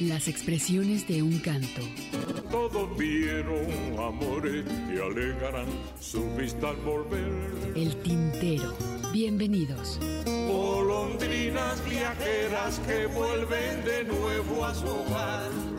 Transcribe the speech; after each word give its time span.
Las 0.00 0.28
expresiones 0.28 1.06
de 1.06 1.22
un 1.22 1.38
canto. 1.40 1.82
Todos 2.50 2.96
vieron 2.96 3.66
amores 3.98 4.64
que 4.64 4.98
alegarán 4.98 5.66
su 6.00 6.24
vista 6.36 6.70
al 6.70 6.76
volver. 6.76 7.30
El 7.76 7.94
tintero. 7.96 8.74
Bienvenidos. 9.12 10.00
Golondrinas 10.24 11.84
viajeras 11.86 12.80
que 12.86 13.06
vuelven 13.08 13.84
de 13.84 14.04
nuevo 14.04 14.64
a 14.64 14.74
su 14.74 14.86
hogar. 14.86 15.69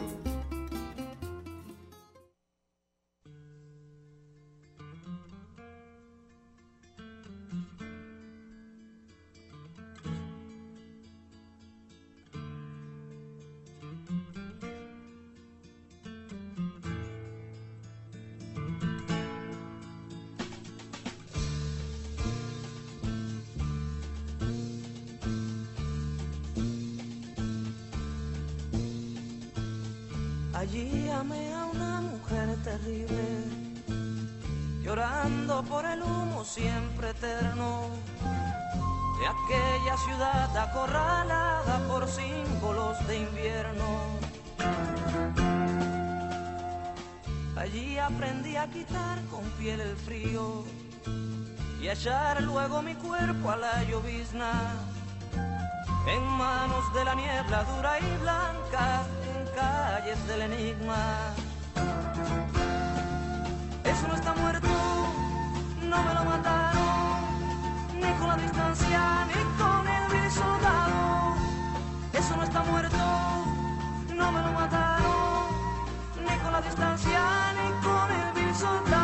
Luego 52.03 52.81
mi 52.81 52.95
cuerpo 52.95 53.51
a 53.51 53.57
la 53.57 53.83
llovizna 53.83 54.51
en 56.07 56.23
manos 56.23 56.91
de 56.95 57.05
la 57.05 57.13
niebla 57.13 57.63
dura 57.63 57.99
y 57.99 58.17
blanca 58.21 59.03
en 59.29 59.45
calles 59.55 60.27
del 60.27 60.41
enigma. 60.41 61.35
Eso 63.83 64.07
no 64.07 64.15
está 64.15 64.33
muerto, 64.33 64.67
no 65.83 66.03
me 66.03 66.13
lo 66.15 66.25
mataron, 66.25 67.99
ni 67.99 68.11
con 68.13 68.27
la 68.29 68.37
distancia, 68.37 69.27
ni 69.27 69.43
con 69.61 69.87
el 69.87 70.11
vil 70.11 70.31
soldado. 70.31 71.35
Eso 72.13 72.35
no 72.35 72.43
está 72.43 72.63
muerto, 72.63 72.97
no 74.15 74.31
me 74.31 74.41
lo 74.41 74.51
mataron, 74.53 75.45
ni 76.19 76.35
con 76.39 76.51
la 76.51 76.61
distancia, 76.61 77.53
ni 77.53 77.85
con 77.85 78.11
el 78.11 78.33
vil 78.33 78.55
soldado. 78.55 79.00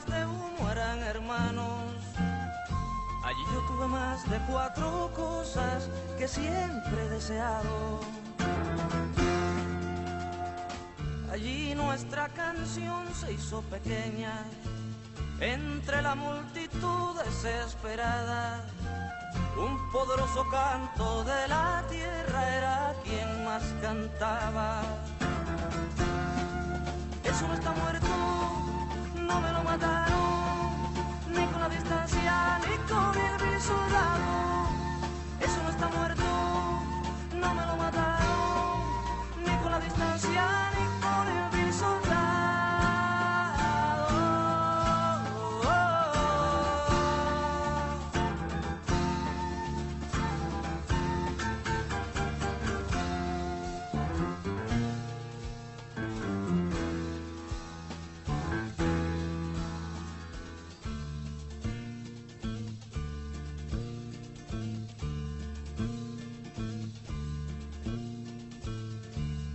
De 0.00 0.24
humo 0.24 0.70
eran 0.70 1.00
hermanos. 1.00 1.84
Allí 3.24 3.44
yo 3.52 3.60
tuve 3.66 3.86
más 3.88 4.28
de 4.30 4.38
cuatro 4.50 5.10
cosas 5.14 5.90
que 6.18 6.26
siempre 6.26 7.04
he 7.04 7.08
deseado. 7.10 8.00
Allí 11.30 11.74
nuestra 11.74 12.28
canción 12.30 13.06
se 13.14 13.34
hizo 13.34 13.60
pequeña 13.62 14.32
entre 15.40 16.00
la 16.00 16.14
multitud 16.14 17.20
desesperada. 17.26 18.64
Un 19.58 19.92
poderoso 19.92 20.48
canto 20.50 21.22
de 21.24 21.48
la 21.48 21.84
tierra 21.90 22.56
era 22.56 22.94
quien 23.04 23.44
más 23.44 23.62
cantaba. 23.82 24.80
Eso 27.24 27.46
no 27.46 27.54
está 27.54 27.72
muerto, 27.72 28.61
no 29.26 29.40
me 29.40 29.52
lo 29.52 29.62
mataron, 29.62 30.70
ni 31.28 31.46
con 31.46 31.60
la 31.60 31.68
distancia, 31.68 32.58
ni 32.60 32.76
con 32.90 33.16
el 33.18 33.60
soldado. 33.60 34.68
Eso 35.40 35.62
no 35.62 35.70
está 35.70 35.88
muerto, 35.88 36.22
no 37.34 37.54
me 37.54 37.66
lo 37.66 37.76
mataron, 37.76 38.82
ni 39.44 39.56
con 39.62 39.70
la 39.70 39.80
distancia, 39.80 40.71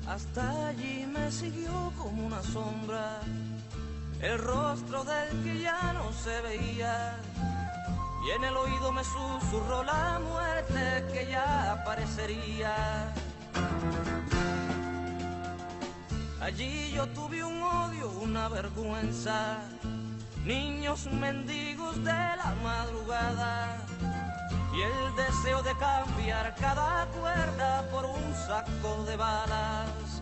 Hasta 0.07 0.67
allí 0.67 1.05
me 1.05 1.29
siguió 1.31 1.91
como 1.97 2.27
una 2.27 2.41
sombra, 2.41 3.19
el 4.21 4.39
rostro 4.39 5.03
del 5.03 5.43
que 5.43 5.59
ya 5.59 5.91
no 5.93 6.13
se 6.13 6.41
veía. 6.41 7.17
Y 8.25 8.31
en 8.31 8.43
el 8.45 8.55
oído 8.55 8.91
me 8.93 9.03
susurró 9.03 9.83
la 9.83 10.19
muerte 10.19 11.05
que 11.11 11.27
ya 11.29 11.73
aparecería. 11.73 13.13
Allí 16.39 16.91
yo 16.91 17.05
tuve 17.09 17.43
un 17.43 17.61
odio, 17.61 18.09
una 18.21 18.47
vergüenza, 18.47 19.59
niños 20.45 21.05
mendigos 21.07 21.97
de 21.97 22.13
la 22.13 22.55
madrugada 22.63 23.77
y 24.73 24.81
el 24.81 25.15
deseo 25.15 25.61
de 25.63 25.75
cambiar 25.77 26.55
cada 26.55 27.05
cuerda 27.07 27.81
por 27.91 28.05
un 28.05 28.33
saco 28.45 28.66
de 28.83 29.17
balas. 29.17 30.21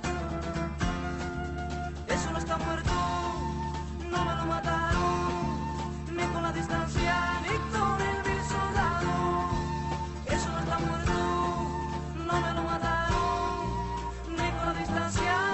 Eso 2.07 2.31
no 2.31 2.37
está 2.37 2.57
muerto, 2.57 2.91
no 4.09 4.25
me 4.25 4.35
lo 4.35 4.45
mataron, 4.45 6.15
ni 6.15 6.23
con 6.27 6.41
la 6.41 6.53
distancia, 6.53 7.41
ni 7.41 7.57
con 7.77 8.01
el 8.01 8.23
vil 8.23 8.43
soldado. 8.43 9.11
Eso 10.27 10.49
no 10.51 10.59
está 10.59 10.79
muerto, 10.79 11.13
no 12.27 12.41
me 12.41 12.53
lo 12.53 12.63
mataron, 12.63 13.67
ni 14.29 14.51
con 14.51 14.65
la 14.67 14.73
distancia, 14.79 15.44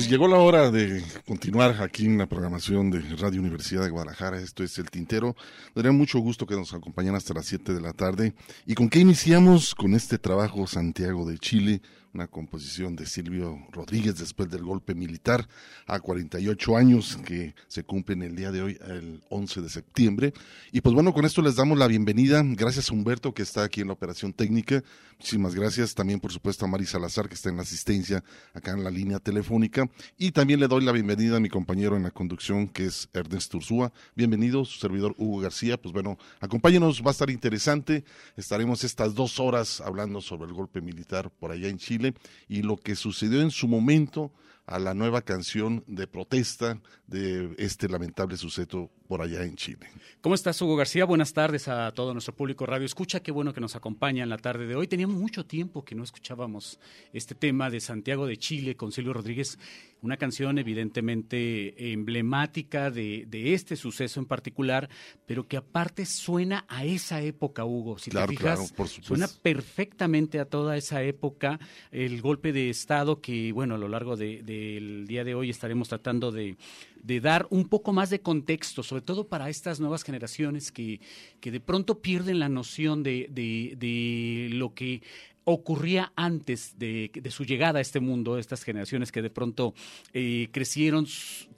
Pues 0.00 0.08
llegó 0.08 0.28
la 0.28 0.38
hora 0.38 0.70
de 0.70 1.04
continuar 1.26 1.82
aquí 1.82 2.06
en 2.06 2.16
la 2.16 2.24
programación 2.24 2.90
de 2.90 3.00
Radio 3.16 3.42
Universidad 3.42 3.84
de 3.84 3.90
Guadalajara. 3.90 4.40
Esto 4.40 4.64
es 4.64 4.78
El 4.78 4.90
Tintero. 4.90 5.36
Daría 5.74 5.92
mucho 5.92 6.20
gusto 6.20 6.46
que 6.46 6.54
nos 6.54 6.72
acompañen 6.72 7.14
hasta 7.14 7.34
las 7.34 7.44
7 7.44 7.74
de 7.74 7.82
la 7.82 7.92
tarde. 7.92 8.32
¿Y 8.64 8.74
con 8.74 8.88
qué 8.88 9.00
iniciamos? 9.00 9.74
Con 9.74 9.92
este 9.92 10.16
trabajo 10.16 10.66
Santiago 10.66 11.28
de 11.28 11.36
Chile, 11.36 11.82
una 12.12 12.26
composición 12.26 12.96
de 12.96 13.06
Silvio 13.06 13.58
Rodríguez 13.70 14.18
después 14.18 14.50
del 14.50 14.64
golpe 14.64 14.94
militar 14.94 15.46
a 15.86 16.00
48 16.00 16.76
años 16.76 17.18
que 17.24 17.54
se 17.68 17.84
cumplen 17.84 18.22
el 18.22 18.34
día 18.34 18.50
de 18.50 18.62
hoy, 18.62 18.78
el 18.88 19.22
11 19.28 19.60
de 19.60 19.68
septiembre. 19.68 20.32
Y 20.72 20.80
pues 20.80 20.94
bueno, 20.94 21.12
con 21.12 21.24
esto 21.24 21.40
les 21.40 21.56
damos 21.56 21.78
la 21.78 21.86
bienvenida. 21.86 22.42
Gracias 22.44 22.90
a 22.90 22.94
Humberto 22.94 23.32
que 23.32 23.42
está 23.42 23.62
aquí 23.62 23.80
en 23.80 23.88
la 23.88 23.92
operación 23.92 24.32
técnica. 24.32 24.82
Muchísimas 25.18 25.54
gracias 25.54 25.94
también 25.94 26.18
por 26.18 26.32
supuesto 26.32 26.64
a 26.64 26.68
Mari 26.68 26.86
Salazar 26.86 27.28
que 27.28 27.34
está 27.34 27.48
en 27.48 27.56
la 27.56 27.62
asistencia 27.62 28.24
acá 28.54 28.72
en 28.72 28.82
la 28.82 28.90
línea 28.90 29.20
telefónica. 29.20 29.88
Y 30.18 30.32
también 30.32 30.58
le 30.58 30.66
doy 30.66 30.84
la 30.84 30.92
bienvenida 30.92 31.36
a 31.36 31.40
mi 31.40 31.48
compañero 31.48 31.96
en 31.96 32.02
la 32.02 32.10
conducción 32.10 32.66
que 32.66 32.86
es 32.86 33.08
Ernesto 33.12 33.58
Ursúa. 33.58 33.92
Bienvenido, 34.16 34.64
su 34.64 34.78
servidor 34.80 35.14
Hugo 35.16 35.40
García. 35.40 35.80
Pues 35.80 35.92
bueno, 35.92 36.18
acompáñenos, 36.40 37.02
va 37.02 37.08
a 37.08 37.12
estar 37.12 37.30
interesante. 37.30 38.04
Estaremos 38.36 38.82
estas 38.82 39.14
dos 39.14 39.38
horas 39.38 39.80
hablando 39.80 40.20
sobre 40.20 40.48
el 40.48 40.54
golpe 40.54 40.80
militar 40.80 41.30
por 41.30 41.52
allá 41.52 41.68
en 41.68 41.78
Chile 41.78 41.99
y 42.48 42.62
lo 42.62 42.76
que 42.76 42.96
sucedió 42.96 43.40
en 43.42 43.50
su 43.50 43.68
momento 43.68 44.32
a 44.66 44.78
la 44.78 44.94
nueva 44.94 45.22
canción 45.22 45.82
de 45.86 46.06
protesta 46.06 46.80
de 47.06 47.54
este 47.58 47.88
lamentable 47.88 48.36
suceso 48.36 48.90
por 49.10 49.22
allá 49.22 49.42
en 49.42 49.56
Chile. 49.56 49.88
¿Cómo 50.20 50.36
estás, 50.36 50.62
Hugo 50.62 50.76
García? 50.76 51.04
Buenas 51.04 51.32
tardes 51.32 51.66
a 51.66 51.90
todo 51.90 52.12
nuestro 52.12 52.32
público 52.32 52.64
Radio 52.64 52.86
Escucha. 52.86 53.18
Qué 53.18 53.32
bueno 53.32 53.52
que 53.52 53.60
nos 53.60 53.74
acompaña 53.74 54.22
en 54.22 54.28
la 54.28 54.38
tarde 54.38 54.68
de 54.68 54.76
hoy. 54.76 54.86
Teníamos 54.86 55.16
mucho 55.16 55.44
tiempo 55.44 55.84
que 55.84 55.96
no 55.96 56.04
escuchábamos 56.04 56.78
este 57.12 57.34
tema 57.34 57.70
de 57.70 57.80
Santiago 57.80 58.24
de 58.28 58.36
Chile 58.36 58.76
con 58.76 58.92
Silvio 58.92 59.12
Rodríguez, 59.12 59.58
una 60.00 60.16
canción 60.16 60.58
evidentemente 60.58 61.92
emblemática 61.92 62.92
de, 62.92 63.26
este 63.52 63.74
suceso 63.74 64.20
en 64.20 64.26
particular, 64.26 64.88
pero 65.26 65.48
que 65.48 65.56
aparte 65.56 66.06
suena 66.06 66.64
a 66.68 66.84
esa 66.84 67.20
época, 67.20 67.64
Hugo. 67.64 67.98
Si 67.98 68.12
te 68.12 68.26
fijas, 68.28 68.72
suena 69.02 69.28
perfectamente 69.42 70.38
a 70.38 70.44
toda 70.44 70.76
esa 70.76 71.02
época, 71.02 71.58
el 71.90 72.22
golpe 72.22 72.52
de 72.52 72.70
Estado 72.70 73.20
que, 73.20 73.50
bueno, 73.50 73.74
a 73.74 73.78
lo 73.78 73.88
largo 73.88 74.16
del 74.16 75.04
día 75.08 75.24
de 75.24 75.34
hoy 75.34 75.50
estaremos 75.50 75.88
tratando 75.88 76.30
de 76.30 76.56
de 77.02 77.20
dar 77.20 77.46
un 77.50 77.68
poco 77.68 77.92
más 77.92 78.10
de 78.10 78.20
contexto, 78.20 78.82
sobre 78.82 79.02
todo 79.02 79.28
para 79.28 79.48
estas 79.48 79.80
nuevas 79.80 80.02
generaciones 80.02 80.70
que, 80.72 81.00
que 81.40 81.50
de 81.50 81.60
pronto 81.60 82.00
pierden 82.00 82.38
la 82.38 82.48
noción 82.48 83.02
de, 83.02 83.28
de, 83.30 84.48
lo 84.52 84.74
que 84.74 85.02
ocurría 85.44 86.12
antes 86.16 86.78
de, 86.78 87.10
de, 87.14 87.30
su 87.30 87.44
llegada 87.44 87.78
a 87.78 87.82
este 87.82 88.00
mundo, 88.00 88.38
estas 88.38 88.62
generaciones 88.62 89.10
que 89.10 89.22
de 89.22 89.30
pronto 89.30 89.74
eh, 90.12 90.48
crecieron 90.52 91.06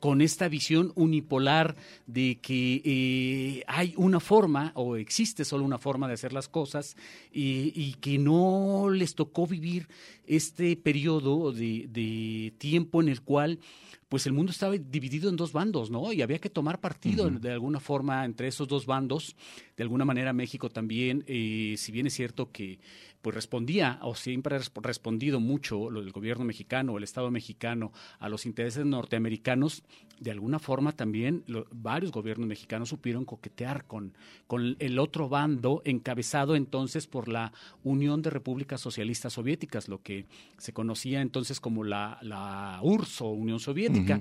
con 0.03 0.21
esta 0.21 0.49
visión 0.49 0.91
unipolar 0.97 1.77
de 2.09 2.41
que 2.43 2.83
eh, 2.85 3.63
hay 3.69 3.95
una 3.97 4.19
forma 4.19 4.73
o 4.75 4.97
existe 4.97 5.45
solo 5.45 5.65
una 5.65 5.79
forma 5.79 6.09
de 6.09 6.15
hacer 6.15 6.33
las 6.33 6.49
cosas 6.49 6.97
y, 7.33 7.73
y 7.77 7.95
que 8.01 8.19
no 8.19 8.91
les 8.91 9.15
tocó 9.15 9.47
vivir 9.47 9.87
este 10.27 10.75
periodo 10.75 11.53
de, 11.53 11.87
de 11.89 12.53
tiempo 12.59 13.01
en 13.01 13.11
el 13.11 13.23
cual 13.23 13.61
pues 14.13 14.27
el 14.27 14.35
mundo 14.35 14.53
estaba 14.53 14.77
dividido 14.77 15.31
en 15.31 15.37
dos 15.37 15.55
bandos, 15.55 15.91
¿no? 15.91 16.13
Y 16.13 16.21
había 16.21 16.39
que 16.39 16.51
tomar 16.51 16.81
partido 16.81 17.31
de 17.31 17.51
alguna 17.51 17.81
forma 17.81 18.27
entre 18.27 18.47
esos 18.47 18.69
dos 18.69 18.85
bandos. 18.85 19.37
De 19.75 19.85
alguna 19.85 20.05
manera 20.05 20.35
México 20.35 20.69
también, 20.69 21.25
eh, 21.27 21.77
si 21.79 21.93
bien 21.93 22.07
es 22.07 22.13
cierto 22.13 22.51
que 22.53 22.79
pues 23.23 23.35
respondía 23.35 24.01
o 24.03 24.15
siempre 24.15 24.57
ha 24.57 24.61
respondido 24.83 25.41
mucho 25.41 25.89
lo 25.89 26.03
del 26.03 26.13
gobierno 26.13 26.45
mexicano 26.45 26.93
o 26.93 26.99
el 26.99 27.05
Estado 27.05 27.31
mexicano 27.31 27.93
a 28.19 28.29
los 28.29 28.45
intereses 28.45 28.85
norteamericanos, 28.85 29.83
de 30.23 30.31
alguna 30.31 30.61
forma 30.61 30.93
también 30.93 31.45
varios 31.73 32.13
gobiernos 32.13 32.47
mexicanos 32.47 32.91
supieron 32.91 33.25
coquetear 33.25 33.87
con, 33.87 34.15
con 34.47 34.77
el 34.79 34.99
otro 35.01 35.29
bando 35.29 35.83
encabezado 35.85 36.55
entonces 36.55 37.09
por 37.09 37.27
la 37.27 37.53
Unión 37.83 38.23
de 38.23 38.31
Repúblicas 38.31 38.81
Socialistas 38.81 39.33
Soviéticas, 39.33 39.89
lo 39.89 40.01
que 40.01 40.27
se 40.59 40.73
conocía 40.73 41.23
entonces 41.23 41.59
como 41.59 41.83
la, 41.83 42.19
la 42.23 42.79
URSS 42.83 43.23
o 43.23 43.31
Unión 43.31 43.59
Soviética. 43.59 44.21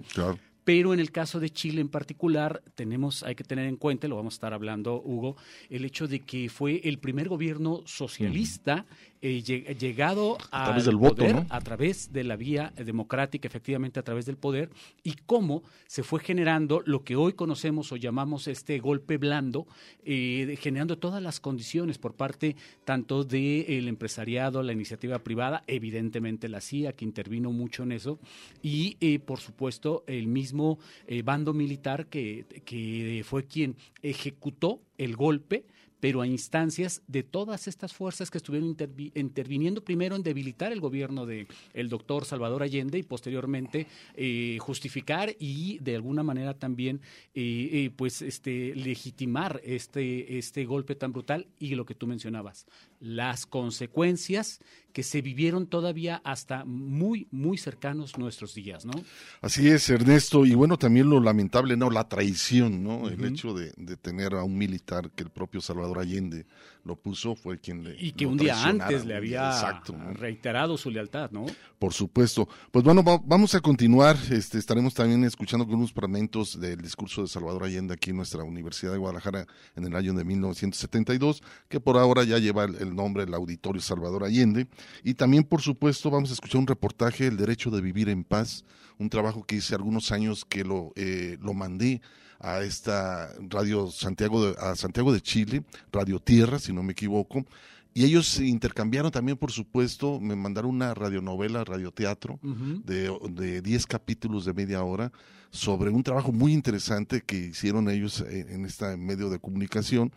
Pero 0.64 0.94
en 0.94 1.00
el 1.00 1.12
caso 1.12 1.40
de 1.40 1.50
Chile 1.50 1.82
en 1.82 1.90
particular, 1.90 2.62
tenemos, 2.76 3.24
hay 3.24 3.34
que 3.34 3.44
tener 3.44 3.66
en 3.66 3.78
cuenta, 3.78 4.08
lo 4.08 4.16
vamos 4.16 4.36
a 4.36 4.38
estar 4.38 4.54
hablando, 4.54 5.02
Hugo, 5.04 5.36
el 5.70 5.86
hecho 5.86 6.08
de 6.08 6.20
que 6.20 6.50
fue 6.50 6.82
el 6.84 7.00
primer 7.00 7.30
gobierno 7.30 7.82
socialista 7.86 8.86
eh, 9.24 9.44
llegado 9.44 10.38
a 10.50 10.64
través 10.64 10.86
del 10.86 10.98
poder, 10.98 11.46
a 11.50 11.62
través 11.62 12.12
de 12.12 12.24
la 12.24 12.36
vía 12.36 12.74
democrática, 12.76 13.48
efectivamente 13.48 14.00
a 14.00 14.04
través 14.04 14.26
del 14.26 14.36
poder, 14.36 14.72
y 15.04 15.14
cómo 15.28 15.62
se 15.86 16.02
fue 16.02 16.22
generando 16.22 16.82
lo 16.86 17.04
que 17.04 17.16
hoy 17.16 17.34
conocemos 17.34 17.92
o 17.92 17.98
llamamos 17.98 18.48
este 18.48 18.80
golpe 18.80 19.18
blando, 19.18 19.68
eh, 20.04 20.58
generando 20.60 20.98
todas 20.98 21.22
las 21.22 21.40
condiciones 21.40 22.00
por 22.00 22.16
parte 22.16 22.56
tanto 22.84 23.24
del 23.24 23.88
empresariado, 23.88 24.64
la 24.64 24.74
iniciativa 24.74 25.20
privada, 25.20 25.64
evidentemente 25.68 26.50
la 26.50 26.60
CIA, 26.60 26.94
que 26.94 27.06
intervino 27.06 27.52
mucho 27.52 27.84
en 27.84 27.92
eso, 27.92 28.20
y 28.64 28.98
eh, 29.02 29.20
por 29.20 29.40
supuesto 29.40 30.04
el 30.08 30.26
mismo 30.26 30.80
bando 31.24 31.54
militar 31.54 32.08
que, 32.08 32.46
que 32.66 33.24
fue 33.24 33.46
quien 33.46 33.76
ejecutó 34.02 34.82
el 34.98 35.16
golpe 35.16 35.66
pero 36.02 36.20
a 36.20 36.28
instancias 36.28 37.02
de 37.08 37.24
todas 37.24 37.70
estas 37.70 37.94
fuerzas 37.94 38.30
que 38.30 38.40
estuvieron 38.40 38.76
interviniendo 39.16 39.82
primero 39.86 40.18
en 40.18 40.24
debilitar 40.24 40.74
el 40.74 40.82
gobierno 40.82 41.26
del 41.26 41.48
el 41.74 41.88
doctor 41.88 42.26
Salvador 42.26 42.64
Allende 42.64 42.98
y 42.98 43.04
posteriormente 43.04 43.88
eh, 44.16 44.58
justificar 44.60 45.34
y 45.40 45.78
de 45.80 45.96
alguna 45.96 46.24
manera 46.24 46.54
también 46.56 47.00
eh, 47.34 47.70
eh, 47.72 47.92
pues 47.96 48.22
este 48.22 48.76
legitimar 48.76 49.62
este 49.64 50.38
este 50.38 50.66
golpe 50.66 50.96
tan 50.96 51.14
brutal 51.14 51.48
y 51.60 51.76
lo 51.76 51.86
que 51.86 51.96
tú 51.96 52.08
mencionabas 52.08 52.66
las 53.02 53.46
consecuencias 53.46 54.60
que 54.94 55.04
se 55.04 55.22
vivieron 55.22 55.68
todavía 55.68 56.22
hasta 56.24 56.66
muy, 56.66 57.28
muy 57.32 57.58
cercanos 57.58 58.18
nuestros 58.18 58.54
días, 58.54 58.86
¿no? 58.86 58.94
Así 59.42 59.68
es, 59.70 59.90
Ernesto, 59.90 60.46
y 60.46 60.54
bueno, 60.54 60.78
también 60.78 61.10
lo 61.10 61.20
lamentable, 61.20 61.76
¿no? 61.76 61.90
La 61.90 62.08
traición, 62.08 62.84
¿no? 62.84 63.10
El 63.10 63.26
hecho 63.26 63.54
de, 63.54 63.74
de, 63.78 63.98
tener 63.98 64.36
a 64.36 64.44
un 64.44 64.58
militar 64.58 65.12
que 65.12 65.24
el 65.24 65.30
propio 65.30 65.62
Salvador 65.62 66.00
Allende 66.00 66.46
lo 66.84 66.96
puso, 66.96 67.36
fue 67.36 67.60
quien 67.60 67.84
le... 67.84 67.96
Y 68.00 68.12
que 68.12 68.26
un 68.26 68.38
día 68.38 68.64
antes 68.64 69.06
le 69.06 69.16
había 69.16 69.82
reiterado 70.14 70.78
su 70.78 70.90
lealtad, 70.90 71.32
¿no? 71.32 71.46
Por 71.78 71.94
supuesto. 71.94 72.48
Pues 72.72 72.84
bueno, 72.84 73.04
vamos 73.04 73.56
a 73.56 73.60
continuar, 73.60 74.18
este, 74.32 74.58
estaremos 74.58 74.94
también 74.94 75.24
escuchando 75.24 75.64
algunos 75.64 75.92
fragmentos 75.92 76.60
del 76.60 76.82
discurso 76.82 77.22
de 77.22 77.28
Salvador 77.28 77.64
Allende 77.64 77.94
aquí 77.94 78.10
en 78.10 78.18
nuestra 78.18 78.44
Universidad 78.44 78.92
de 78.92 78.98
Guadalajara 78.98 79.46
en 79.76 79.86
el 79.86 79.96
año 79.96 80.14
de 80.14 80.24
1972, 80.24 81.44
que 81.70 81.80
por 81.80 81.98
ahora 81.98 82.24
ya 82.24 82.40
lleva 82.40 82.66
el 82.66 82.96
nombre 82.96 83.26
del 83.26 83.34
Auditorio 83.34 83.82
Salvador 83.82 84.24
Allende. 84.24 84.68
Y 85.04 85.14
también, 85.14 85.44
por 85.44 85.62
supuesto, 85.62 86.10
vamos 86.10 86.32
a 86.32 86.34
escuchar 86.34 86.60
un 86.60 86.68
reportaje, 86.68 87.28
El 87.28 87.38
Derecho 87.38 87.70
de 87.70 87.82
Vivir 87.82 88.10
en 88.10 88.24
Paz, 88.24 88.66
un 88.98 89.10
trabajo 89.10 89.44
que 89.44 89.56
hice 89.56 89.76
algunos 89.76 90.12
años 90.12 90.46
que 90.46 90.64
lo, 90.64 90.94
eh, 90.96 91.38
lo 91.42 91.54
mandé 91.54 92.02
a 92.42 92.62
esta 92.62 93.30
radio 93.50 93.90
Santiago 93.92 94.46
de, 94.46 94.56
a 94.60 94.76
Santiago 94.76 95.14
de 95.14 95.22
Chile, 95.22 95.64
Radio 95.92 96.20
Tierra, 96.20 96.60
si 96.60 96.74
no 96.74 96.84
me 96.84 96.94
equivoco. 96.94 97.46
Y 97.94 98.06
ellos 98.06 98.40
intercambiaron 98.40 99.12
también, 99.12 99.38
por 99.38 99.52
supuesto, 99.52 100.20
me 100.20 100.36
mandaron 100.36 100.72
una 100.72 100.94
radionovela, 100.94 101.64
radioteatro, 101.66 102.40
de, 102.42 103.12
de 103.32 103.62
10 103.62 103.86
capítulos 103.86 104.46
de 104.46 104.54
media 104.54 104.82
hora, 104.84 105.12
sobre 105.50 105.90
un 105.90 106.02
trabajo 106.02 106.32
muy 106.32 106.54
interesante 106.54 107.22
que 107.22 107.38
hicieron 107.38 107.90
ellos 107.90 108.22
en, 108.22 108.50
en 108.50 108.66
este 108.66 108.96
medio 108.96 109.30
de 109.30 109.40
comunicación, 109.40 110.14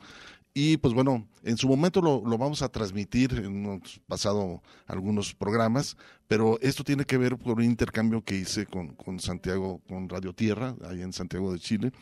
y 0.55 0.77
pues 0.77 0.95
bueno, 0.95 1.27
en 1.43 1.57
su 1.57 1.69
momento 1.69 2.01
lo, 2.01 2.23
lo 2.25 2.39
vamos 2.39 2.63
a 2.63 2.69
transmitir, 2.69 3.33
hemos 3.45 4.01
pasado 4.07 4.63
algunos 4.87 5.35
programas, 5.35 5.97
pero 6.29 6.59
esto 6.63 6.85
tiene 6.85 7.05
que 7.05 7.19
ver 7.19 7.37
por 7.37 7.59
un 7.59 7.65
intercambio 7.65 8.23
que 8.23 8.37
hice 8.37 8.65
con, 8.65 8.95
con 8.95 9.19
Santiago, 9.19 9.81
con 9.89 10.09
Radio 10.09 10.33
Tierra, 10.33 10.77
ahí 10.89 11.03
en 11.03 11.13
Santiago 11.13 11.53
de 11.53 11.59
Chile. 11.59 11.93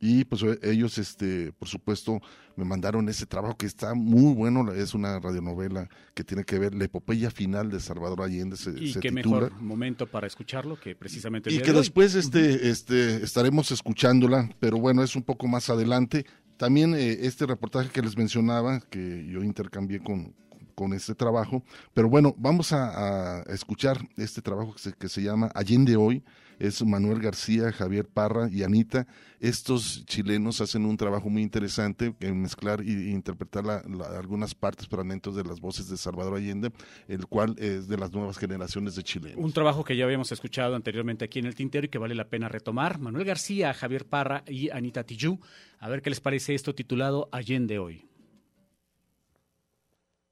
Y 0.00 0.24
pues 0.24 0.42
e, 0.42 0.58
ellos, 0.62 0.96
este, 0.98 1.52
por 1.52 1.68
supuesto, 1.68 2.20
me 2.56 2.64
mandaron 2.64 3.08
ese 3.08 3.26
trabajo 3.26 3.56
que 3.56 3.66
está 3.66 3.94
muy 3.94 4.32
bueno, 4.34 4.72
es 4.72 4.94
una 4.94 5.18
radionovela 5.18 5.88
que 6.14 6.24
tiene 6.24 6.44
que 6.44 6.58
ver 6.58 6.74
la 6.74 6.84
epopeya 6.84 7.30
final 7.30 7.70
de 7.70 7.80
Salvador 7.80 8.22
Allende. 8.22 8.56
Se, 8.56 8.70
y 8.70 8.94
qué 8.94 9.10
mejor 9.10 9.52
momento 9.60 10.06
para 10.06 10.26
escucharlo 10.26 10.78
que 10.80 10.94
precisamente 10.94 11.50
el 11.50 11.56
Y 11.56 11.62
que 11.62 11.72
después 11.72 12.14
este, 12.14 12.70
este, 12.70 13.22
estaremos 13.22 13.70
escuchándola, 13.70 14.48
pero 14.60 14.78
bueno, 14.78 15.02
es 15.02 15.16
un 15.16 15.22
poco 15.22 15.46
más 15.48 15.68
adelante. 15.68 16.24
También 16.58 16.94
eh, 16.94 17.18
este 17.22 17.46
reportaje 17.46 17.88
que 17.88 18.02
les 18.02 18.16
mencionaba, 18.16 18.80
que 18.80 19.24
yo 19.26 19.42
intercambié 19.42 20.00
con, 20.00 20.34
con 20.74 20.92
este 20.92 21.14
trabajo. 21.14 21.62
Pero 21.94 22.08
bueno, 22.10 22.34
vamos 22.36 22.72
a, 22.72 23.42
escuchar 23.48 23.98
este 24.16 24.42
trabajo 24.42 24.74
que 24.74 24.78
se, 24.80 24.92
que 24.92 25.08
se 25.08 25.22
llama 25.22 25.50
Allende 25.54 25.96
Hoy. 25.96 26.22
Es 26.58 26.84
Manuel 26.84 27.20
García, 27.20 27.72
Javier 27.72 28.08
Parra 28.08 28.48
y 28.50 28.62
Anita. 28.62 29.06
Estos 29.40 30.04
chilenos 30.06 30.60
hacen 30.60 30.84
un 30.84 30.96
trabajo 30.96 31.30
muy 31.30 31.42
interesante 31.42 32.14
en 32.20 32.42
mezclar 32.42 32.80
e 32.80 33.10
interpretar 33.10 33.64
algunas 33.68 34.54
partes, 34.54 34.88
fragmentos 34.88 35.36
de 35.36 35.44
las 35.44 35.60
voces 35.60 35.88
de 35.88 35.96
Salvador 35.96 36.36
Allende, 36.36 36.72
el 37.06 37.26
cual 37.26 37.54
es 37.58 37.88
de 37.88 37.96
las 37.96 38.12
nuevas 38.12 38.38
generaciones 38.38 38.96
de 38.96 39.02
chilenos. 39.02 39.38
Un 39.38 39.52
trabajo 39.52 39.84
que 39.84 39.96
ya 39.96 40.04
habíamos 40.04 40.32
escuchado 40.32 40.74
anteriormente 40.74 41.24
aquí 41.24 41.38
en 41.38 41.46
el 41.46 41.54
Tintero 41.54 41.86
y 41.86 41.88
que 41.88 41.98
vale 41.98 42.14
la 42.14 42.28
pena 42.28 42.48
retomar. 42.48 42.98
Manuel 42.98 43.24
García, 43.24 43.72
Javier 43.74 44.06
Parra 44.06 44.42
y 44.46 44.70
Anita 44.70 45.04
Tijoux. 45.04 45.38
A 45.78 45.88
ver 45.88 46.02
qué 46.02 46.10
les 46.10 46.20
parece 46.20 46.54
esto 46.54 46.74
titulado 46.74 47.28
Allende 47.30 47.78
Hoy. 47.78 48.07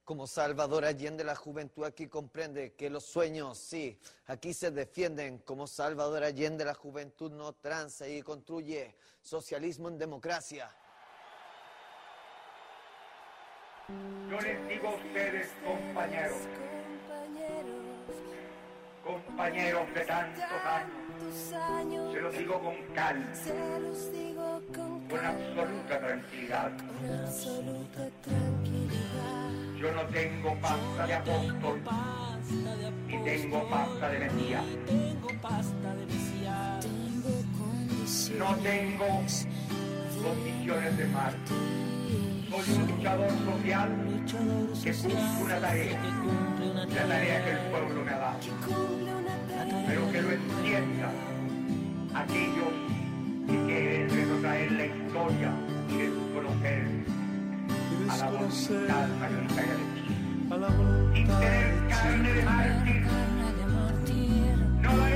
Como 0.07 0.29
Salvador 0.29 0.85
Allende, 0.85 1.25
la 1.25 1.35
juventud 1.35 1.83
aquí 1.83 2.07
comprende 2.07 2.75
que 2.75 2.89
los 2.89 3.05
sueños, 3.05 3.59
sí, 3.59 3.99
aquí 4.27 4.55
se 4.55 4.71
defienden. 4.71 5.39
Como 5.39 5.67
Salvador 5.67 6.23
Allende, 6.23 6.65
la 6.65 6.75
juventud 6.75 7.33
no 7.33 7.55
tranza 7.55 8.07
y 8.07 8.23
construye 8.23 8.95
socialismo 9.21 9.89
en 9.89 9.99
democracia. 9.99 10.71
Yo 14.31 14.41
les 14.41 14.69
digo 14.69 14.87
a 14.87 14.95
ustedes, 14.95 15.49
compañeros, 15.65 16.39
compañeros 19.05 19.93
de 19.93 20.01
tantos 20.03 21.53
años, 21.53 22.13
se 22.13 22.21
los 22.21 22.39
digo 22.39 22.61
con 22.61 22.77
calma, 22.95 23.33
con 25.11 25.25
absoluta 25.25 25.99
tranquilidad. 25.99 26.71
Yo 29.87 29.93
no 29.93 30.03
tengo 30.07 30.53
pasta 30.61 31.07
de 31.07 31.15
apóstol, 31.15 31.81
ni 33.07 33.19
tengo 33.19 33.69
pasta 33.71 34.09
de 34.09 34.19
Mesías. 34.19 34.65
No 38.37 38.57
tengo 38.57 39.07
condiciones 40.25 40.97
de 40.99 41.07
mal. 41.07 41.35
Soy 42.51 42.75
un 42.75 42.87
luchador 42.97 43.31
social 43.31 43.91
que 44.83 44.93
cumple 44.93 45.15
una 45.45 45.61
tarea, 45.61 46.01
la 46.89 47.07
tarea 47.07 47.45
que 47.45 47.51
el 47.53 47.59
pueblo 47.71 48.05
me 48.05 48.11
ha 48.11 48.19
dado. 48.19 48.39
Pero 49.87 50.11
que 50.11 50.23
lo 50.23 50.31
entiendan 50.33 51.15
aquellos 52.13 52.73
que 53.47 53.57
quieren 53.67 54.11
retrotraer 54.11 54.73
la 54.73 54.87
historia 54.87 55.53
y 55.91 55.97
desconocer 55.99 57.16
a 58.09 58.17
la 60.57 60.69
voluntad 60.69 61.41
de 61.41 61.65
Chile. 61.89 62.33
Sin 62.33 62.67
tener 62.73 63.05
carne 63.05 63.49
de 63.53 63.67
mártir, 63.67 64.57
no 64.83 65.16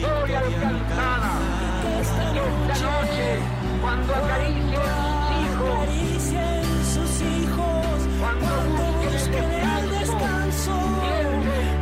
victoria 0.00 0.38
alcanzada. 0.38 1.30
Esta 2.00 2.26
noche, 2.32 3.26
cuando 3.82 4.14
acaricien 4.14 5.50
sus 6.84 7.20
hijos, 7.20 8.08
cuando 8.18 8.48
busquen 8.70 9.50
el 9.52 9.90
descanso, 9.90 10.74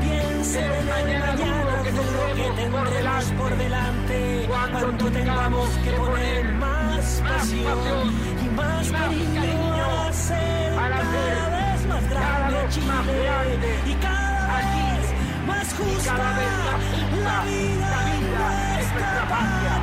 piensen 0.00 0.64
en 0.64 1.08
el 1.08 1.20
mañana 1.20 1.82
que 1.84 1.92
tendremos 1.92 3.25
por 3.38 3.56
delante, 3.56 4.46
cuando 4.48 5.10
tengamos 5.10 5.68
que 5.84 5.90
poner 5.92 6.44
más 6.54 7.22
pasión 7.28 7.78
y 8.44 8.48
más 8.56 8.90
cariño 8.90 9.75
a 9.75 10.08
hacer 10.08 10.75
cada 10.75 11.48
vez 11.50 11.87
más 11.87 12.10
grande 12.10 12.56
Chile 12.70 13.58
y 13.87 13.94
cada 13.94 14.56
vez 14.56 15.46
más 15.46 15.75
justa 15.75 16.67
la 17.38 17.45
vida 17.45 18.16
en 18.16 18.30
nuestra 18.30 19.28
patria. 19.28 19.77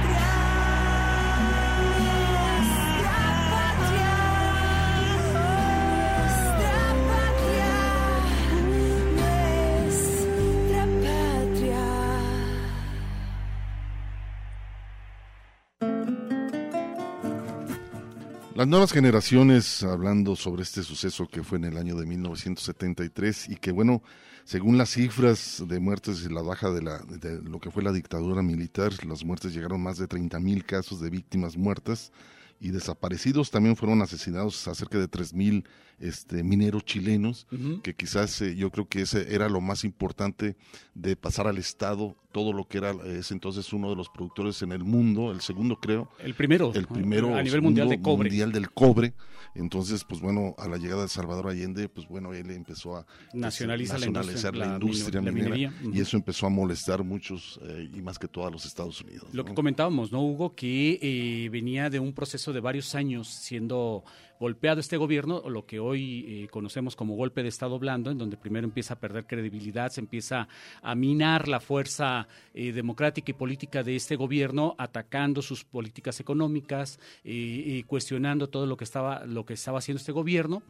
Nuevas 18.67 18.93
generaciones, 18.93 19.83
hablando 19.83 20.35
sobre 20.35 20.63
este 20.63 20.81
suceso 20.81 21.27
que 21.27 21.43
fue 21.43 21.59
en 21.59 21.65
el 21.65 21.77
año 21.77 21.95
de 21.95 22.07
1973 22.07 23.49
y 23.49 23.57
que, 23.57 23.71
bueno, 23.71 24.01
según 24.43 24.77
las 24.79 24.89
cifras 24.89 25.63
de 25.67 25.79
muertes 25.79 26.25
y 26.25 26.33
la 26.33 26.41
baja 26.41 26.71
de, 26.71 26.81
la, 26.81 26.97
de 26.99 27.43
lo 27.43 27.59
que 27.59 27.69
fue 27.69 27.83
la 27.83 27.91
dictadura 27.91 28.41
militar, 28.41 28.91
las 29.05 29.23
muertes 29.23 29.53
llegaron 29.53 29.83
más 29.83 29.99
de 29.99 30.07
30 30.07 30.39
mil 30.39 30.65
casos 30.65 30.99
de 30.99 31.11
víctimas 31.11 31.57
muertas 31.57 32.11
y 32.59 32.71
desaparecidos. 32.71 33.51
También 33.51 33.75
fueron 33.75 34.01
asesinados 34.01 34.67
a 34.67 34.73
cerca 34.73 34.97
de 34.97 35.07
3 35.07 35.35
mil 35.35 35.65
este, 35.99 36.43
mineros 36.43 36.85
chilenos, 36.85 37.47
que 37.83 37.95
quizás 37.95 38.41
eh, 38.41 38.55
yo 38.55 38.71
creo 38.71 38.87
que 38.87 39.01
ese 39.01 39.33
era 39.33 39.49
lo 39.49 39.61
más 39.61 39.83
importante 39.83 40.55
de 40.93 41.15
pasar 41.15 41.47
al 41.47 41.57
Estado 41.57 42.15
todo 42.35 42.51
lo 42.51 42.67
que 42.67 42.79
era 42.79 42.91
ese 43.05 43.33
entonces 43.33 43.71
uno 43.71 43.89
de 43.89 43.95
los 43.95 44.09
productores 44.09 44.61
en 44.61 44.73
el 44.73 44.83
mundo, 44.83 45.31
el 45.31 45.39
segundo 45.39 45.79
creo. 45.79 46.09
El 46.19 46.33
primero. 46.33 46.73
El 46.75 46.85
primero 46.85 47.33
a 47.33 47.41
nivel 47.41 47.61
mundial 47.61 47.87
de 47.87 48.01
cobre. 48.01 48.29
Mundial 48.29 48.51
del 48.51 48.71
cobre. 48.71 49.13
Entonces, 49.53 50.03
pues 50.03 50.19
bueno, 50.19 50.53
a 50.57 50.67
la 50.67 50.75
llegada 50.75 51.03
de 51.03 51.07
Salvador 51.07 51.47
Allende, 51.47 51.87
pues 51.87 52.09
bueno, 52.09 52.33
él 52.33 52.51
empezó 52.51 52.97
a 52.97 53.05
nacionalizar, 53.33 53.99
nacionalizar 53.99 54.53
la 54.53 54.65
industria, 54.65 55.21
la 55.21 55.31
minera, 55.31 55.73
y 55.93 56.01
eso 56.01 56.17
empezó 56.17 56.45
a 56.45 56.49
molestar 56.49 57.05
muchos 57.05 57.57
eh, 57.63 57.89
y 57.93 58.01
más 58.01 58.19
que 58.19 58.27
todo 58.27 58.45
a 58.45 58.51
los 58.51 58.65
Estados 58.65 58.99
Unidos. 58.99 59.29
Lo 59.31 59.45
que 59.45 59.53
comentábamos, 59.53 60.11
¿no, 60.11 60.21
Hugo? 60.21 60.55
Que 60.55 60.99
eh, 61.01 61.47
venía 61.49 61.89
de 61.89 62.01
un 62.01 62.11
proceso 62.11 62.51
de 62.51 62.59
varios 62.59 62.95
años 62.95 63.29
siendo 63.29 64.03
golpeado 64.45 64.79
este 64.79 64.97
gobierno, 64.97 65.41
lo 65.49 65.65
que 65.65 65.79
hoy 65.79 66.23
eh, 66.27 66.47
conocemos 66.51 66.95
como 66.95 67.15
golpe 67.15 67.41
de 67.41 67.49
Estado 67.49 67.79
blando, 67.79 68.11
en 68.11 68.19
donde 68.19 68.37
primero 68.37 68.67
empieza 68.67 68.93
a 68.93 68.99
perder 68.99 69.25
credibilidad, 69.25 69.89
se 69.89 70.01
empieza 70.01 70.47
a 70.83 70.93
minar 70.93 71.47
la 71.47 71.59
fuerza 71.59 72.27
eh, 72.53 72.71
democrática 72.71 73.31
y 73.31 73.33
política 73.33 73.81
de 73.81 73.95
este 73.95 74.15
gobierno, 74.15 74.75
atacando 74.77 75.41
sus 75.41 75.63
políticas 75.63 76.19
económicas 76.19 76.99
y 77.23 77.81
cuestionando 77.83 78.47
todo 78.47 78.67
lo 78.67 78.77
que 78.77 78.83
estaba 78.83 79.25
lo 79.25 79.47
que 79.47 79.55
estaba 79.55 79.79
haciendo 79.79 79.97
este 79.97 80.11
gobierno. 80.11 80.61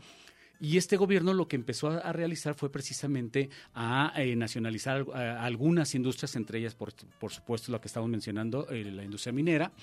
Y 0.62 0.78
este 0.78 0.96
gobierno 0.96 1.34
lo 1.34 1.50
que 1.50 1.58
empezó 1.58 1.90
a, 1.90 2.14
realizar 2.14 2.56
fue 2.56 2.72
precisamente 2.72 3.50
a 3.74 4.14
eh, 4.16 4.38
nacionalizar 4.38 5.06
algunas 5.14 5.94
industrias, 5.96 6.38
entre 6.38 6.60
ellas, 6.60 6.76
por, 6.76 6.94
por, 7.20 7.34
supuesto, 7.34 7.74
lo 7.74 7.82
que 7.82 7.90
estamos 7.90 8.10
mencionando, 8.10 8.66
la 8.70 9.04
industria 9.04 9.34
minera. 9.34 9.74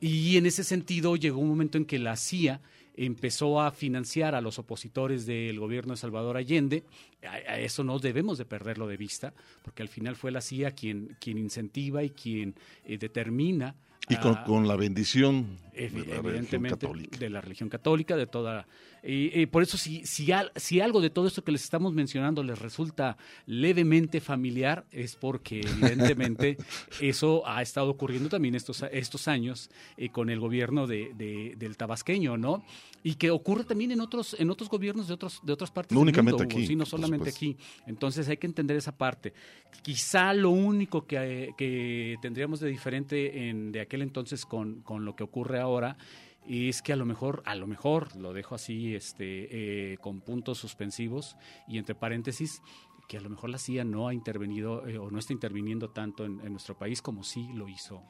Y 0.00 0.36
en 0.36 0.46
ese 0.46 0.64
sentido 0.64 1.14
llegó 1.14 1.38
un 1.38 1.48
momento 1.48 1.78
en 1.78 1.84
que 1.84 1.98
la 1.98 2.16
CIA 2.16 2.60
empezó 2.98 3.60
a 3.60 3.70
financiar 3.70 4.34
a 4.34 4.40
los 4.40 4.58
opositores 4.58 5.24
del 5.24 5.58
gobierno 5.60 5.92
de 5.92 5.98
Salvador 5.98 6.36
Allende. 6.36 6.84
A, 7.22 7.58
eso 7.58 7.84
no 7.84 7.98
debemos 7.98 8.38
de 8.38 8.44
perderlo 8.44 8.86
de 8.86 8.96
vista, 8.96 9.32
porque 9.62 9.82
al 9.82 9.88
final 9.88 10.16
fue 10.16 10.30
la 10.30 10.40
CIA 10.40 10.72
quien, 10.72 11.16
quien 11.20 11.38
incentiva 11.38 12.02
y 12.02 12.10
quien 12.10 12.54
eh, 12.84 12.98
determina 12.98 13.74
y 14.08 14.16
con, 14.16 14.66
la 14.66 14.76
bendición 14.76 15.58
evidentemente 15.74 16.88
de 17.18 17.30
la 17.30 17.40
religión 17.40 17.68
católica, 17.68 18.16
de 18.16 18.26
toda 18.26 18.66
y, 19.02 19.46
por 19.46 19.62
eso, 19.62 19.78
si, 19.78 20.04
si, 20.04 20.28
si, 20.56 20.80
algo 20.80 21.00
de 21.00 21.10
todo 21.10 21.26
esto 21.26 21.44
que 21.44 21.52
les 21.52 21.62
estamos 21.62 21.92
mencionando 21.94 22.42
les 22.42 22.58
resulta 22.58 23.16
levemente 23.46 24.20
familiar, 24.20 24.86
es 24.90 25.16
porque 25.16 25.60
evidentemente 25.60 26.56
eso 27.00 27.46
ha 27.46 27.62
estado 27.62 27.90
ocurriendo 27.90 28.28
también 28.28 28.54
estos, 28.54 28.84
estos 28.90 29.28
años 29.28 29.70
eh, 29.96 30.10
con 30.10 30.30
el 30.30 30.40
gobierno 30.40 30.86
de, 30.86 31.54
del 31.56 31.76
tabasqueño, 31.76 32.36
¿no? 32.36 32.64
Y 33.04 33.14
que 33.14 33.30
ocurre 33.30 33.64
también 33.64 33.92
en 33.92 34.00
otros, 34.00 34.36
en 34.38 34.50
otros 34.50 34.68
gobiernos 34.68 35.06
de, 35.06 35.14
otros, 35.14 35.40
de 35.44 35.52
otras 35.52 35.70
partes 35.70 35.94
no 35.94 36.00
del 36.00 36.08
únicamente 36.08 36.42
mundo, 36.42 36.56
aquí. 36.56 36.66
Sí, 36.66 36.76
no 36.76 36.84
solamente 36.84 37.30
aquí. 37.30 37.56
Entonces 37.86 38.28
hay 38.28 38.36
que 38.36 38.46
entender 38.46 38.76
esa 38.76 38.96
parte. 38.96 39.32
Quizá 39.82 40.32
lo 40.34 40.50
único 40.50 41.06
que, 41.06 41.54
que 41.56 42.16
tendríamos 42.20 42.60
de 42.60 42.68
diferente 42.68 43.48
en, 43.48 43.70
de 43.70 43.80
aquel 43.80 44.02
entonces 44.02 44.44
con, 44.44 44.82
con 44.82 45.04
lo 45.04 45.14
que 45.14 45.22
ocurre 45.22 45.60
ahora 45.60 45.96
es 46.48 46.80
que 46.80 46.92
a 46.92 46.96
lo 46.96 47.04
mejor, 47.04 47.42
a 47.44 47.54
lo 47.54 47.66
mejor, 47.66 48.16
lo 48.16 48.32
dejo 48.32 48.54
así, 48.54 48.94
este, 48.94 49.92
eh, 49.92 49.98
con 49.98 50.20
puntos 50.20 50.58
suspensivos 50.58 51.36
y 51.66 51.78
entre 51.78 51.94
paréntesis, 51.94 52.62
que 53.06 53.18
a 53.18 53.20
lo 53.20 53.30
mejor 53.30 53.50
la 53.50 53.58
CIA 53.58 53.84
no 53.84 54.08
ha 54.08 54.14
intervenido 54.14 54.86
eh, 54.86 54.98
o 54.98 55.10
no 55.10 55.18
está 55.18 55.32
interviniendo 55.32 55.90
tanto 55.90 56.24
en, 56.24 56.38
nuestro 56.50 56.78
país 56.78 57.02
como 57.02 57.22
sí 57.22 57.48
lo 57.54 57.68
hizo 57.68 58.02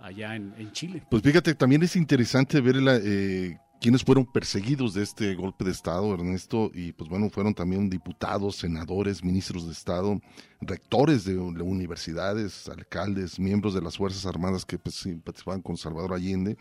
allá 0.00 0.36
en, 0.36 0.72
Chile. 0.72 1.04
Pues 1.10 1.22
fíjate, 1.22 1.54
también 1.54 1.82
es 1.82 1.96
interesante 1.96 2.60
ver 2.60 2.76
la, 2.76 2.96
eh, 3.02 3.58
quienes 3.80 4.02
fueron 4.02 4.26
perseguidos 4.26 4.94
de 4.94 5.02
este 5.02 5.34
golpe 5.34 5.64
de 5.64 5.70
Estado, 5.70 6.12
Ernesto, 6.12 6.70
y 6.74 6.92
pues 6.92 7.08
bueno, 7.08 7.30
fueron 7.30 7.54
también 7.54 7.88
diputados, 7.88 8.56
senadores, 8.56 9.22
ministros 9.22 9.66
de 9.66 9.72
Estado, 9.72 10.20
rectores 10.60 11.24
de, 11.24 11.36
universidades, 11.36 12.68
alcaldes, 12.68 13.38
miembros 13.38 13.74
de 13.74 13.82
las 13.82 13.96
Fuerzas 13.96 14.26
Armadas 14.26 14.64
que 14.64 14.78
pues, 14.78 15.08
participaban 15.24 15.62
con 15.62 15.76
Salvador 15.76 16.14
Allende, 16.14 16.56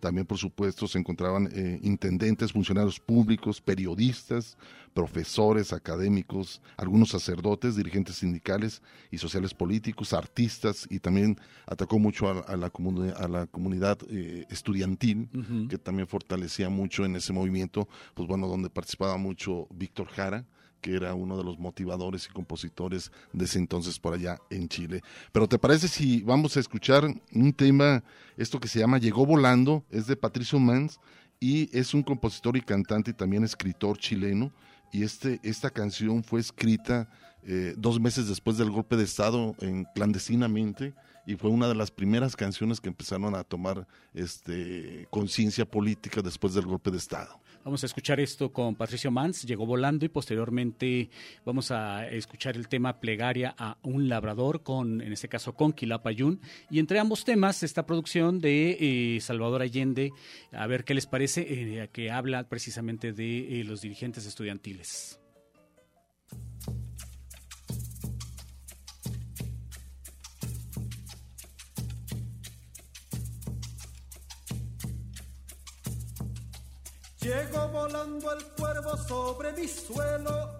también, 0.00 0.26
por 0.26 0.38
supuesto, 0.38 0.88
se 0.88 0.98
encontraban 0.98 1.48
eh, 1.52 1.78
intendentes, 1.82 2.52
funcionarios 2.52 2.98
públicos, 2.98 3.60
periodistas, 3.60 4.56
profesores, 4.92 5.72
académicos, 5.72 6.60
algunos 6.76 7.10
sacerdotes, 7.10 7.76
dirigentes 7.76 8.16
sindicales 8.16 8.82
y 9.10 9.18
sociales 9.18 9.54
políticos, 9.54 10.12
artistas, 10.12 10.86
y 10.90 10.98
también 10.98 11.38
atacó 11.66 11.98
mucho 11.98 12.28
a, 12.28 12.56
la, 12.56 12.72
a 13.16 13.28
la 13.28 13.46
comunidad 13.46 13.98
eh, 14.08 14.46
estudiantil, 14.50 15.28
que 15.68 15.78
también 15.78 16.08
fortalecía 16.08 16.68
mucho 16.68 17.04
en 17.04 17.14
ese 17.16 17.32
movimiento, 17.32 17.88
pues 18.14 18.26
bueno, 18.26 18.48
donde 18.48 18.70
participaba 18.70 19.16
mucho 19.16 19.68
Víctor 19.70 20.08
Jara, 20.08 20.44
que 20.80 20.96
era 20.96 21.14
uno 21.14 21.36
de 21.36 21.44
los 21.44 21.58
motivadores 21.58 22.26
y 22.26 22.32
compositores 22.32 23.12
de 23.32 23.44
ese 23.44 23.58
entonces 23.58 23.98
por 23.98 24.14
allá 24.14 24.38
en 24.50 24.68
Chile. 24.68 25.02
Pero 25.32 25.48
¿te 25.48 25.58
parece 25.58 25.88
si 25.88 26.22
vamos 26.22 26.56
a 26.56 26.60
escuchar 26.60 27.04
un 27.32 27.52
tema, 27.52 28.02
esto 28.36 28.60
que 28.60 28.68
se 28.68 28.78
llama 28.78 28.98
Llegó 28.98 29.26
Volando, 29.26 29.84
es 29.90 30.06
de 30.06 30.16
Patricio 30.16 30.58
Mans 30.58 30.98
y 31.38 31.76
es 31.76 31.94
un 31.94 32.02
compositor 32.02 32.56
y 32.56 32.60
cantante 32.60 33.12
y 33.12 33.14
también 33.14 33.44
escritor 33.44 33.98
chileno 33.98 34.52
y 34.92 35.04
este, 35.04 35.40
esta 35.42 35.70
canción 35.70 36.24
fue 36.24 36.40
escrita 36.40 37.08
eh, 37.42 37.74
dos 37.76 38.00
meses 38.00 38.28
después 38.28 38.58
del 38.58 38.70
golpe 38.70 38.96
de 38.96 39.04
Estado 39.04 39.54
en, 39.60 39.86
clandestinamente 39.94 40.94
y 41.26 41.36
fue 41.36 41.50
una 41.50 41.68
de 41.68 41.74
las 41.74 41.90
primeras 41.90 42.34
canciones 42.36 42.80
que 42.80 42.88
empezaron 42.88 43.34
a 43.34 43.44
tomar 43.44 43.86
este, 44.14 45.06
conciencia 45.10 45.64
política 45.64 46.22
después 46.22 46.54
del 46.54 46.66
golpe 46.66 46.90
de 46.90 46.98
Estado. 46.98 47.40
Vamos 47.62 47.82
a 47.82 47.86
escuchar 47.86 48.20
esto 48.20 48.52
con 48.52 48.74
Patricio 48.74 49.10
Mans, 49.10 49.42
llegó 49.42 49.66
volando 49.66 50.06
y 50.06 50.08
posteriormente 50.08 51.10
vamos 51.44 51.70
a 51.70 52.08
escuchar 52.08 52.56
el 52.56 52.68
tema 52.68 53.00
Plegaria 53.00 53.54
a 53.58 53.76
un 53.82 54.08
labrador 54.08 54.62
con, 54.62 55.02
en 55.02 55.12
este 55.12 55.28
caso, 55.28 55.54
con 55.54 55.74
Quilapayún. 55.74 56.40
Y 56.70 56.78
entre 56.78 56.98
ambos 56.98 57.26
temas, 57.26 57.62
esta 57.62 57.84
producción 57.84 58.40
de 58.40 58.78
eh, 58.80 59.20
Salvador 59.20 59.60
Allende, 59.60 60.10
a 60.52 60.66
ver 60.66 60.84
qué 60.84 60.94
les 60.94 61.06
parece, 61.06 61.42
eh, 61.82 61.90
que 61.92 62.10
habla 62.10 62.48
precisamente 62.48 63.12
de 63.12 63.60
eh, 63.60 63.64
los 63.64 63.82
dirigentes 63.82 64.24
estudiantiles. 64.24 65.20
Llegó 77.30 77.68
volando 77.68 78.32
el 78.32 78.44
cuervo 78.44 78.96
sobre 78.96 79.52
mi 79.52 79.68
suelo 79.68 80.58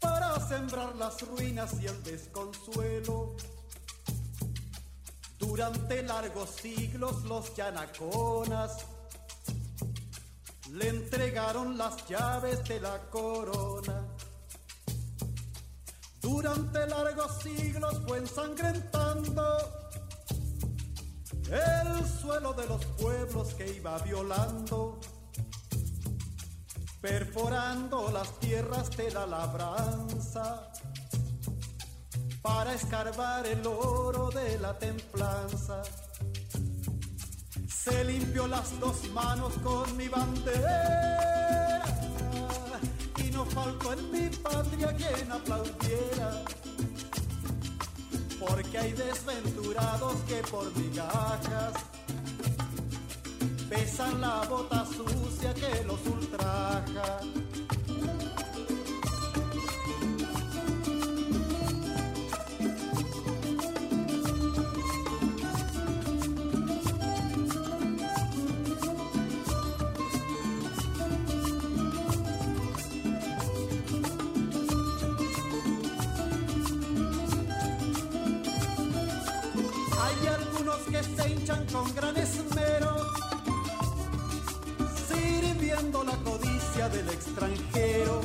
para 0.00 0.40
sembrar 0.48 0.96
las 0.96 1.22
ruinas 1.22 1.80
y 1.80 1.86
el 1.86 2.02
desconsuelo. 2.02 3.36
Durante 5.38 6.02
largos 6.02 6.50
siglos 6.50 7.22
los 7.26 7.54
yanaconas 7.54 8.78
le 10.72 10.88
entregaron 10.88 11.78
las 11.78 12.04
llaves 12.08 12.64
de 12.64 12.80
la 12.80 12.98
corona. 13.08 14.04
Durante 16.20 16.88
largos 16.88 17.40
siglos 17.40 18.02
fue 18.04 18.18
ensangrentando 18.18 19.85
el 21.50 22.06
suelo 22.06 22.52
de 22.52 22.66
los 22.66 22.84
pueblos 22.84 23.54
que 23.54 23.68
iba 23.76 23.98
violando, 23.98 24.98
perforando 27.00 28.10
las 28.10 28.38
tierras 28.40 28.96
de 28.96 29.10
la 29.12 29.26
labranza 29.26 30.72
para 32.42 32.74
escarbar 32.74 33.46
el 33.46 33.64
oro 33.66 34.30
de 34.30 34.58
la 34.58 34.76
templanza. 34.78 35.82
Se 37.68 38.04
limpió 38.04 38.48
las 38.48 38.78
dos 38.80 39.08
manos 39.10 39.52
con 39.62 39.96
mi 39.96 40.08
bandera 40.08 41.84
y 43.24 43.30
no 43.30 43.44
faltó 43.46 43.92
en 43.92 44.10
mi 44.10 44.28
patria 44.36 44.94
quien 44.96 45.30
aplaudiera 45.30 46.44
porque 48.46 48.78
hay 48.78 48.92
desventurados 48.92 50.14
que 50.28 50.36
por 50.50 50.74
migajas 50.76 51.72
pesan 53.68 54.20
la 54.20 54.44
bota 54.48 54.84
sucia 54.86 55.52
que 55.54 55.84
los 55.84 56.00
ultraja. 56.06 57.20
Con 81.72 81.92
gran 81.94 82.16
esmero, 82.16 82.96
sirviendo 85.08 86.04
la 86.04 86.16
codicia 86.18 86.88
del 86.88 87.08
extranjero. 87.08 88.20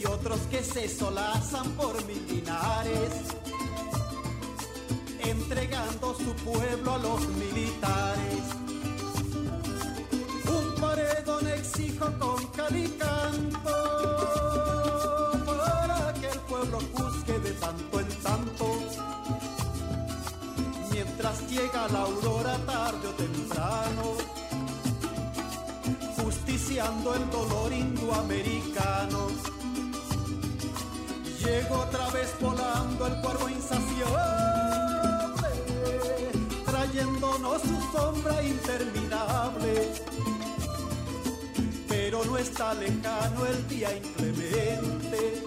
Y 0.00 0.06
otros 0.06 0.40
que 0.50 0.62
se 0.62 0.88
solazan 0.88 1.70
por 1.72 2.02
mil 2.06 2.26
dinares, 2.26 3.12
entregando 5.18 6.14
su 6.14 6.34
pueblo 6.44 6.94
a 6.94 6.98
los 6.98 7.28
militares. 7.28 8.44
Un 10.48 10.80
paredón 10.80 11.46
exijo 11.48 12.06
con 12.18 12.46
calicanto 12.48 13.95
llega 21.56 21.88
la 21.88 22.00
aurora 22.00 22.58
tarde 22.66 23.08
o 23.08 23.12
temprano, 23.12 24.14
justiciando 26.18 27.14
el 27.14 27.30
dolor 27.30 27.72
indoamericano. 27.72 29.28
Llegó 31.42 31.78
otra 31.78 32.10
vez 32.10 32.34
volando 32.40 33.06
el 33.06 33.20
cuervo 33.22 33.48
insaciable, 33.48 35.48
trayéndonos 36.66 37.62
su 37.62 37.96
sombra 37.96 38.42
interminable. 38.42 39.92
Pero 41.88 42.24
no 42.24 42.36
está 42.36 42.74
lejano 42.74 43.46
el 43.46 43.68
día 43.68 43.96
inclemente 43.96 45.42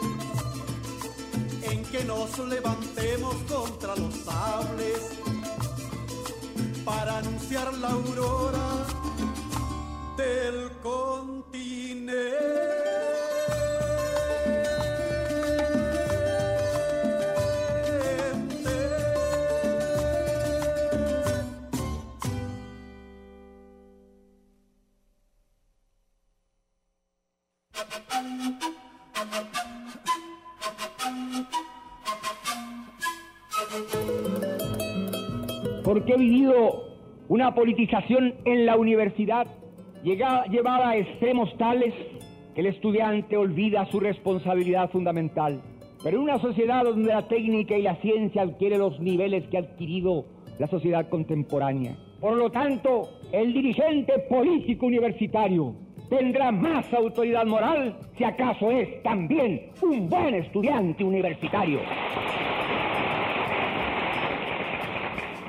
en 1.61 1.85
que 1.85 2.03
nos 2.03 2.37
levantemos 2.39 3.35
contra 3.47 3.95
los 3.95 4.13
sables 4.25 5.08
para 6.89 7.19
anunciar 7.19 7.71
la 7.75 7.89
aurora 7.89 8.87
del 10.17 10.71
continente. 10.81 12.78
Vivido 36.19 36.83
una 37.29 37.55
politización 37.55 38.35
en 38.45 38.65
la 38.65 38.77
universidad 38.77 39.47
llevada 40.03 40.89
a 40.89 40.97
extremos 40.97 41.55
tales 41.57 41.93
que 42.53 42.61
el 42.61 42.67
estudiante 42.67 43.37
olvida 43.37 43.85
su 43.85 43.99
responsabilidad 43.99 44.89
fundamental. 44.91 45.61
Pero 46.03 46.17
en 46.17 46.23
una 46.23 46.39
sociedad 46.39 46.83
donde 46.83 47.13
la 47.13 47.27
técnica 47.27 47.77
y 47.77 47.81
la 47.81 47.95
ciencia 47.97 48.43
adquiere 48.43 48.77
los 48.77 48.99
niveles 48.99 49.47
que 49.47 49.57
ha 49.57 49.61
adquirido 49.61 50.25
la 50.57 50.67
sociedad 50.67 51.09
contemporánea. 51.09 51.97
Por 52.19 52.35
lo 52.35 52.49
tanto, 52.49 53.09
el 53.31 53.53
dirigente 53.53 54.13
político 54.29 54.85
universitario 54.85 55.75
tendrá 56.09 56.51
más 56.51 56.91
autoridad 56.93 57.45
moral 57.45 57.97
si 58.17 58.23
acaso 58.23 58.71
es 58.71 59.01
también 59.03 59.71
un 59.81 60.09
buen 60.09 60.35
estudiante 60.35 61.03
universitario. 61.03 61.79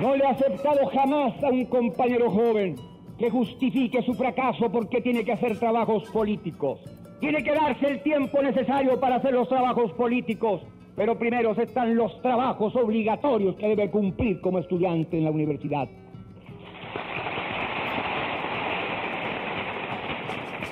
No 0.01 0.17
le 0.17 0.25
he 0.25 0.29
aceptado 0.29 0.87
jamás 0.87 1.45
a 1.45 1.51
un 1.51 1.67
compañero 1.67 2.31
joven 2.31 2.77
que 3.19 3.29
justifique 3.29 4.01
su 4.01 4.15
fracaso 4.15 4.73
porque 4.73 5.03
tiene 5.03 5.23
que 5.27 5.33
hacer 5.33 5.59
trabajos 5.59 6.09
políticos. 6.11 6.81
Tiene 7.21 7.45
que 7.45 7.53
darse 7.53 7.87
el 7.87 8.03
tiempo 8.03 8.41
necesario 8.41 8.99
para 8.99 9.17
hacer 9.17 9.35
los 9.35 9.47
trabajos 9.47 9.93
políticos, 9.93 10.63
pero 10.97 11.19
primero 11.19 11.51
están 11.53 11.97
los 11.97 12.19
trabajos 12.23 12.75
obligatorios 12.77 13.57
que 13.57 13.69
debe 13.69 13.91
cumplir 13.91 14.41
como 14.41 14.61
estudiante 14.61 15.19
en 15.19 15.25
la 15.25 15.33
universidad. 15.33 15.87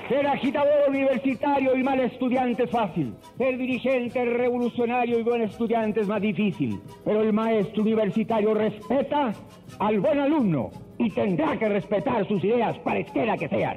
Ser 0.08 0.26
agitador 0.26 0.88
universitario 0.88 1.76
y 1.76 1.82
mal 1.82 2.00
estudiante 2.00 2.64
es 2.64 2.70
fácil. 2.70 3.14
Ser 3.36 3.58
dirigente 3.58 4.24
revolucionario 4.24 5.18
y 5.18 5.22
buen 5.22 5.42
estudiante 5.42 6.00
es 6.00 6.08
más 6.08 6.22
difícil. 6.22 6.80
Pero 7.04 7.20
el 7.20 7.34
maestro 7.34 7.82
universitario 7.82 8.54
respeta 8.54 9.34
al 9.78 10.00
buen 10.00 10.18
alumno 10.18 10.70
y 10.96 11.10
tendrá 11.10 11.58
que 11.58 11.68
respetar 11.68 12.26
sus 12.26 12.42
ideas, 12.42 12.78
parezquiera 12.78 13.36
que 13.36 13.50
sean. 13.50 13.76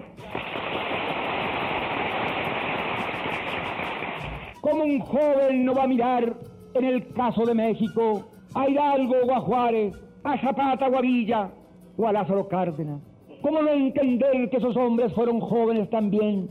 Como 4.61 4.83
un 4.85 4.99
joven 5.01 5.65
no 5.65 5.75
va 5.75 5.83
a 5.83 5.87
mirar, 5.87 6.33
en 6.75 6.85
el 6.85 7.11
caso 7.11 7.45
de 7.45 7.55
México, 7.55 8.23
a 8.55 8.69
Hidalgo 8.69 9.15
o 9.27 9.33
a 9.33 9.41
Juárez, 9.41 9.93
a 10.23 10.37
Zapata 10.37 10.87
o 10.87 10.97
a 10.97 11.01
Villa 11.01 11.51
o 11.97 12.07
a 12.07 12.13
Lázaro 12.13 12.47
Cárdenas? 12.47 13.10
¿Cómo 13.41 13.61
no 13.63 13.69
entender 13.69 14.49
que 14.49 14.57
esos 14.57 14.77
hombres 14.77 15.13
fueron 15.13 15.39
jóvenes 15.39 15.89
también, 15.89 16.47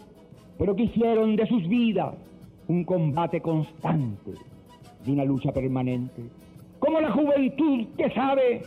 pero 0.58 0.74
que 0.74 0.84
hicieron 0.84 1.36
de 1.36 1.46
sus 1.46 1.68
vidas 1.68 2.14
un 2.66 2.84
combate 2.84 3.40
constante 3.40 4.32
y 5.06 5.12
una 5.12 5.24
lucha 5.24 5.52
permanente? 5.52 6.22
¿Cómo 6.80 7.00
la 7.00 7.12
juventud 7.12 7.86
que 7.96 8.10
sabe 8.10 8.62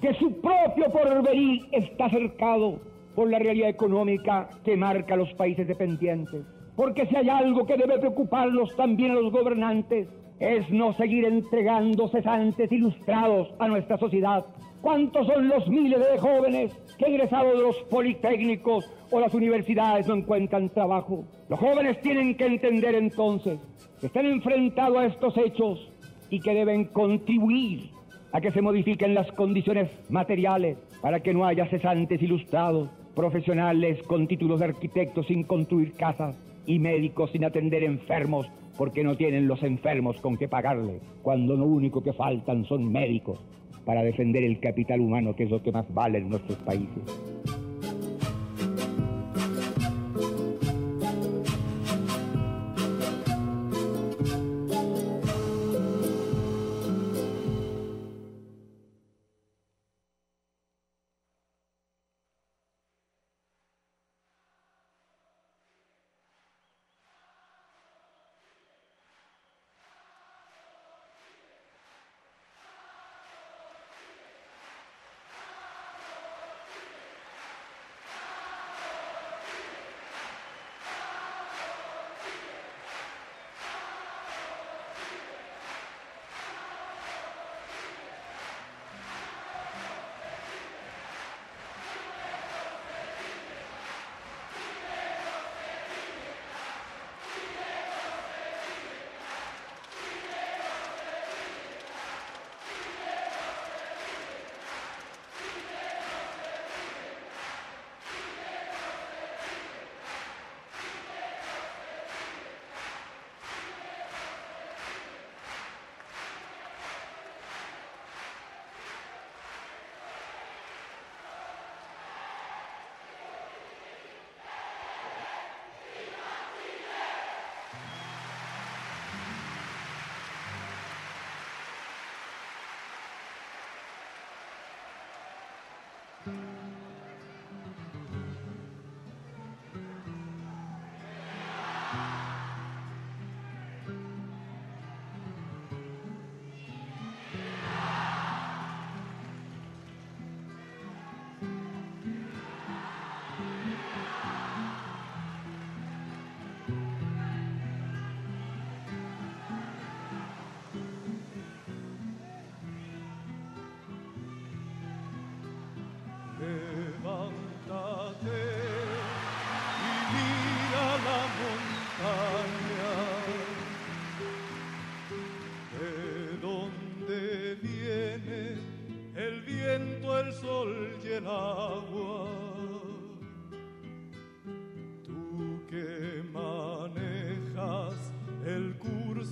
que 0.00 0.14
su 0.14 0.40
propio 0.40 0.90
porvenir 0.90 1.66
está 1.72 2.08
cercado 2.08 2.80
por 3.14 3.28
la 3.28 3.38
realidad 3.38 3.68
económica 3.68 4.48
que 4.64 4.76
marca 4.76 5.14
los 5.16 5.32
países 5.34 5.68
dependientes? 5.68 6.46
Porque 6.76 7.06
si 7.08 7.16
hay 7.16 7.28
algo 7.28 7.66
que 7.66 7.76
debe 7.76 7.98
preocuparlos 7.98 8.74
también 8.74 9.10
a 9.10 9.14
los 9.14 9.30
gobernantes, 9.30 10.08
es 10.38 10.70
no 10.70 10.94
seguir 10.94 11.26
entregando 11.26 12.08
cesantes 12.08 12.72
ilustrados 12.72 13.52
a 13.58 13.68
nuestra 13.68 13.98
sociedad. 13.98 14.46
¿Cuántos 14.80 15.26
son 15.26 15.48
los 15.48 15.68
miles 15.68 16.00
de 16.00 16.18
jóvenes 16.18 16.89
egresados 17.02 17.56
de 17.56 17.62
los 17.62 17.76
politécnicos 17.90 18.90
o 19.10 19.20
las 19.20 19.34
universidades 19.34 20.06
no 20.06 20.14
encuentran 20.14 20.68
trabajo? 20.70 21.24
Los 21.48 21.58
jóvenes 21.58 22.00
tienen 22.00 22.36
que 22.36 22.46
entender 22.46 22.94
entonces 22.94 23.58
que 24.00 24.06
están 24.06 24.26
enfrentados 24.26 24.98
a 24.98 25.06
estos 25.06 25.36
hechos 25.36 25.90
y 26.30 26.40
que 26.40 26.54
deben 26.54 26.86
contribuir 26.86 27.90
a 28.32 28.40
que 28.40 28.52
se 28.52 28.62
modifiquen 28.62 29.14
las 29.14 29.30
condiciones 29.32 29.90
materiales 30.08 30.78
para 31.02 31.20
que 31.20 31.34
no 31.34 31.44
haya 31.44 31.66
cesantes 31.66 32.22
ilustrados, 32.22 32.88
profesionales 33.14 34.02
con 34.04 34.28
títulos 34.28 34.60
de 34.60 34.66
arquitectos 34.66 35.26
sin 35.26 35.44
construir 35.44 35.92
casas 35.94 36.36
y 36.66 36.78
médicos 36.78 37.30
sin 37.32 37.44
atender 37.44 37.82
enfermos 37.82 38.46
porque 38.78 39.02
no 39.02 39.16
tienen 39.16 39.48
los 39.48 39.62
enfermos 39.62 40.20
con 40.20 40.36
qué 40.38 40.48
pagarle, 40.48 41.00
cuando 41.22 41.56
lo 41.56 41.66
único 41.66 42.02
que 42.02 42.12
faltan 42.12 42.64
son 42.64 42.90
médicos 42.90 43.40
para 43.84 44.02
defender 44.02 44.44
el 44.44 44.60
capital 44.60 45.00
humano, 45.00 45.34
que 45.34 45.44
es 45.44 45.50
lo 45.50 45.62
que 45.62 45.72
más 45.72 45.92
vale 45.92 46.18
en 46.18 46.28
nuestros 46.28 46.58
países. 46.58 47.02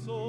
soul. 0.04 0.27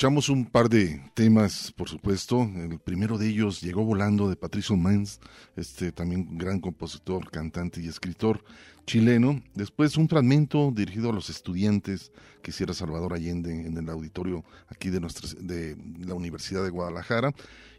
Escuchamos 0.00 0.30
un 0.30 0.46
par 0.46 0.70
de 0.70 0.98
temas, 1.12 1.74
por 1.76 1.86
supuesto. 1.86 2.40
El 2.40 2.78
primero 2.78 3.18
de 3.18 3.28
ellos, 3.28 3.60
Llegó 3.60 3.84
volando, 3.84 4.30
de 4.30 4.36
Patricio 4.36 4.74
Mans, 4.74 5.20
este 5.56 5.92
también 5.92 6.38
gran 6.38 6.58
compositor, 6.58 7.30
cantante 7.30 7.82
y 7.82 7.88
escritor 7.88 8.42
chileno. 8.86 9.42
Después 9.52 9.98
un 9.98 10.08
fragmento 10.08 10.72
dirigido 10.74 11.10
a 11.10 11.12
los 11.12 11.28
estudiantes 11.28 12.12
que 12.42 12.50
hiciera 12.50 12.72
Salvador 12.72 13.12
Allende 13.12 13.66
en 13.66 13.76
el 13.76 13.90
auditorio 13.90 14.42
aquí 14.68 14.88
de, 14.88 15.00
nuestra, 15.00 15.28
de 15.38 15.76
la 15.98 16.14
Universidad 16.14 16.64
de 16.64 16.70
Guadalajara. 16.70 17.34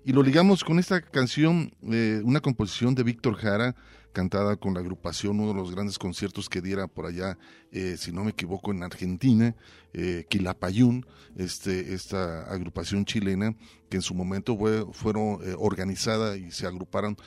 Y 0.06 0.14
lo 0.14 0.22
ligamos 0.22 0.64
con 0.64 0.78
esta 0.78 1.02
canción, 1.02 1.74
eh, 1.92 2.22
una 2.24 2.40
composición 2.40 2.94
de 2.94 3.02
Víctor 3.02 3.34
Jara, 3.34 3.76
cantada 4.12 4.56
con 4.56 4.74
la 4.74 4.80
agrupación, 4.80 5.40
uno 5.40 5.50
de 5.50 5.60
los 5.60 5.72
grandes 5.72 5.98
conciertos 5.98 6.50
que 6.50 6.62
diera 6.62 6.88
por 6.88 7.06
allá, 7.06 7.38
eh, 7.72 7.96
si 7.98 8.12
no 8.12 8.24
me 8.24 8.32
equivoco, 8.32 8.72
en 8.72 8.84
Argentina, 8.84 9.56
eh, 9.94 10.26
Quilapayún, 10.30 11.06
este, 11.36 11.94
esta 11.94 12.44
agrupación 12.52 13.06
chilena 13.06 13.56
que 13.90 13.98
en 13.98 14.02
su 14.02 14.14
momento 14.14 14.58
fue, 14.58 14.86
fueron 14.94 15.40
eh, 15.44 15.56
organizada 15.58 16.38
y 16.38 16.52
se 16.52 16.68
agruparon 16.68 17.18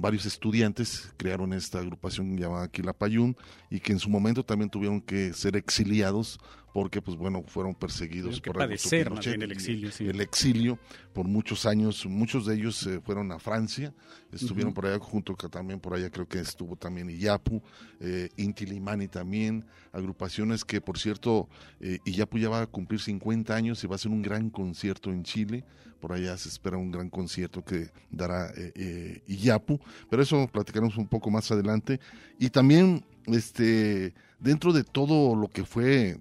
varios 0.00 0.26
estudiantes, 0.26 1.12
crearon 1.16 1.52
esta 1.52 1.78
agrupación 1.78 2.36
llamada 2.36 2.66
Quilapayún 2.66 3.36
y 3.70 3.78
que 3.78 3.92
en 3.92 4.00
su 4.00 4.10
momento 4.10 4.44
también 4.44 4.68
tuvieron 4.68 5.00
que 5.00 5.32
ser 5.32 5.54
exiliados 5.54 6.40
porque 6.72 7.02
pues 7.02 7.16
bueno 7.16 7.42
fueron 7.46 7.74
perseguidos 7.74 8.40
por 8.40 8.56
padecer 8.56 9.08
Pinochet 9.08 9.32
bien 9.32 9.42
el 9.42 9.52
exilio, 9.52 9.90
sí. 9.90 10.08
el 10.08 10.20
exilio 10.20 10.78
por 11.12 11.26
muchos 11.26 11.66
años. 11.66 12.06
Muchos 12.06 12.46
de 12.46 12.54
ellos 12.54 12.86
eh, 12.86 13.00
fueron 13.04 13.32
a 13.32 13.38
Francia 13.38 13.92
estuvieron 14.32 14.72
por 14.72 14.86
allá 14.86 14.98
junto 14.98 15.34
que 15.34 15.48
también 15.48 15.80
por 15.80 15.94
allá 15.94 16.10
creo 16.10 16.28
que 16.28 16.38
estuvo 16.38 16.76
también 16.76 17.10
Iyapu 17.10 17.62
eh, 18.00 18.28
Inti 18.36 18.66
Limani 18.66 19.08
también 19.08 19.64
agrupaciones 19.92 20.64
que 20.64 20.80
por 20.80 20.98
cierto 20.98 21.48
eh, 21.80 21.98
Iyapu 22.04 22.38
ya 22.38 22.48
va 22.48 22.62
a 22.62 22.66
cumplir 22.66 23.00
50 23.00 23.54
años 23.54 23.82
y 23.82 23.86
va 23.86 23.94
a 23.94 23.96
hacer 23.96 24.10
un 24.10 24.22
gran 24.22 24.50
concierto 24.50 25.10
en 25.10 25.22
Chile. 25.22 25.64
Por 26.00 26.12
allá 26.12 26.36
se 26.38 26.48
espera 26.48 26.78
un 26.78 26.90
gran 26.90 27.10
concierto 27.10 27.62
que 27.62 27.90
dará 28.10 28.50
eh, 28.56 28.72
eh, 28.74 29.22
Iyapu 29.26 29.80
pero 30.08 30.22
eso 30.22 30.48
platicaremos 30.48 30.96
un 30.96 31.08
poco 31.08 31.30
más 31.30 31.50
adelante. 31.50 32.00
Y 32.38 32.50
también 32.50 33.04
este 33.26 34.14
dentro 34.38 34.72
de 34.72 34.84
todo 34.84 35.36
lo 35.36 35.48
que 35.48 35.64
fue 35.64 36.18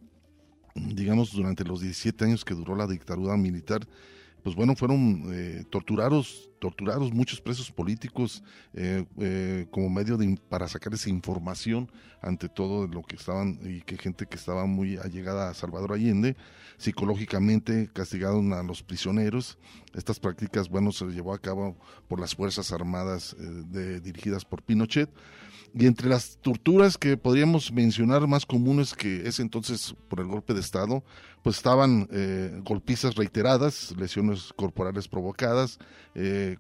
digamos, 0.76 1.32
durante 1.34 1.64
los 1.64 1.82
17 1.82 2.26
años 2.26 2.46
que 2.46 2.54
duró 2.54 2.76
la 2.76 2.88
dictadura 2.88 3.38
militar, 3.38 3.88
pues 4.44 4.56
bueno, 4.56 4.76
fueron 4.76 5.24
eh, 5.32 5.66
torturados, 5.70 6.49
torturados 6.60 7.13
muchos 7.13 7.39
presos 7.41 7.72
políticos 7.72 8.43
eh, 8.74 9.06
eh, 9.19 9.65
como 9.72 9.89
medio 9.89 10.17
de, 10.17 10.38
para 10.50 10.67
sacar 10.67 10.93
esa 10.93 11.10
información 11.10 11.91
ante 12.22 12.50
todo 12.50 12.86
de 12.86 12.93
lo 12.93 13.02
que 13.04 13.15
estaban 13.15 13.60
y 13.63 13.82
que 13.82 13.98
gente 13.98 14.26
que 14.26 14.36
estaba 14.36 14.65
muy 14.65 14.98
allegada 14.98 15.50
a 15.50 15.54
Salvador 15.54 15.93
Allende, 15.93 16.36
psicológicamente 16.78 17.89
castigaron 17.93 18.52
a 18.54 18.63
los 18.63 18.84
prisioneros. 18.84 19.58
Estas 19.93 20.19
prácticas, 20.19 20.69
bueno, 20.69 20.91
se 20.91 21.06
llevó 21.06 21.34
a 21.34 21.39
cabo 21.39 21.78
por 22.08 22.19
las 22.19 22.36
Fuerzas 22.36 22.72
Armadas 22.72 23.36
eh, 23.39 23.43
de- 23.43 24.00
dirigidas 24.02 24.43
por 24.43 24.62
Pinochet. 24.63 25.10
Y 25.72 25.86
entre 25.86 26.10
las 26.10 26.39
torturas 26.41 26.98
que 26.98 27.15
podríamos 27.15 27.72
mencionar 27.72 28.26
más 28.28 28.43
comunes 28.43 28.95
que 28.95 29.28
ese 29.28 29.43
entonces 29.43 29.95
por 30.08 30.19
el 30.19 30.26
golpe 30.26 30.56
de 30.56 30.62
Estado, 30.62 31.04
pues 31.43 31.58
estaban 31.58 32.10
golpizas 32.65 33.13
reiteradas, 33.15 33.93
lesiones 33.95 34.52
corporales 34.56 35.08
provocadas, 35.08 35.78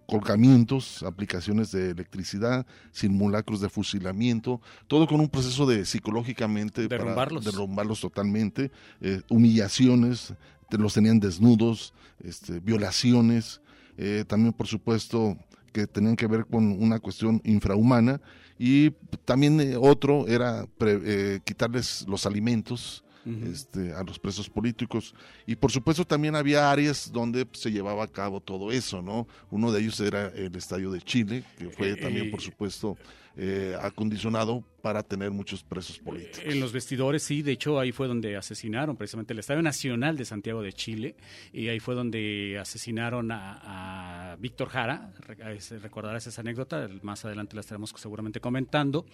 colgamientos, 0.05 1.03
aplicaciones 1.03 1.71
de 1.71 1.91
electricidad, 1.91 2.65
simulacros 2.91 3.61
de 3.61 3.69
fusilamiento, 3.69 4.61
todo 4.87 5.07
con 5.07 5.19
un 5.19 5.29
proceso 5.29 5.65
de 5.65 5.85
psicológicamente 5.85 6.87
para 6.87 6.99
Derrumbarlos. 7.03 7.45
derrumbarlos 7.45 8.01
totalmente, 8.01 8.71
eh, 9.01 9.21
humillaciones, 9.29 10.33
los 10.71 10.93
tenían 10.93 11.19
desnudos, 11.19 11.93
este, 12.23 12.59
violaciones, 12.59 13.61
eh, 13.97 14.23
también 14.27 14.53
por 14.53 14.67
supuesto 14.67 15.37
que 15.73 15.87
tenían 15.87 16.15
que 16.15 16.27
ver 16.27 16.45
con 16.45 16.71
una 16.81 16.99
cuestión 16.99 17.41
infrahumana 17.43 18.21
y 18.57 18.91
también 19.25 19.59
eh, 19.61 19.75
otro 19.77 20.27
era 20.27 20.65
pre- 20.77 21.41
quitarles 21.45 22.05
los 22.07 22.25
alimentos 22.25 23.03
este, 23.25 23.93
a 23.93 24.03
los 24.03 24.17
presos 24.17 24.49
políticos. 24.49 25.13
Y 25.45 25.55
por 25.55 25.71
supuesto 25.71 26.05
también 26.05 26.35
había 26.35 26.71
áreas 26.71 27.11
donde 27.11 27.47
se 27.53 27.71
llevaba 27.71 28.03
a 28.03 28.07
cabo 28.07 28.39
todo 28.39 28.71
eso, 28.71 29.01
¿no? 29.01 29.27
Uno 29.51 29.71
de 29.71 29.81
ellos 29.81 29.99
era 29.99 30.27
el 30.27 30.55
Estadio 30.55 30.91
de 30.91 31.01
Chile, 31.01 31.43
que 31.57 31.69
fue 31.69 31.91
Eh, 31.91 31.95
también 31.95 32.31
por 32.31 32.39
eh, 32.39 32.43
supuesto 32.43 32.97
eh, 33.35 33.75
acondicionado 33.81 34.63
para 34.81 35.03
tener 35.03 35.31
muchos 35.31 35.63
presos 35.63 35.99
políticos. 35.99 36.41
En 36.45 36.59
los 36.59 36.71
vestidores, 36.71 37.23
sí, 37.23 37.41
de 37.41 37.51
hecho 37.51 37.79
ahí 37.79 37.91
fue 37.91 38.07
donde 38.07 38.35
asesinaron 38.35 38.95
precisamente 38.97 39.33
el 39.33 39.39
Estadio 39.39 39.61
Nacional 39.61 40.17
de 40.17 40.25
Santiago 40.25 40.61
de 40.61 40.73
Chile 40.73 41.15
y 41.53 41.67
ahí 41.67 41.79
fue 41.79 41.95
donde 41.95 42.57
asesinaron 42.59 43.31
a, 43.31 44.35
Víctor 44.39 44.69
Jara, 44.69 45.11
Re- 45.19 45.59
recordarás 45.79 46.25
esa 46.27 46.41
anécdota, 46.41 46.87
más 47.01 47.25
adelante 47.25 47.55
la 47.55 47.61
estaremos 47.61 47.93
seguramente 47.97 48.39
comentando. 48.39 49.05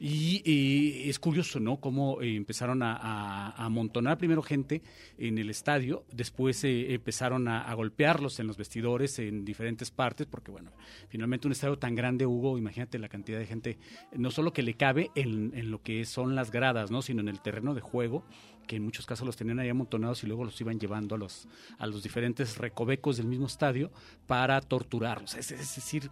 Y, 0.00 1.08
es 1.08 1.18
curioso, 1.18 1.58
¿no? 1.58 1.78
Cómo 1.80 2.22
eh, 2.22 2.36
empezaron 2.36 2.82
a, 2.84 2.94
a- 2.94 3.64
amontonar 3.64 4.16
primero 4.18 4.42
gente 4.42 4.82
en 5.18 5.38
el 5.38 5.50
estadio, 5.50 6.04
después 6.12 6.62
eh, 6.64 6.94
empezaron 6.94 7.48
a 7.48 7.72
golpearlos 7.74 8.38
en 8.38 8.46
los 8.46 8.56
vestidores 8.56 9.18
en 9.18 9.44
diferentes 9.44 9.90
partes, 9.90 10.26
porque 10.28 10.52
bueno, 10.52 10.70
finalmente 11.08 11.48
un 11.48 11.52
estadio 11.52 11.78
tan 11.78 11.94
grande, 11.96 12.26
Hugo, 12.26 12.56
imagínate 12.58 12.98
la 12.98 13.08
cantidad 13.08 13.38
de 13.38 13.46
gente, 13.46 13.78
no 14.16 14.30
solo 14.30 14.52
que 14.52 14.62
le 14.62 14.74
cabe 14.74 15.07
en, 15.14 15.70
lo 15.70 15.82
que 15.82 16.04
son 16.04 16.34
las 16.34 16.50
gradas, 16.50 16.90
¿no? 16.90 17.02
Sino 17.02 17.20
en 17.20 17.28
el 17.28 17.40
terreno 17.40 17.74
de 17.74 17.80
juego, 17.80 18.24
que 18.66 18.76
en 18.76 18.84
muchos 18.84 19.06
casos 19.06 19.26
los 19.26 19.36
tenían 19.36 19.58
ahí 19.58 19.68
amontonados 19.68 20.22
y 20.24 20.26
luego 20.26 20.44
los 20.44 20.60
iban 20.60 20.78
llevando 20.78 21.14
a 21.14 21.18
los, 21.18 21.48
a 21.78 21.86
los 21.86 22.02
diferentes 22.02 22.58
recovecos 22.58 23.16
del 23.16 23.26
mismo 23.26 23.46
estadio 23.46 23.90
para 24.26 24.60
torturarlos. 24.60 25.34
Es 25.34 25.48
decir, 25.48 26.10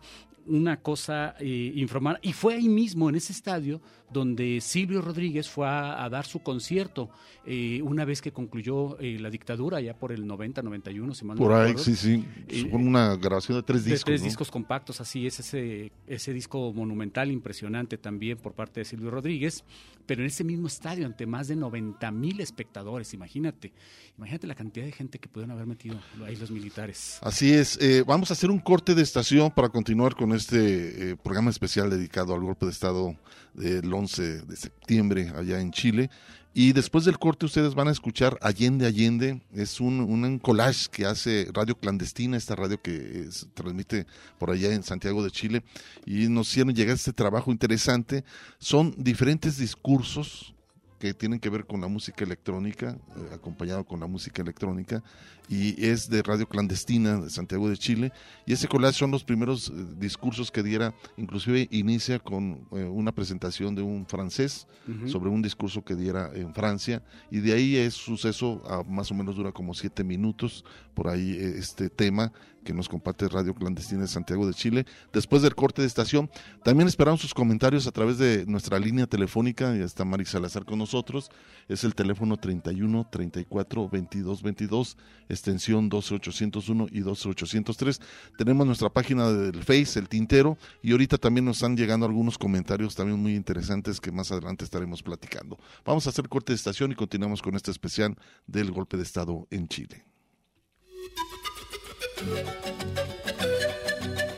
una 0.49 0.79
cosa 0.81 1.35
eh, 1.41 1.73
infrahumana. 1.75 2.19
Y 2.23 2.33
fue 2.33 2.55
ahí 2.55 2.69
mismo, 2.69 3.09
en 3.09 3.17
ese 3.17 3.33
estadio, 3.33 3.81
donde 4.13 4.61
Silvio 4.61 5.03
Rodríguez 5.03 5.49
fue 5.49 5.67
a, 5.67 6.05
a 6.05 6.09
dar 6.09 6.27
su 6.27 6.39
concierto 6.41 7.11
eh, 7.45 7.81
una 7.83 8.05
vez 8.05 8.23
que 8.23 8.33
concluyó 8.33 8.99
eh, 9.01 9.19
la 9.21 9.31
dictadura, 9.31 9.81
ya 9.81 9.95
por 9.95 10.13
el 10.13 10.27
90, 10.27 10.63
91, 10.63 11.15
si 11.15 11.25
mal 11.25 11.37
no 11.37 11.43
Por 11.43 11.53
ahí, 11.53 11.69
recuerdo. 11.69 11.85
sí, 11.85 11.97
sí. 11.97 12.25
Eh, 12.49 12.69
Fue 12.71 12.79
una 12.79 13.17
grabación 13.17 13.59
de 13.59 13.63
tres 13.63 13.85
de 13.85 13.91
discos. 13.93 14.05
tres 14.05 14.21
¿no? 14.21 14.25
discos 14.27 14.51
compactos, 14.51 15.01
así 15.01 15.27
es, 15.27 15.41
ese, 15.41 15.91
ese 16.07 16.33
disco 16.33 16.73
monumental, 16.73 17.31
impresionante 17.31 17.99
también 17.99 18.39
por 18.39 18.53
parte 18.53 18.81
de 18.81 18.85
Silvio 18.85 19.11
Rodríguez, 19.11 19.65
pero 20.07 20.21
en 20.23 20.29
ese 20.29 20.45
mismo 20.45 20.69
estadio, 20.69 21.05
ante 21.07 21.27
más 21.27 21.49
de 21.49 21.57
90 21.57 22.11
mil 22.13 22.41
espectadores, 22.41 23.13
imagínate. 23.13 23.73
Imagínate 24.19 24.47
la 24.47 24.55
cantidad 24.55 24.87
de 24.87 24.93
gente 24.93 25.19
que 25.19 25.29
pudieron 25.29 25.51
haber 25.51 25.67
metido 25.67 25.97
ahí 26.25 26.37
los 26.37 26.51
militares. 26.51 27.19
Así 27.23 27.53
es, 27.53 27.77
eh, 27.83 28.03
vamos 28.07 28.31
a 28.31 28.35
hacer 28.35 28.51
un 28.51 28.61
corte 28.61 28.95
de 28.95 29.03
estación 29.03 29.51
para 29.51 29.69
continuar 29.69 30.15
con 30.15 30.33
este 30.37 31.11
eh, 31.11 31.17
programa 31.17 31.51
especial 31.51 31.91
dedicado 31.91 32.35
al 32.35 32.41
golpe 32.41 32.67
de 32.67 32.73
Estado 32.73 33.17
del 33.55 33.93
11 33.93 34.43
de 34.43 34.57
septiembre 34.57 35.33
allá 35.37 35.61
en 35.61 35.73
Chile. 35.73 36.11
Y 36.55 36.73
después 36.73 37.05
del 37.05 37.19
corte 37.19 37.45
ustedes 37.45 37.75
van 37.75 37.89
a 37.89 37.91
escuchar 37.91 38.39
Allende 38.41 38.87
Allende, 38.87 39.43
es 39.53 39.79
un, 39.79 40.01
un 40.01 40.39
collage 40.39 40.89
que 40.91 41.05
hace 41.05 41.49
Radio 41.53 41.75
Clandestina, 41.79 42.39
esta 42.39 42.57
radio 42.57 42.81
que 42.81 43.27
se 43.31 43.45
transmite 43.49 44.07
por 44.39 44.51
allá 44.51 44.73
en 44.73 44.83
Santiago 44.83 45.23
de 45.23 45.31
Chile, 45.31 45.63
y 46.07 46.29
nos 46.29 46.49
hicieron 46.49 46.75
llegar 46.75 46.95
este 46.95 47.13
trabajo 47.13 47.53
interesante. 47.53 48.25
Son 48.59 48.95
diferentes 48.97 49.59
discursos 49.59 50.56
que 50.99 51.15
tienen 51.15 51.39
que 51.39 51.51
ver 51.51 51.67
con 51.67 51.81
la 51.81 51.89
música 51.89 52.25
electrónica, 52.25 52.97
eh, 53.17 53.35
acompañado 53.35 53.85
con 53.85 54.01
la 54.01 54.07
música 54.07 54.43
electrónica, 54.43 55.03
y 55.49 55.85
es 55.85 56.09
de 56.09 56.23
Radio 56.23 56.49
Clandestina 56.49 57.21
de 57.21 57.31
Santiago 57.31 57.69
de 57.69 57.77
Chile. 57.77 58.13
Y 58.47 58.53
ese 58.53 58.67
collage 58.67 58.99
son 58.99 59.11
los 59.11 59.23
primeros 59.23 59.69
eh, 59.69 59.73
discursos 59.99 60.51
que 60.51 60.63
diera, 60.63 60.95
inclusive 61.17 61.69
inicia 61.71 62.19
con 62.19 62.67
eh, 62.73 62.85
una 62.85 63.13
presentación 63.13 63.75
de 63.75 63.83
un 63.83 64.07
francés 64.07 64.67
sobre 65.07 65.31
un 65.31 65.43
discurso 65.43 65.85
que 65.85 65.97
diera 65.97 66.31
en 66.33 66.55
Francia, 66.55 67.03
y 67.31 67.41
de 67.41 67.53
ahí 67.53 67.77
es 67.77 67.95
suceso, 67.95 68.63
a, 68.69 68.85
más 68.85 69.11
o 69.11 69.15
menos 69.15 69.35
dura 69.35 69.51
como 69.51 69.75
siete 69.75 70.05
minutos, 70.05 70.65
por 70.95 71.09
ahí 71.09 71.37
este 71.37 71.91
tema 71.91 72.33
que 72.67 72.75
nos 72.75 72.89
comparte 72.89 73.29
Radio 73.29 73.55
Clandestina 73.55 74.03
de 74.03 74.09
Santiago 74.09 74.47
de 74.47 74.53
Chile. 74.53 74.85
Después 75.13 75.41
del 75.41 75.55
corte 75.55 75.83
de 75.83 75.87
estación, 75.87 76.29
también 76.65 76.89
esperamos 76.89 77.21
sus 77.21 77.33
comentarios 77.33 77.87
a 77.87 77.93
través 77.93 78.19
de 78.19 78.45
nuestra 78.47 78.79
línea 78.81 79.07
telefónica. 79.07 79.75
Ya 79.77 79.85
está 79.85 80.05
Mari 80.05 80.25
Salazar 80.25 80.65
con 80.65 80.81
nosotros. 80.81 81.31
Es 81.69 81.85
el 81.85 81.95
teléfono 81.95 82.37
31 82.37 83.09
34 83.09 83.89
22 83.89 84.43
22, 84.43 84.97
extensión 85.29 85.89
12801 85.89 86.89
y 86.91 87.01
12803. 87.01 88.01
Tenemos 88.37 88.67
nuestra 88.67 88.91
página 88.91 89.31
del 89.31 89.63
Face, 89.63 89.99
el 89.99 90.09
Tintero, 90.09 90.59
y 90.83 90.91
ahorita 90.91 91.19
también 91.19 91.45
nos 91.45 91.59
están 91.59 91.77
llegando 91.77 92.05
algunos 92.05 92.37
comentarios 92.37 92.97
también 92.97 93.21
muy 93.23 93.37
interesantes 93.37 94.01
que 94.01 94.11
más 94.11 94.33
adelante 94.33 94.65
estaremos 94.65 95.05
platicando. 95.05 95.57
Vamos 95.85 96.07
a 96.07 96.11
hacer 96.11 96.29
corte 96.29 96.53
de 96.53 96.57
estación 96.57 96.91
y 96.91 96.97
continuamos 96.97 97.43
con 97.43 97.55
este 97.55 97.71
especial 97.71 98.17
del 98.49 98.73
golpe 98.73 98.97
de 98.97 99.05
Estado 99.05 99.47
en 99.53 99.69
Chile. 99.69 100.05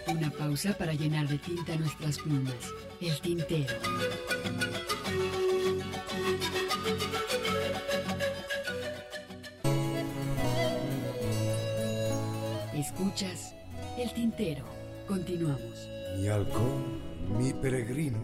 Una 0.08 0.30
pausa 0.30 0.76
para 0.76 0.92
llenar 0.94 1.28
de 1.28 1.38
tinta 1.38 1.76
nuestras 1.76 2.18
plumas. 2.18 2.54
El 3.00 3.20
tintero. 3.20 3.74
Escuchas 12.74 13.54
el 13.96 14.12
tintero. 14.12 14.64
Continuamos. 15.06 15.88
Mi 16.16 16.26
halcón, 16.26 17.00
mi 17.38 17.52
peregrino, 17.52 18.18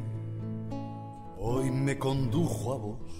hoy 1.38 1.70
me 1.70 1.96
condujo 1.96 2.72
a 2.72 2.76
vos 2.76 3.13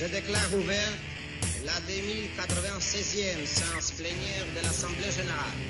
Je 0.00 0.06
déclare 0.06 0.54
ouverte 0.54 0.98
la 1.62 1.76
2096e 1.84 3.44
séance 3.44 3.90
plénière 3.98 4.46
de 4.56 4.64
l'Assemblée 4.64 5.12
générale. 5.12 5.60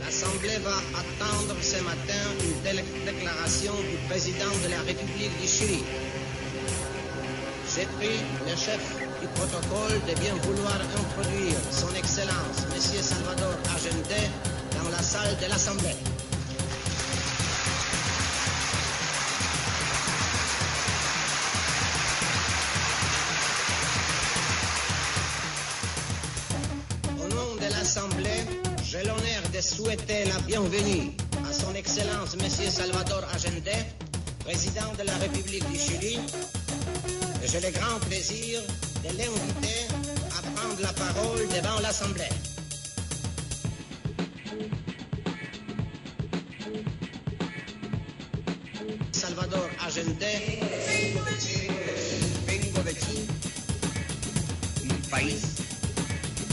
L'Assemblée 0.00 0.56
va 0.64 0.78
attendre 0.96 1.54
ce 1.60 1.82
matin 1.82 2.24
une 2.40 3.04
déclaration 3.04 3.74
du 3.82 3.96
président 4.08 4.56
de 4.64 4.70
la 4.70 4.80
République 4.80 5.38
du 5.38 5.46
Chili. 5.46 5.84
J'ai 7.76 7.84
pris 7.98 8.16
le 8.48 8.56
chef 8.56 8.80
du 9.20 9.26
protocole 9.34 10.00
de 10.08 10.18
bien 10.18 10.34
vouloir 10.36 10.80
introduire 10.80 11.60
son 11.70 11.94
Excellence, 11.94 12.56
M. 12.74 13.02
Salvador 13.02 13.52
Allende, 13.68 14.30
dans 14.78 14.88
la 14.88 15.02
salle 15.02 15.36
de 15.42 15.46
l'Assemblée. 15.46 16.09
Bienvenue 30.50 31.12
à 31.48 31.52
son 31.52 31.72
Excellence 31.76 32.36
Monsieur 32.42 32.68
Salvador 32.68 33.22
Allende, 33.32 33.86
président 34.40 34.92
de 34.98 35.04
la 35.04 35.14
République 35.18 35.64
du 35.70 35.78
Chili, 35.78 36.18
j'ai 37.44 37.60
le 37.60 37.70
grand 37.70 38.00
plaisir 38.08 38.60
de 39.04 39.16
l'inviter 39.16 39.86
à 40.36 40.42
prendre 40.50 40.82
la 40.82 40.92
parole 40.92 41.46
devant 41.54 41.78
l'Assemblée. 41.80 42.24
Salvador 49.12 49.68
Allende, 49.86 50.32
vengo 52.48 52.82
de 52.82 52.90
Chile, 52.90 53.26
un 54.90 55.10
país 55.10 55.60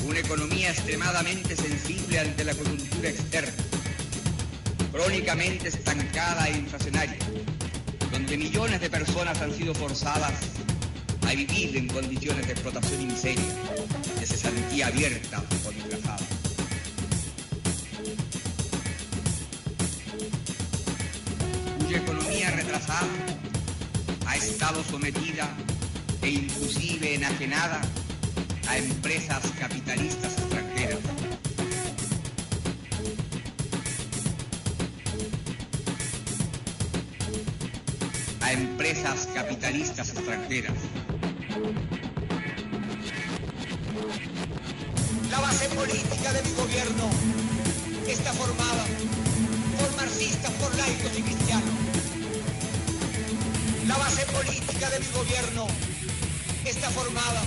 una 0.07 0.19
economía 0.19 0.69
extremadamente 0.69 1.55
sensible 1.55 2.19
ante 2.19 2.43
la 2.45 2.53
coyuntura 2.53 3.09
externa, 3.09 3.66
crónicamente 4.97 5.67
estancada 5.67 6.49
e 6.49 6.57
inflacionaria, 6.57 7.19
donde 8.11 8.35
millones 8.35 8.81
de 8.81 8.89
personas 8.89 9.39
han 9.41 9.53
sido 9.53 9.75
forzadas 9.75 10.33
a 11.27 11.33
vivir 11.35 11.77
en 11.77 11.87
condiciones 11.87 12.47
de 12.47 12.53
explotación 12.53 13.01
y 13.03 13.05
miseria, 13.05 13.53
de 14.19 14.25
cesantía 14.25 14.87
abierta 14.87 15.43
o 15.67 15.71
disfrazada. 15.71 16.25
Cuya 21.77 21.97
economía 21.97 22.51
retrasada 22.51 23.07
ha 24.25 24.35
estado 24.35 24.83
sometida 24.83 25.47
e 26.23 26.29
inclusive 26.29 27.13
enajenada 27.13 27.81
a 28.67 28.77
empresas 28.79 29.43
capitalistas 29.59 30.46
capitalistas 39.67 40.09
extranjeras. 40.11 40.73
La 45.29 45.39
base 45.41 45.67
política 45.69 46.31
de 46.31 46.41
mi 46.43 46.51
gobierno 46.51 47.09
está 48.07 48.31
formada 48.31 48.85
por 49.77 49.95
marxistas, 49.97 50.51
por 50.51 50.73
laicos 50.77 51.19
y 51.19 51.21
cristianos. 51.21 51.69
La 53.87 53.97
base 53.97 54.25
política 54.27 54.89
de 54.89 54.99
mi 54.99 55.07
gobierno 55.07 55.67
está 56.63 56.89
formada 56.91 57.41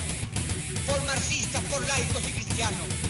por 0.87 1.03
marxistas, 1.07 1.63
por 1.73 1.81
laicos 1.89 2.23
y 2.29 2.33
cristianos. 2.33 3.10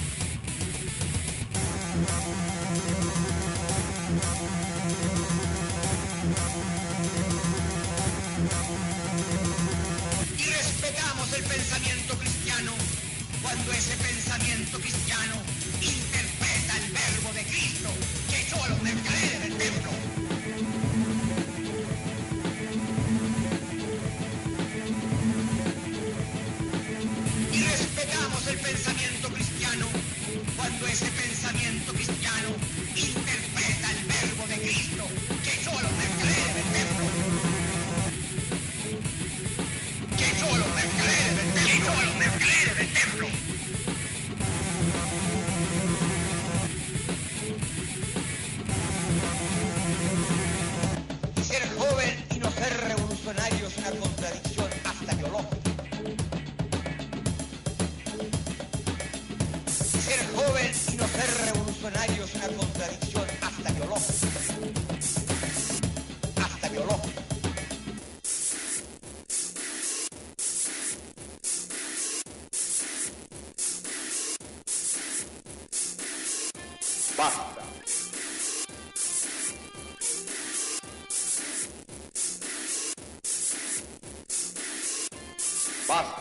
El 11.37 11.45
pensamiento 11.45 12.19
cristiano. 12.19 12.73
Cuando 13.43 13.73
ese 13.73 13.97
pensamiento 13.97 14.79
cristiano 14.81 15.35
interpreta 15.81 16.77
el 16.77 16.93
verbo 16.93 17.33
de 17.35 17.45
Cristo 17.45 17.89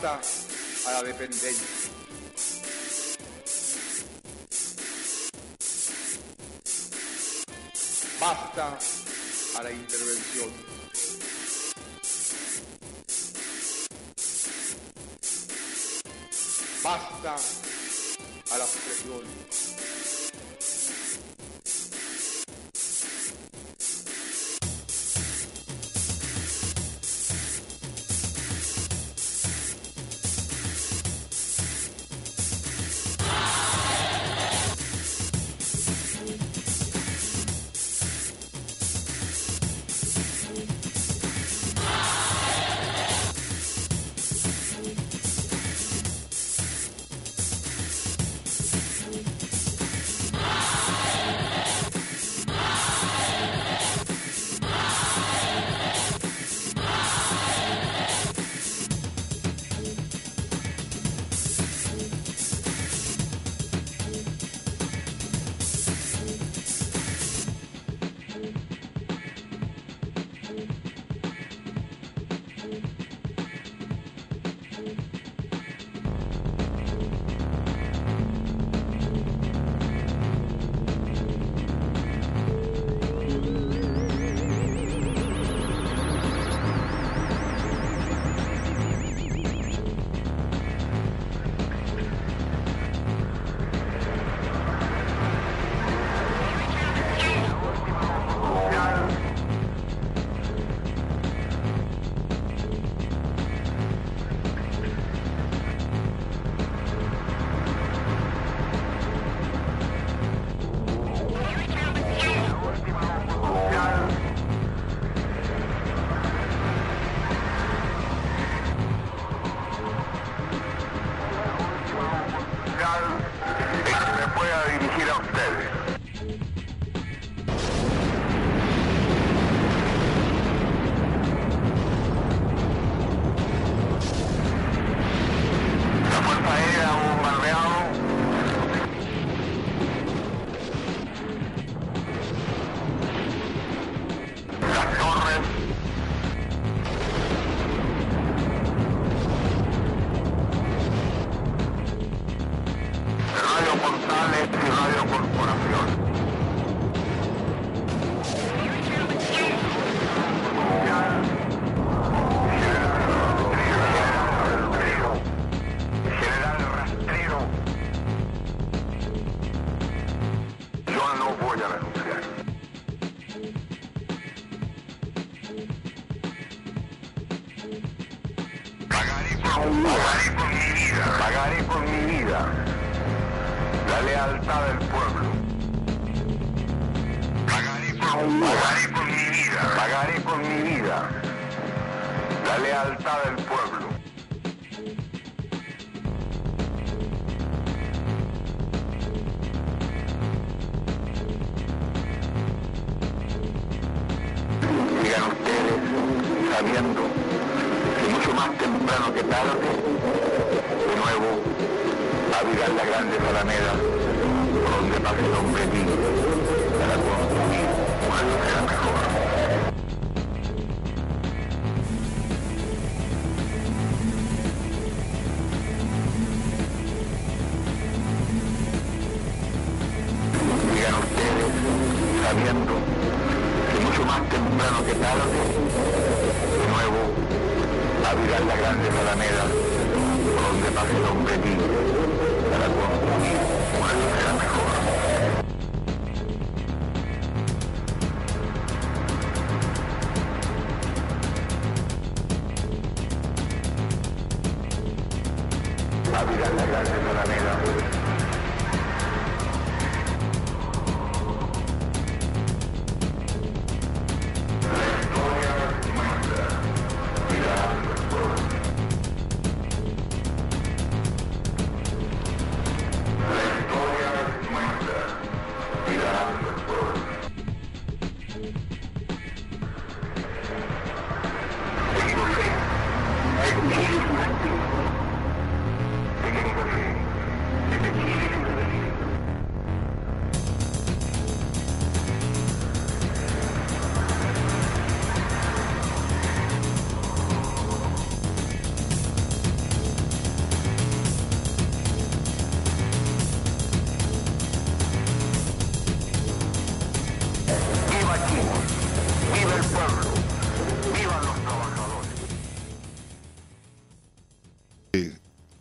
A 0.02 0.91
la 0.93 1.04
dependencia. 1.04 1.69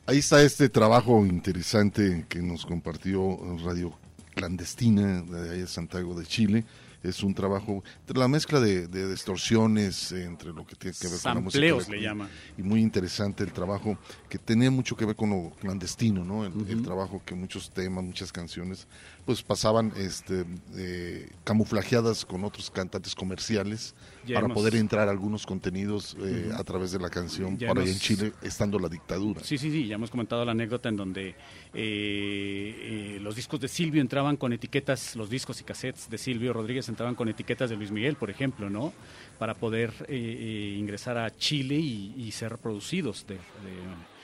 Ahí 0.09 0.19
está 0.19 0.43
este 0.43 0.71
trabajo 0.71 1.27
interesante 1.27 2.25
que 2.31 2.41
nos 2.41 2.65
compartió 2.65 3.39
Radio 3.63 3.93
Clandestina 4.35 5.21
de 5.21 5.67
Santiago 5.67 6.19
de 6.19 6.25
Chile. 6.25 6.65
Es 7.03 7.23
un 7.23 7.33
trabajo 7.33 7.85
la 8.15 8.27
mezcla 8.29 8.59
de, 8.61 8.89
de 8.89 9.09
distorsiones, 9.11 10.11
entre 10.13 10.53
lo 10.53 10.67
que 10.67 10.75
tiene 10.75 10.97
que 11.01 11.07
ver 11.09 11.21
con 11.21 11.35
la 11.35 11.41
música. 11.41 11.91
Le 11.91 12.01
llaman. 12.03 12.29
Y 12.57 12.63
muy 12.63 12.81
interesante 12.81 13.45
el 13.45 13.53
trabajo 13.53 13.97
que 14.29 14.39
tenía 14.39 14.71
mucho 14.71 14.97
que 14.97 15.05
ver 15.07 15.15
con 15.15 15.31
lo 15.31 15.51
clandestino, 15.61 16.25
¿no? 16.25 16.45
El, 16.45 16.53
el 16.69 16.83
trabajo 16.83 17.23
que 17.25 17.35
muchos 17.35 17.71
temas, 17.71 18.03
muchas 18.03 18.33
canciones, 18.33 18.87
pues 19.25 19.43
pasaban 19.43 19.93
este, 19.97 20.45
eh, 20.77 21.31
camuflajeadas 21.45 22.25
con 22.25 22.43
otros 22.45 22.71
cantantes 22.71 23.15
comerciales 23.15 23.95
Ya 24.27 24.35
para 24.37 24.47
hemos- 24.47 24.57
poder 24.57 24.75
entrar 24.75 25.07
a 25.07 25.11
algunos 25.11 25.47
contenidos 25.47 26.17
eh, 26.21 26.51
a 26.57 26.65
través 26.65 26.93
de 26.93 26.99
la 26.99 27.11
canción 27.11 27.57
Ya 27.59 27.69
para 27.69 27.83
allá 27.83 27.91
en 27.91 27.97
hemos- 27.97 28.03
Chile, 28.03 28.33
estando 28.43 28.79
la 28.79 28.89
dictadura. 28.89 29.43
Sí, 29.45 29.57
sí, 29.59 29.71
sí, 29.71 29.87
ya 29.87 29.95
hemos 29.97 30.11
comentado 30.11 30.45
la 30.45 30.53
anécdota 30.53 30.89
en 30.89 30.97
donde 30.97 31.29
eh, 31.29 31.35
eh, 31.75 33.19
los 33.21 33.37
discos 33.37 33.61
de 33.61 33.69
Silvio 33.69 34.01
entraban 34.01 34.37
con 34.37 34.53
etiquetas, 34.53 35.15
los 35.17 35.29
discos 35.31 35.61
y 35.61 35.65
cassettes 35.65 36.09
de 36.11 36.19
Silvio 36.19 36.53
Rodríguez 36.53 36.88
entraban 36.89 37.15
con 37.15 37.29
etiquetas 37.29 37.71
de 37.71 37.77
Luis 37.77 37.91
Miguel, 37.91 38.17
por 38.17 38.31
ejemplo, 38.31 38.69
¿no? 38.71 38.93
Para 39.39 39.55
poder 39.55 39.93
eh, 40.03 40.07
eh, 40.09 40.77
ingresar 40.79 41.17
a 41.19 41.35
Chile 41.37 41.75
y, 41.77 42.15
y 42.17 42.31
ser 42.33 42.53
reproducidos 42.53 43.27
de, 43.27 43.35
de- 43.35 44.19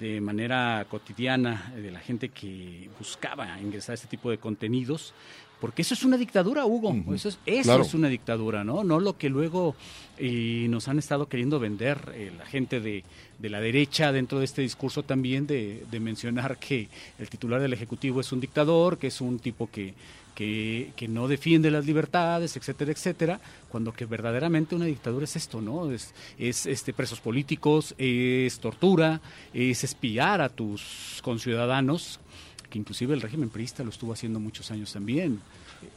de 0.00 0.20
manera 0.20 0.84
cotidiana 0.90 1.72
eh, 1.76 1.80
de 1.80 1.90
la 1.92 2.00
gente 2.00 2.28
que 2.30 2.88
buscaba 2.98 3.60
ingresar 3.60 3.92
a 3.92 3.94
este 3.94 4.08
tipo 4.08 4.30
de 4.30 4.38
contenidos. 4.38 5.14
Porque 5.60 5.80
eso 5.82 5.94
es 5.94 6.02
una 6.04 6.18
dictadura, 6.18 6.66
Hugo. 6.66 6.92
Eso, 7.14 7.30
es, 7.30 7.38
eso 7.46 7.62
Claro. 7.62 7.82
es 7.82 7.94
una 7.94 8.08
dictadura, 8.08 8.62
¿no? 8.62 8.84
No 8.84 9.00
lo 9.00 9.16
que 9.16 9.30
luego 9.30 9.74
eh, 10.18 10.66
nos 10.68 10.86
han 10.88 10.98
estado 10.98 11.28
queriendo 11.30 11.58
vender 11.58 12.14
la 12.36 12.44
gente 12.44 12.78
de, 12.80 13.04
de 13.38 13.48
la 13.48 13.58
derecha 13.60 14.12
dentro 14.12 14.38
de 14.38 14.44
este 14.44 14.60
discurso 14.60 15.02
también 15.02 15.46
de, 15.46 15.84
de 15.90 15.98
mencionar 16.00 16.58
que 16.58 16.88
el 17.18 17.30
titular 17.30 17.58
del 17.62 17.72
Ejecutivo 17.72 18.20
es 18.20 18.32
un 18.32 18.40
dictador, 18.40 18.98
que 18.98 19.06
es 19.06 19.20
un 19.22 19.38
tipo 19.38 19.70
que, 19.70 19.94
que, 20.36 21.08
no 21.08 21.28
defiende 21.28 21.70
las 21.70 21.86
libertades, 21.86 22.56
etcétera, 22.56 22.92
etcétera, 22.92 23.40
cuando 23.70 23.92
que 23.92 24.04
verdaderamente 24.04 24.74
una 24.74 24.84
dictadura 24.84 25.24
es 25.24 25.34
esto, 25.34 25.62
¿no? 25.62 25.90
Es, 25.90 26.12
es 26.38 26.66
este, 26.66 26.92
presos 26.92 27.20
políticos, 27.20 27.94
es 27.96 28.58
tortura, 28.60 29.20
es 29.54 29.82
espiar 29.82 30.42
a 30.42 30.50
tus 30.50 31.20
conciudadanos, 31.22 32.20
que 32.68 32.78
inclusive 32.78 33.14
el 33.14 33.22
régimen 33.22 33.48
priista 33.48 33.82
lo 33.82 33.90
estuvo 33.90 34.12
haciendo 34.12 34.38
muchos 34.38 34.70
años 34.70 34.92
también, 34.92 35.40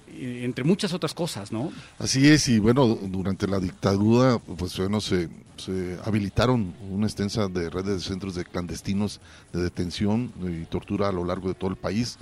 eh, 0.08 0.42
entre 0.44 0.64
muchas 0.64 0.94
otras 0.94 1.14
cosas, 1.14 1.52
¿no? 1.52 1.74
Así 1.98 2.26
es, 2.26 2.48
y 2.48 2.60
bueno, 2.60 2.88
durante 2.88 3.46
la 3.46 3.60
dictadura, 3.60 4.40
pues 4.40 4.78
bueno, 4.78 5.02
se, 5.02 5.28
se 5.58 5.98
habilitaron 6.06 6.74
una 6.90 7.08
extensa 7.08 7.50
de 7.50 7.70
redes 7.70 7.96
de 7.96 8.00
centros 8.00 8.36
de 8.36 8.46
clandestinos 8.46 9.20
de 9.52 9.64
detención 9.64 10.32
y 10.42 10.64
tortura 10.66 11.10
a 11.10 11.12
lo 11.12 11.26
largo 11.26 11.50
de 11.50 11.56
todo 11.56 11.72
el 11.72 11.76
país. 11.76 12.18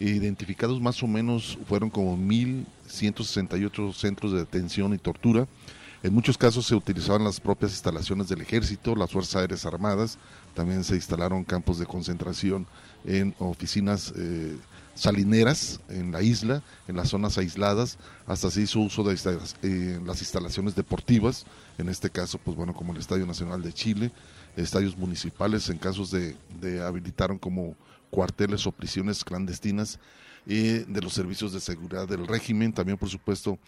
Identificados 0.00 0.80
más 0.80 1.02
o 1.02 1.06
menos 1.06 1.58
fueron 1.68 1.90
como 1.90 2.16
1.168 2.16 3.92
centros 3.92 4.32
de 4.32 4.38
detención 4.38 4.94
y 4.94 4.98
tortura. 4.98 5.46
En 6.02 6.14
muchos 6.14 6.38
casos 6.38 6.66
se 6.66 6.76
utilizaban 6.76 7.24
las 7.24 7.40
propias 7.40 7.72
instalaciones 7.72 8.28
del 8.28 8.40
ejército, 8.40 8.94
las 8.94 9.10
Fuerzas 9.10 9.36
Aéreas 9.36 9.66
Armadas, 9.66 10.16
también 10.54 10.84
se 10.84 10.94
instalaron 10.94 11.42
campos 11.42 11.80
de 11.80 11.86
concentración 11.86 12.66
en 13.04 13.34
oficinas 13.40 14.12
eh, 14.16 14.56
salineras 14.94 15.80
en 15.88 16.12
la 16.12 16.22
isla, 16.22 16.62
en 16.86 16.96
las 16.96 17.08
zonas 17.08 17.36
aisladas, 17.38 17.98
hasta 18.28 18.50
se 18.50 18.62
hizo 18.62 18.78
uso 18.78 19.02
de 19.02 19.18
eh, 19.62 20.00
las 20.04 20.20
instalaciones 20.20 20.76
deportivas, 20.76 21.46
en 21.78 21.88
este 21.88 22.10
caso, 22.10 22.38
pues 22.38 22.56
bueno, 22.56 22.74
como 22.74 22.92
el 22.92 23.00
Estadio 23.00 23.26
Nacional 23.26 23.62
de 23.62 23.72
Chile, 23.72 24.12
estadios 24.56 24.96
municipales, 24.96 25.68
en 25.68 25.78
casos 25.78 26.12
de, 26.12 26.36
de 26.60 26.80
habilitaron 26.80 27.38
como 27.38 27.74
cuarteles 28.10 28.66
o 28.66 28.72
prisiones 28.72 29.24
clandestinas 29.24 29.98
eh, 30.46 30.84
de 30.88 31.00
los 31.02 31.12
servicios 31.12 31.52
de 31.52 31.60
seguridad 31.60 32.08
del 32.08 32.26
régimen, 32.26 32.72
también 32.72 32.96
por 32.96 33.08
supuesto 33.08 33.58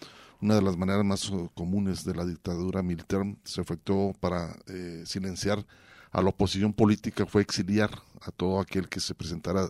una 0.41 0.55
de 0.55 0.61
las 0.61 0.75
maneras 0.77 1.05
más 1.05 1.29
eh, 1.29 1.49
comunes 1.53 2.03
de 2.03 2.15
la 2.15 2.25
dictadura 2.25 2.81
militar 2.81 3.23
se 3.43 3.61
efectuó 3.61 4.13
para 4.19 4.55
eh, 4.67 5.03
silenciar 5.05 5.65
a 6.11 6.21
la 6.21 6.29
oposición 6.29 6.73
política 6.73 7.25
fue 7.25 7.41
exiliar 7.41 7.91
a 8.21 8.31
todo 8.31 8.59
aquel 8.59 8.89
que 8.89 8.99
se 8.99 9.15
presentara 9.15 9.69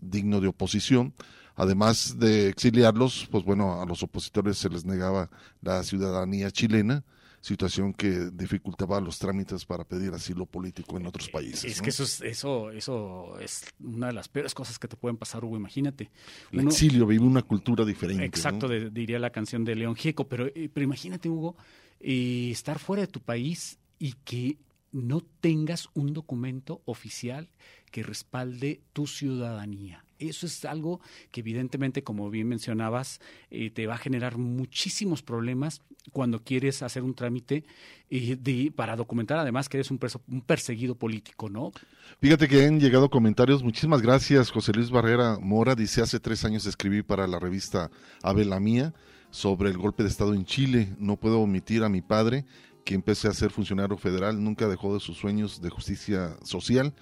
digno 0.00 0.40
de 0.40 0.46
oposición. 0.46 1.12
Además 1.56 2.20
de 2.20 2.48
exiliarlos, 2.48 3.26
pues 3.32 3.42
bueno, 3.42 3.82
a 3.82 3.86
los 3.86 4.02
opositores 4.04 4.58
se 4.58 4.68
les 4.68 4.84
negaba 4.84 5.28
la 5.60 5.82
ciudadanía 5.82 6.52
chilena, 6.52 7.02
situación 7.46 7.92
que 7.94 8.30
dificultaba 8.32 9.00
los 9.00 9.20
trámites 9.20 9.64
para 9.64 9.84
pedir 9.84 10.12
asilo 10.12 10.46
político 10.46 10.96
en 10.96 11.06
otros 11.06 11.28
países. 11.28 11.64
Es 11.64 11.76
¿no? 11.78 11.84
que 11.84 11.90
eso 11.90 12.02
es, 12.02 12.20
eso, 12.22 12.70
eso 12.72 13.38
es 13.38 13.64
una 13.78 14.08
de 14.08 14.14
las 14.14 14.26
peores 14.28 14.52
cosas 14.52 14.80
que 14.80 14.88
te 14.88 14.96
pueden 14.96 15.16
pasar, 15.16 15.44
Hugo, 15.44 15.56
imagínate. 15.56 16.10
El 16.50 16.60
Uno- 16.60 16.70
exilio, 16.70 17.06
vive 17.06 17.24
una 17.24 17.42
cultura 17.42 17.84
diferente. 17.84 18.24
Exacto, 18.24 18.66
¿no? 18.66 18.74
de- 18.74 18.90
diría 18.90 19.20
la 19.20 19.30
canción 19.30 19.64
de 19.64 19.76
León 19.76 19.94
Gieco, 19.94 20.26
pero, 20.28 20.46
eh, 20.48 20.68
pero 20.72 20.82
imagínate, 20.82 21.28
Hugo, 21.28 21.56
eh, 22.00 22.48
estar 22.50 22.80
fuera 22.80 23.02
de 23.02 23.06
tu 23.08 23.20
país 23.20 23.78
y 24.00 24.14
que 24.24 24.58
no 25.02 25.20
tengas 25.40 25.88
un 25.94 26.12
documento 26.12 26.82
oficial 26.84 27.48
que 27.90 28.02
respalde 28.02 28.80
tu 28.92 29.06
ciudadanía. 29.06 30.04
Eso 30.18 30.46
es 30.46 30.64
algo 30.64 31.00
que 31.30 31.40
evidentemente, 31.40 32.02
como 32.02 32.30
bien 32.30 32.48
mencionabas, 32.48 33.20
eh, 33.50 33.70
te 33.70 33.86
va 33.86 33.94
a 33.94 33.98
generar 33.98 34.38
muchísimos 34.38 35.22
problemas 35.22 35.82
cuando 36.10 36.42
quieres 36.42 36.82
hacer 36.82 37.02
un 37.02 37.14
trámite 37.14 37.64
eh, 38.08 38.70
para 38.74 38.96
documentar 38.96 39.38
además 39.38 39.68
que 39.68 39.76
eres 39.76 39.90
un, 39.90 39.98
preso- 39.98 40.22
un 40.28 40.40
perseguido 40.40 40.94
político, 40.94 41.50
¿no? 41.50 41.72
Fíjate 42.20 42.48
que 42.48 42.64
han 42.64 42.80
llegado 42.80 43.10
comentarios. 43.10 43.62
Muchísimas 43.62 44.00
gracias, 44.00 44.50
José 44.50 44.72
Luis 44.72 44.90
Barrera 44.90 45.38
Mora. 45.38 45.74
Dice, 45.74 46.00
hace 46.00 46.18
tres 46.18 46.44
años 46.46 46.64
escribí 46.64 47.02
para 47.02 47.26
la 47.26 47.38
revista 47.38 47.90
Ave 48.22 48.46
la 48.46 48.58
Mía 48.58 48.94
sobre 49.30 49.68
el 49.68 49.76
golpe 49.76 50.02
de 50.02 50.08
Estado 50.08 50.32
en 50.32 50.46
Chile. 50.46 50.94
No 50.98 51.16
puedo 51.16 51.40
omitir 51.40 51.82
a 51.82 51.90
mi 51.90 52.00
padre, 52.00 52.46
que 52.86 52.94
empecé 52.94 53.26
a 53.26 53.34
ser 53.34 53.50
funcionario 53.50 53.98
federal, 53.98 54.42
nunca 54.42 54.68
dejó 54.68 54.94
de 54.94 55.00
sus 55.00 55.18
sueños 55.18 55.60
de 55.60 55.70
justicia 55.70 56.36
social. 56.44 56.94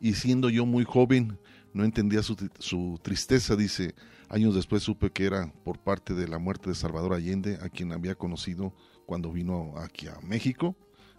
Y 0.00 0.14
siendo 0.14 0.48
yo 0.48 0.64
muy 0.64 0.84
joven, 0.84 1.36
no 1.74 1.84
entendía 1.84 2.22
su, 2.22 2.36
su 2.60 3.00
tristeza. 3.02 3.56
Dice, 3.56 3.96
años 4.28 4.54
después 4.54 4.84
supe 4.84 5.10
que 5.10 5.26
era 5.26 5.52
por 5.64 5.80
parte 5.80 6.14
de 6.14 6.28
la 6.28 6.38
muerte 6.38 6.70
de 6.70 6.76
Salvador 6.76 7.12
Allende, 7.12 7.58
a 7.60 7.68
quien 7.68 7.92
había 7.92 8.14
conocido 8.14 8.72
cuando 9.04 9.32
vino 9.32 9.74
aquí 9.78 10.06
a 10.06 10.16
México, 10.22 10.76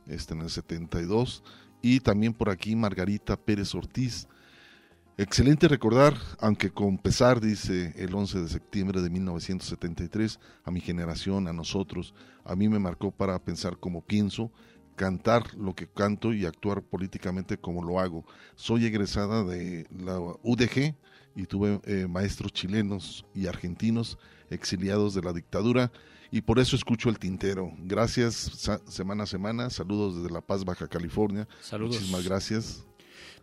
este, 0.08 0.34
en 0.34 0.42
el 0.42 0.50
72 0.50 1.44
y 1.82 2.00
también 2.00 2.34
por 2.34 2.50
aquí 2.50 2.78
Margarita 2.78 3.36
Pérez 3.36 3.76
Ortiz. 3.76 4.30
Excelente 5.16 5.68
recordar, 5.68 6.16
aunque 6.40 6.72
con 6.72 6.98
pesar, 6.98 7.40
dice 7.40 7.94
el 7.98 8.16
11 8.16 8.42
de 8.42 8.50
septiembre 8.50 9.00
de 9.00 9.12
1973, 9.12 10.40
a 10.64 10.72
mi 10.72 10.82
generación, 10.82 11.48
a 11.48 11.54
nosotros, 11.54 12.16
a 12.44 12.56
mí 12.56 12.68
me 12.68 12.80
marcó 12.80 13.12
para 13.12 13.38
pensar 13.38 13.78
como 13.78 14.02
pienso, 14.02 14.52
cantar 14.96 15.54
lo 15.54 15.76
que 15.76 15.88
canto 15.88 16.34
y 16.34 16.46
actuar 16.46 16.82
políticamente 16.82 17.60
como 17.60 17.84
lo 17.84 18.00
hago. 18.00 18.26
Soy 18.56 18.86
egresada 18.86 19.44
de 19.44 19.86
la 19.92 20.20
UDG 20.20 20.96
y 21.36 21.46
tuve 21.46 21.80
eh, 21.86 22.08
maestros 22.08 22.52
chilenos 22.52 23.24
y 23.36 23.46
argentinos 23.46 24.18
exiliados 24.50 25.14
de 25.14 25.22
la 25.22 25.34
dictadura 25.34 25.92
y 26.32 26.42
por 26.42 26.58
eso 26.58 26.76
escucho 26.76 27.10
el 27.10 27.20
tintero. 27.20 27.72
Gracias 27.78 28.70
semana 28.88 29.24
a 29.24 29.28
semana, 29.28 29.70
saludos 29.70 30.16
desde 30.18 30.34
La 30.34 30.42
Paz, 30.42 30.66
Baja 30.66 30.88
California. 30.88 31.48
Saludos. 31.62 31.98
Muchísimas 31.98 32.24
gracias. 32.24 32.84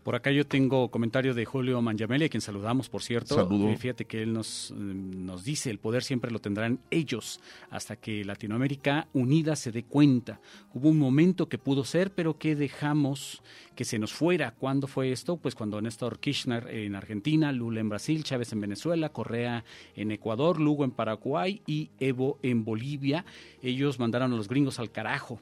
Por 0.02 0.14
acá 0.14 0.30
yo 0.30 0.46
tengo 0.46 0.90
comentario 0.90 1.34
de 1.34 1.44
Julio 1.44 1.80
Mangiamelli, 1.82 2.24
a 2.24 2.28
quien 2.28 2.40
saludamos, 2.40 2.88
por 2.88 3.02
cierto. 3.02 3.34
Saludo. 3.34 3.68
Eh, 3.68 3.76
fíjate 3.76 4.06
que 4.06 4.22
él 4.22 4.32
nos, 4.32 4.70
eh, 4.70 4.74
nos 4.74 5.44
dice, 5.44 5.70
el 5.70 5.78
poder 5.78 6.02
siempre 6.02 6.30
lo 6.30 6.38
tendrán 6.38 6.80
ellos, 6.90 7.40
hasta 7.70 7.96
que 7.96 8.24
Latinoamérica 8.24 9.08
unida 9.12 9.56
se 9.56 9.72
dé 9.72 9.84
cuenta. 9.84 10.40
Hubo 10.72 10.88
un 10.88 10.98
momento 10.98 11.48
que 11.48 11.58
pudo 11.58 11.84
ser, 11.84 12.12
pero 12.12 12.38
que 12.38 12.56
dejamos 12.56 13.42
que 13.74 13.84
se 13.84 13.98
nos 13.98 14.12
fuera. 14.12 14.52
¿Cuándo 14.52 14.86
fue 14.86 15.12
esto? 15.12 15.36
Pues 15.36 15.54
cuando 15.54 15.80
Néstor 15.80 16.18
Kirchner 16.18 16.68
en 16.68 16.94
Argentina, 16.94 17.52
Lula 17.52 17.80
en 17.80 17.88
Brasil, 17.88 18.24
Chávez 18.24 18.52
en 18.52 18.60
Venezuela, 18.60 19.10
Correa 19.10 19.64
en 19.96 20.10
Ecuador, 20.12 20.60
Lugo 20.60 20.84
en 20.84 20.90
Paraguay 20.90 21.62
y 21.66 21.90
Evo 21.98 22.38
en 22.42 22.64
Bolivia. 22.64 23.24
Ellos 23.62 23.98
mandaron 23.98 24.32
a 24.32 24.36
los 24.36 24.48
gringos 24.48 24.78
al 24.78 24.90
carajo 24.90 25.40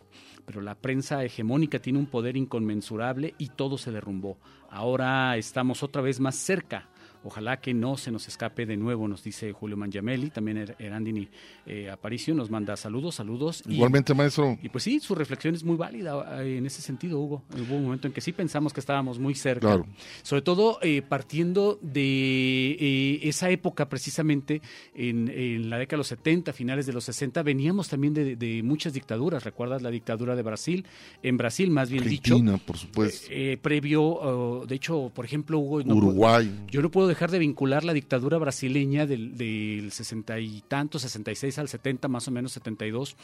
pero 0.49 0.63
la 0.63 0.77
prensa 0.77 1.23
hegemónica 1.23 1.79
tiene 1.79 1.99
un 1.99 2.07
poder 2.07 2.35
inconmensurable 2.35 3.35
y 3.37 3.49
todo 3.49 3.77
se 3.77 3.93
derrumbó. 3.93 4.39
Ahora 4.71 5.37
estamos 5.37 5.83
otra 5.83 6.01
vez 6.01 6.21
más 6.21 6.37
cerca. 6.37 6.89
Ojalá 7.29 7.61
que 7.61 7.75
no 7.75 7.99
se 7.99 8.11
nos 8.11 8.27
escape 8.27 8.65
de 8.65 8.79
nuevo, 8.79 9.07
nos 9.07 9.23
dice 9.23 9.53
Julio 9.53 9.77
Mangiamelli, 9.77 10.31
también 10.31 10.57
Er- 10.57 10.77
Erandini 10.79 11.29
eh, 11.67 11.91
Aparicio 11.91 12.35
nos 12.35 12.49
manda 12.51 12.75
saludos, 12.75 13.17
saludos. 13.17 13.63
y- 13.69 13.75
Igualmente, 13.75 14.15
maestro. 14.15 14.57
y 14.63 14.71
pues 14.71 14.85
sí, 14.85 14.99
su 14.99 15.15
reflexión 15.15 15.55
es 15.55 15.63
muy 15.63 15.77
válida 15.77 16.43
eh, 16.43 16.57
en 16.57 16.65
ese 16.65 16.81
sentido, 16.81 17.21
Hugo. 17.21 17.43
Hubo 17.55 17.77
un 17.77 17.85
momento 17.85 18.07
en 18.07 18.15
que 18.15 18.23
sí 18.23 18.33
pensamos 18.33 18.73
que 18.73 18.81
estábamos 18.81 19.19
muy 19.19 19.35
cerca. 19.35 19.67
Claro. 19.67 19.87
Sobre 20.23 20.41
todo 20.41 20.79
eh, 20.81 21.03
partiendo 21.07 21.79
de 21.83 22.71
eh, 22.81 23.21
esa 23.25 23.51
época 23.51 23.91
precisamente, 23.91 24.63
en, 24.95 25.29
en 25.29 25.69
la 25.69 25.77
década 25.77 25.97
de 25.97 25.99
los 25.99 26.07
70, 26.09 26.55
finales 26.55 26.87
de 26.87 26.95
los 26.95 27.05
60, 27.05 27.43
veníamos 27.43 27.89
también 27.91 28.15
de, 28.15 28.37
de 28.37 28.63
muchas 28.63 28.95
dictaduras. 28.95 29.45
¿Recuerdas 29.45 29.83
la 29.83 29.91
dictadura 29.91 30.35
de 30.35 30.43
Brasil? 30.43 30.87
En 31.23 31.37
Brasil, 31.37 31.71
más 31.71 31.91
bien 31.91 32.05
dicho. 32.09 32.35
Argentina, 32.37 32.57
por 32.65 32.79
supuesto. 32.79 33.29
previo, 33.61 34.03
oh, 34.03 34.65
de 34.67 34.75
hecho, 34.77 35.13
por 35.15 35.27
ejemplo, 35.27 35.59
Hugo... 35.59 35.83
no 35.83 35.95
Uruguay. 35.95 36.47
puedo- 36.47 36.69
yo 36.71 36.81
no 36.81 36.91
puedo 36.91 37.07
dejar 37.09 37.18
de 37.27 37.39
vincular 37.39 37.85
la 37.85 37.93
dictadura 37.93 38.39
brasileña 38.39 39.05
del, 39.05 39.37
del 39.37 39.91
60 39.91 40.39
y 40.39 40.63
tanto, 40.69 40.99
66 40.99 41.59
al 41.59 41.69
70, 41.69 42.07
más 42.09 42.29
o 42.29 42.31
menos 42.31 42.53
72, 42.53 43.17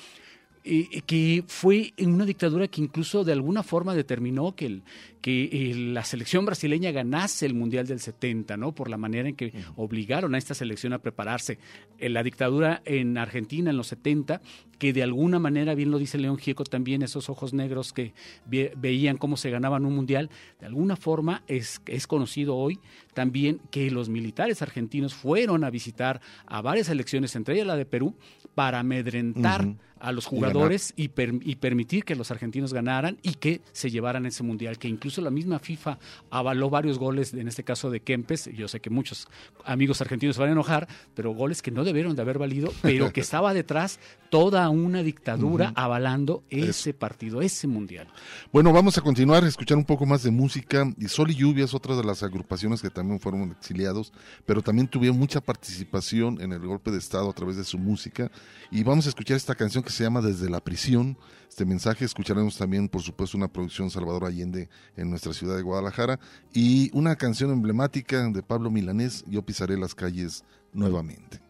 eh, 0.64 1.02
que 1.06 1.44
fue 1.46 1.92
en 1.96 2.12
una 2.14 2.24
dictadura 2.24 2.68
que 2.68 2.80
incluso 2.80 3.22
de 3.24 3.32
alguna 3.32 3.62
forma 3.62 3.94
determinó 3.94 4.54
que, 4.56 4.66
el, 4.66 4.82
que 5.20 5.44
eh, 5.52 5.74
la 5.74 6.04
selección 6.04 6.46
brasileña 6.46 6.90
ganase 6.90 7.44
el 7.46 7.52
Mundial 7.54 7.86
del 7.86 8.00
70, 8.00 8.56
¿no? 8.56 8.72
Por 8.74 8.88
la 8.88 8.96
manera 8.96 9.28
en 9.28 9.36
que 9.36 9.52
obligaron 9.76 10.34
a 10.34 10.38
esta 10.38 10.54
selección 10.54 10.92
a 10.94 10.98
prepararse. 11.00 11.58
En 11.98 12.14
la 12.14 12.22
dictadura 12.22 12.80
en 12.86 13.18
Argentina 13.18 13.70
en 13.70 13.76
los 13.76 13.88
70, 13.88 14.40
que 14.78 14.92
de 14.92 15.02
alguna 15.02 15.38
manera, 15.38 15.74
bien 15.74 15.90
lo 15.90 15.98
dice 15.98 16.18
León 16.18 16.38
Gieco 16.38 16.64
también, 16.64 17.02
esos 17.02 17.28
ojos 17.28 17.52
negros 17.54 17.92
que 17.92 18.14
ve- 18.46 18.72
veían 18.76 19.16
cómo 19.18 19.36
se 19.36 19.50
ganaban 19.50 19.84
un 19.84 19.94
Mundial, 19.94 20.30
de 20.60 20.66
alguna 20.66 20.96
forma 20.96 21.42
es, 21.46 21.80
es 21.86 22.06
conocido 22.06 22.56
hoy 22.56 22.80
también 23.12 23.60
que 23.70 23.90
los 23.90 24.08
militares 24.08 24.62
argentinos 24.62 25.14
fueron 25.14 25.62
a 25.62 25.70
visitar 25.70 26.20
a 26.46 26.62
varias 26.62 26.86
selecciones, 26.88 27.36
entre 27.36 27.54
ellas 27.54 27.66
la 27.66 27.76
de 27.76 27.86
Perú, 27.86 28.16
para 28.54 28.80
amedrentar. 28.80 29.66
A 30.04 30.12
los 30.12 30.26
jugadores 30.26 30.92
y, 30.96 31.08
per- 31.08 31.40
y 31.42 31.56
permitir 31.56 32.04
que 32.04 32.14
los 32.14 32.30
argentinos 32.30 32.72
ganaran 32.72 33.18
y 33.22 33.34
que 33.34 33.60
se 33.72 33.90
llevaran 33.90 34.26
ese 34.26 34.42
mundial, 34.42 34.78
que 34.78 34.86
incluso 34.88 35.20
la 35.20 35.30
misma 35.30 35.58
FIFA 35.58 35.98
avaló 36.30 36.68
varios 36.70 36.98
goles, 36.98 37.32
en 37.34 37.48
este 37.48 37.64
caso 37.64 37.90
de 37.90 38.00
Kempes, 38.00 38.50
yo 38.54 38.68
sé 38.68 38.80
que 38.80 38.90
muchos 38.90 39.26
amigos 39.64 40.00
argentinos 40.00 40.36
se 40.36 40.40
van 40.42 40.50
a 40.50 40.52
enojar, 40.52 40.86
pero 41.14 41.32
goles 41.32 41.62
que 41.62 41.70
no 41.70 41.84
debieron 41.84 42.14
de 42.16 42.22
haber 42.22 42.38
valido, 42.38 42.72
pero 42.82 43.12
que 43.12 43.20
estaba 43.22 43.54
detrás 43.54 43.98
toda 44.30 44.68
una 44.68 45.02
dictadura 45.02 45.72
avalando 45.76 46.42
ese 46.50 46.92
partido, 46.92 47.40
ese 47.40 47.66
mundial. 47.66 48.08
Bueno, 48.52 48.72
vamos 48.72 48.98
a 48.98 49.00
continuar 49.00 49.44
a 49.44 49.48
escuchar 49.48 49.78
un 49.78 49.84
poco 49.84 50.06
más 50.06 50.22
de 50.22 50.30
música. 50.30 50.92
Y 50.98 51.06
Sol 51.08 51.30
y 51.30 51.36
Lluvia 51.36 51.64
es 51.64 51.72
otra 51.72 51.96
de 51.96 52.02
las 52.04 52.22
agrupaciones 52.24 52.82
que 52.82 52.90
también 52.90 53.20
fueron 53.20 53.50
exiliados, 53.52 54.12
pero 54.44 54.60
también 54.60 54.88
tuvieron 54.88 55.18
mucha 55.18 55.40
participación 55.40 56.40
en 56.40 56.52
el 56.52 56.60
golpe 56.60 56.90
de 56.90 56.98
Estado 56.98 57.30
a 57.30 57.32
través 57.32 57.56
de 57.56 57.64
su 57.64 57.78
música. 57.78 58.30
Y 58.70 58.82
vamos 58.82 59.06
a 59.06 59.08
escuchar 59.10 59.36
esta 59.36 59.54
canción 59.54 59.84
que 59.84 59.90
se 59.94 60.04
llama 60.04 60.20
Desde 60.20 60.50
la 60.50 60.62
prisión. 60.62 61.16
Este 61.48 61.64
mensaje 61.64 62.04
escucharemos 62.04 62.58
también, 62.58 62.88
por 62.88 63.00
supuesto, 63.02 63.36
una 63.36 63.48
producción 63.48 63.90
Salvador 63.90 64.24
Allende 64.24 64.68
en 64.96 65.08
nuestra 65.08 65.32
ciudad 65.32 65.56
de 65.56 65.62
Guadalajara 65.62 66.18
y 66.52 66.90
una 66.92 67.16
canción 67.16 67.52
emblemática 67.52 68.28
de 68.28 68.42
Pablo 68.42 68.70
Milanés, 68.70 69.24
Yo 69.28 69.42
pisaré 69.42 69.78
las 69.78 69.94
calles 69.94 70.44
nuevamente. 70.72 71.43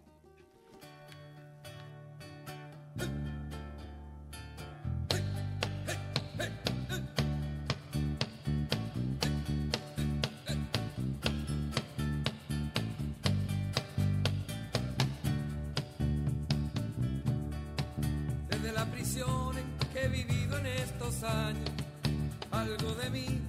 Algo 21.24 22.94
de 22.96 23.08
mí 23.08 23.40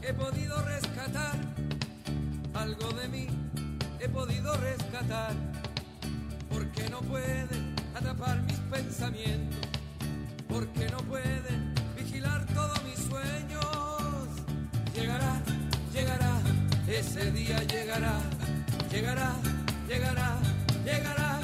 he 0.00 0.14
podido 0.14 0.62
rescatar, 0.62 1.36
algo 2.54 2.88
de 2.94 3.08
mí 3.08 3.26
he 4.00 4.08
podido 4.08 4.56
rescatar, 4.56 5.34
porque 6.48 6.88
no 6.88 7.00
pueden 7.00 7.74
atrapar 7.94 8.40
mis 8.44 8.56
pensamientos, 8.70 9.58
porque 10.48 10.88
no 10.88 10.96
pueden 10.98 11.74
vigilar 11.96 12.46
todos 12.46 12.82
mis 12.84 12.98
sueños. 12.98 13.66
Llegará, 14.94 15.42
llegará, 15.92 16.40
ese 16.88 17.30
día 17.32 17.62
llegará, 17.64 18.14
llegará, 18.90 19.34
llegará, 19.86 20.38
llegará, 20.82 21.40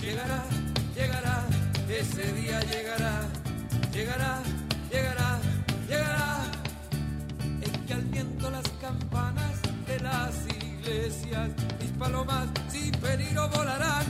llegará, 0.00 0.44
llegará, 0.94 1.44
ese 1.90 2.32
día 2.32 2.60
llegará, 2.62 3.39
llegará, 4.00 4.42
llegará, 4.90 5.38
llegará. 5.88 6.50
En 7.66 7.72
que 7.86 7.92
al 7.92 8.02
viento 8.02 8.50
las 8.50 8.68
campanas 8.80 9.60
de 9.86 10.00
las 10.00 10.34
iglesias, 10.62 11.50
mis 11.80 11.90
palomas 11.98 12.48
sin 12.70 12.92
peligro 12.92 13.48
volarán, 13.50 14.06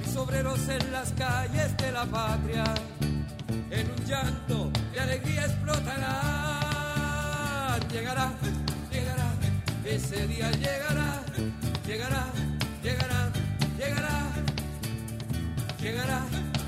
mis 0.00 0.16
obreros 0.16 0.68
en 0.68 0.92
las 0.92 1.12
calles 1.12 1.74
de 1.78 1.92
la 1.92 2.04
patria, 2.04 2.64
en 3.70 3.90
un 3.90 4.04
llanto 4.04 4.70
de 4.92 5.00
alegría 5.00 5.46
explotarán. 5.46 6.16
Llegará, 7.90 8.32
llegará, 8.92 9.28
ese 9.84 10.26
día 10.26 10.50
llegará, 10.50 11.22
llegará, 11.86 12.26
llegará, 12.82 13.32
llegará 13.78 14.16
llegará, 15.86 16.20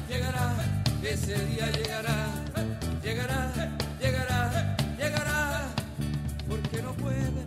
llegará, 0.09 0.68
ese 1.03 1.35
día 1.47 1.71
llegará, 1.71 2.27
llegará, 3.03 3.53
llegará, 4.01 4.77
llegará, 4.99 5.75
porque 6.49 6.83
no 6.83 6.93
pueden 6.95 7.47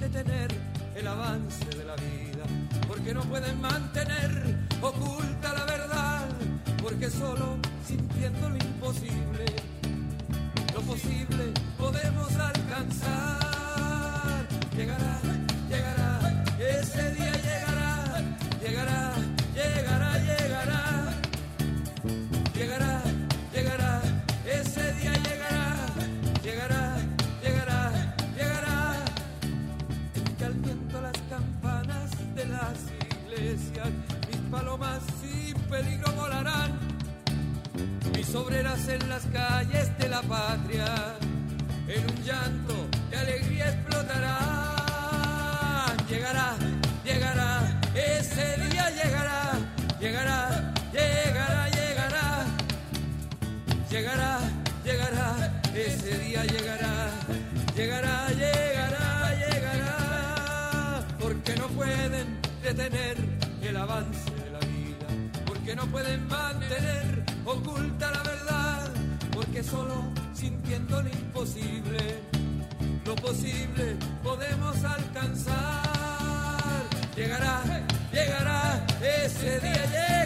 detener 0.00 0.48
el 0.94 1.06
avance 1.06 1.64
de 1.64 1.84
la 1.84 1.96
vida, 1.96 2.44
porque 2.86 3.14
no 3.14 3.22
pueden 3.22 3.60
mantener 3.60 4.56
oculta 4.80 5.52
la 5.52 5.64
verdad, 5.64 6.28
porque 6.82 7.10
solo 7.10 7.58
sintiendo 7.86 8.48
lo 8.48 8.56
imposible, 8.56 9.46
lo 10.74 10.80
posible 10.82 11.52
podemos 11.78 12.32
alcanzar. 12.36 13.52
Llegará, 14.76 15.20
obreras 38.34 38.88
en 38.88 39.08
las 39.08 39.24
calles 39.26 39.96
de 39.98 40.08
la 40.08 40.22
patria, 40.22 40.86
en 41.86 42.04
un 42.10 42.24
llanto 42.24 42.74
de 43.10 43.16
alegría 43.16 43.68
explotarán. 43.68 44.32
Llegará, 46.08 46.54
llegará, 47.04 47.80
ese 47.94 48.56
día 48.68 48.90
llegará, 48.90 49.52
llegará, 50.00 50.72
llegará, 50.92 51.68
llegará. 51.68 52.46
Llegará, 53.90 54.38
llegará, 54.84 55.62
ese 55.74 56.18
día 56.18 56.44
llegará, 56.44 57.10
llegará, 57.76 58.28
llegará, 58.30 59.34
llegará, 59.34 61.06
porque 61.20 61.54
no 61.56 61.68
pueden 61.68 62.40
detener 62.62 63.18
el 63.62 63.76
avance 63.76 64.30
de 64.30 64.50
la 64.50 64.60
vida, 64.60 65.06
porque 65.44 65.76
no 65.76 65.86
pueden 65.88 66.26
mantener 66.26 67.11
oculta 67.44 68.10
la 68.10 68.22
verdad, 68.22 68.90
porque 69.32 69.62
solo 69.62 70.04
sintiendo 70.34 71.02
lo 71.02 71.08
imposible, 71.08 72.20
lo 73.04 73.14
posible 73.16 73.96
podemos 74.22 74.84
alcanzar. 74.84 75.82
Llegará, 77.16 77.62
llegará, 78.12 78.86
ese 79.00 79.60
día 79.60 80.21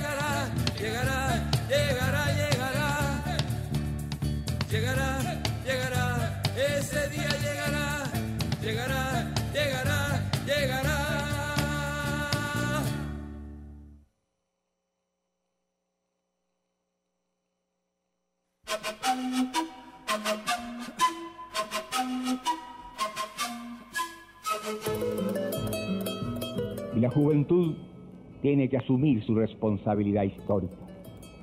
tiene 28.42 28.68
que 28.68 28.76
asumir 28.76 29.22
su 29.24 29.34
responsabilidad 29.34 30.24
histórica. 30.24 30.74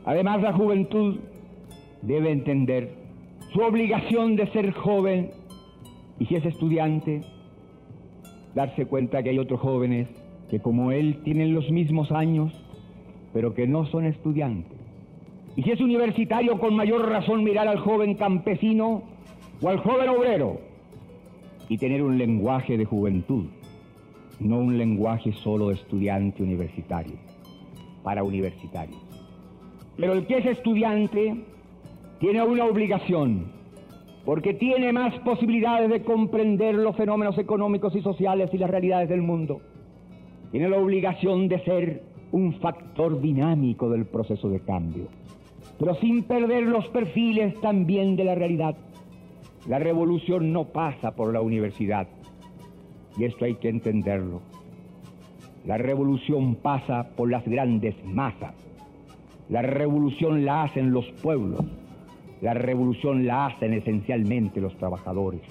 Además, 0.05 0.41
la 0.41 0.53
juventud 0.53 1.19
debe 2.01 2.31
entender 2.31 2.95
su 3.53 3.61
obligación 3.61 4.35
de 4.35 4.47
ser 4.47 4.71
joven 4.71 5.31
y 6.19 6.25
si 6.25 6.35
es 6.35 6.45
estudiante, 6.45 7.21
darse 8.55 8.85
cuenta 8.85 9.23
que 9.23 9.29
hay 9.29 9.39
otros 9.39 9.59
jóvenes 9.59 10.07
que 10.49 10.59
como 10.59 10.91
él 10.91 11.21
tienen 11.23 11.53
los 11.53 11.69
mismos 11.71 12.11
años, 12.11 12.53
pero 13.33 13.53
que 13.53 13.67
no 13.67 13.85
son 13.87 14.05
estudiantes. 14.05 14.77
Y 15.55 15.63
si 15.63 15.71
es 15.71 15.81
universitario, 15.81 16.59
con 16.59 16.75
mayor 16.75 17.09
razón 17.09 17.43
mirar 17.43 17.67
al 17.67 17.79
joven 17.79 18.15
campesino 18.15 19.03
o 19.61 19.69
al 19.69 19.79
joven 19.79 20.09
obrero 20.09 20.59
y 21.69 21.77
tener 21.77 22.03
un 22.03 22.17
lenguaje 22.17 22.77
de 22.77 22.85
juventud, 22.85 23.45
no 24.39 24.59
un 24.59 24.77
lenguaje 24.77 25.31
solo 25.33 25.69
de 25.69 25.75
estudiante 25.75 26.43
universitario, 26.43 27.15
para 28.03 28.23
universitarios. 28.23 28.99
Pero 29.97 30.13
el 30.13 30.25
que 30.25 30.37
es 30.37 30.45
estudiante 30.45 31.35
tiene 32.19 32.41
una 32.41 32.65
obligación, 32.65 33.51
porque 34.25 34.53
tiene 34.53 34.91
más 34.93 35.13
posibilidades 35.19 35.89
de 35.89 36.03
comprender 36.03 36.75
los 36.75 36.95
fenómenos 36.95 37.37
económicos 37.37 37.95
y 37.95 38.01
sociales 38.01 38.49
y 38.53 38.57
las 38.57 38.69
realidades 38.69 39.09
del 39.09 39.21
mundo. 39.21 39.61
Tiene 40.51 40.69
la 40.69 40.77
obligación 40.77 41.47
de 41.47 41.63
ser 41.63 42.03
un 42.31 42.53
factor 42.53 43.21
dinámico 43.21 43.89
del 43.89 44.05
proceso 44.05 44.49
de 44.49 44.59
cambio, 44.59 45.07
pero 45.77 45.95
sin 45.95 46.23
perder 46.23 46.63
los 46.63 46.87
perfiles 46.87 47.59
también 47.61 48.15
de 48.15 48.23
la 48.23 48.35
realidad. 48.35 48.75
La 49.67 49.79
revolución 49.79 50.51
no 50.51 50.65
pasa 50.65 51.15
por 51.15 51.31
la 51.31 51.41
universidad, 51.41 52.07
y 53.17 53.25
esto 53.25 53.45
hay 53.45 53.55
que 53.55 53.69
entenderlo. 53.69 54.41
La 55.65 55.77
revolución 55.77 56.55
pasa 56.55 57.09
por 57.15 57.29
las 57.29 57.45
grandes 57.45 57.95
masas. 58.05 58.53
La 59.49 59.61
revolución 59.61 60.45
la 60.45 60.63
hacen 60.63 60.91
los 60.91 61.09
pueblos. 61.21 61.65
La 62.41 62.53
revolución 62.53 63.25
la 63.25 63.45
hacen 63.45 63.73
esencialmente 63.73 64.59
los 64.59 64.75
trabajadores. 64.77 65.41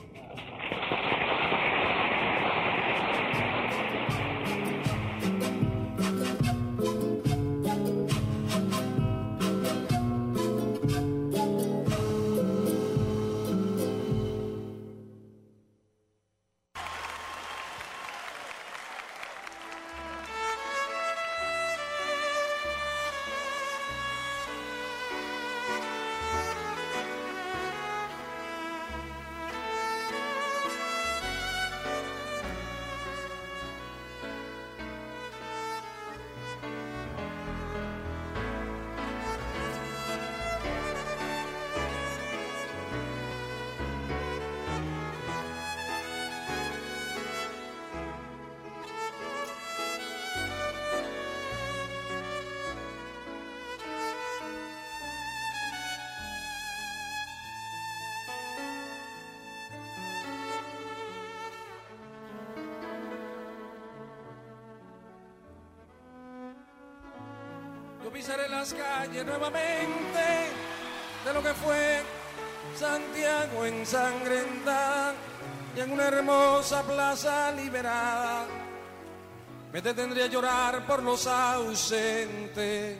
Pisaré 68.12 68.48
las 68.48 68.74
calles 68.74 69.24
nuevamente 69.24 70.50
de 71.24 71.32
lo 71.32 71.42
que 71.42 71.54
fue 71.54 72.02
Santiago 72.78 73.64
ensangrentada 73.64 75.14
y 75.74 75.80
en 75.80 75.92
una 75.92 76.08
hermosa 76.08 76.82
plaza 76.82 77.50
liberada 77.52 78.46
me 79.72 79.80
detendría 79.80 80.24
a 80.24 80.28
llorar 80.28 80.86
por 80.86 81.02
los 81.02 81.26
ausentes. 81.26 82.98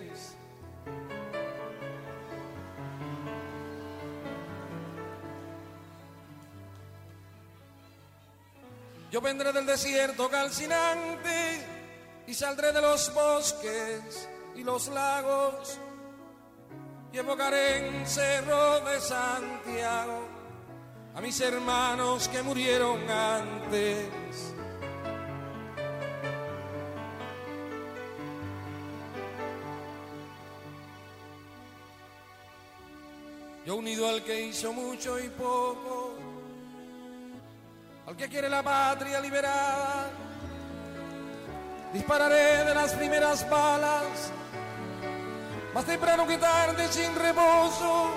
Yo 9.11 9.21
vendré 9.21 9.53
del 9.53 9.67
desierto 9.67 10.31
calcinante 10.31 11.67
y 12.27 12.33
saldré 12.33 12.73
de 12.73 12.81
los 12.81 13.13
bosques 13.13 14.27
y 14.57 14.63
los 14.63 14.89
lagos 14.89 15.79
y 17.13 17.19
evocaré 17.19 17.89
en 17.89 18.07
Cerro 18.07 18.81
de 18.81 19.01
Santiago 19.01 20.29
a 21.15 21.21
mis 21.21 21.41
hermanos 21.41 22.29
que 22.29 22.43
murieron 22.43 23.09
antes. 23.11 24.55
Yo 33.65 33.77
unido 33.77 34.09
al 34.09 34.25
que 34.25 34.47
hizo 34.47 34.73
mucho 34.73 35.21
y 35.21 35.29
poco, 35.29 36.15
al 38.07 38.17
que 38.17 38.29
quiere 38.29 38.49
la 38.49 38.63
patria 38.63 39.21
liberada, 39.21 40.11
dispararé 41.93 42.65
de 42.65 42.75
las 42.75 42.93
primeras 42.95 43.49
balas, 43.49 44.33
más 45.75 45.85
temprano 45.87 46.27
que 46.27 46.37
tarde 46.39 46.87
sin 46.91 47.15
reposo, 47.15 48.11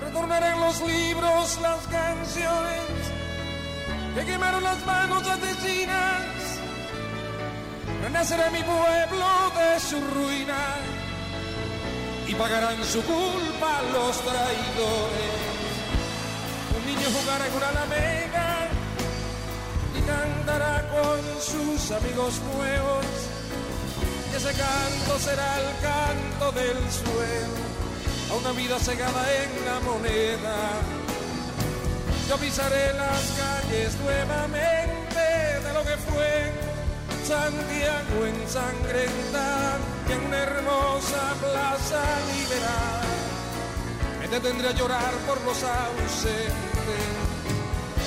retornaré 0.00 0.48
en 0.50 0.60
los 0.60 0.80
libros 0.80 1.60
las 1.60 1.86
canciones 1.86 2.80
que 4.14 4.24
quemaron 4.24 4.62
las 4.62 4.84
manos 4.84 5.26
asesinas, 5.28 6.22
renacerá 8.02 8.50
mi 8.50 8.62
pueblo 8.62 9.26
de 9.56 9.80
su 9.80 10.00
ruina 10.00 10.76
y 12.26 12.34
pagarán 12.34 12.82
su 12.84 13.02
culpa 13.02 13.82
los 13.92 14.20
traidores. 14.20 15.54
Un 16.76 16.86
niño 16.86 17.08
jugará 17.20 17.46
en 17.46 17.54
una 17.54 17.68
alameda 17.68 18.68
y 19.96 20.00
cantará 20.00 20.88
con 20.90 21.40
sus 21.40 21.90
amigos 21.92 22.40
nuevos. 22.56 23.33
Ese 24.36 24.52
canto 24.52 25.18
será 25.20 25.60
el 25.60 25.70
canto 25.80 26.50
del 26.50 26.76
suelo 26.90 27.54
a 28.32 28.34
una 28.34 28.50
vida 28.50 28.80
cegada 28.80 29.22
en 29.32 29.64
la 29.64 29.78
moneda. 29.78 30.56
Yo 32.28 32.36
pisaré 32.38 32.94
las 32.94 33.22
calles 33.38 33.94
nuevamente 34.02 35.20
de 35.62 35.72
lo 35.72 35.84
que 35.84 35.96
fue 36.08 36.52
Santiago 37.24 38.26
ensangrentada 38.26 39.78
y 40.08 40.12
en 40.12 40.26
una 40.26 40.38
hermosa 40.38 41.34
plaza 41.40 42.02
liberada 42.34 43.02
me 44.20 44.28
detendré 44.28 44.68
a 44.68 44.72
llorar 44.72 45.12
por 45.28 45.40
los 45.42 45.62
ausentes. 45.62 46.52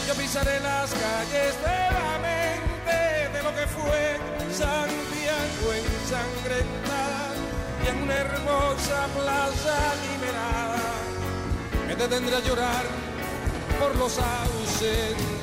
Yo 0.05 0.13
pisaré 0.15 0.59
las 0.59 0.91
calles 0.91 1.55
nuevamente 1.63 3.29
de 3.31 3.43
lo 3.43 3.55
que 3.55 3.65
fue 3.67 4.19
Santiago 4.53 5.16
ensangrentada 5.73 7.33
y 7.83 7.87
en 7.89 8.03
una 8.03 8.13
hermosa 8.13 9.07
plaza 9.15 9.95
liberada 10.09 10.83
me 11.87 11.95
detendré 11.95 12.35
a 12.35 12.39
llorar 12.41 12.85
por 13.79 13.95
los 13.95 14.17
ausentes. 14.19 15.36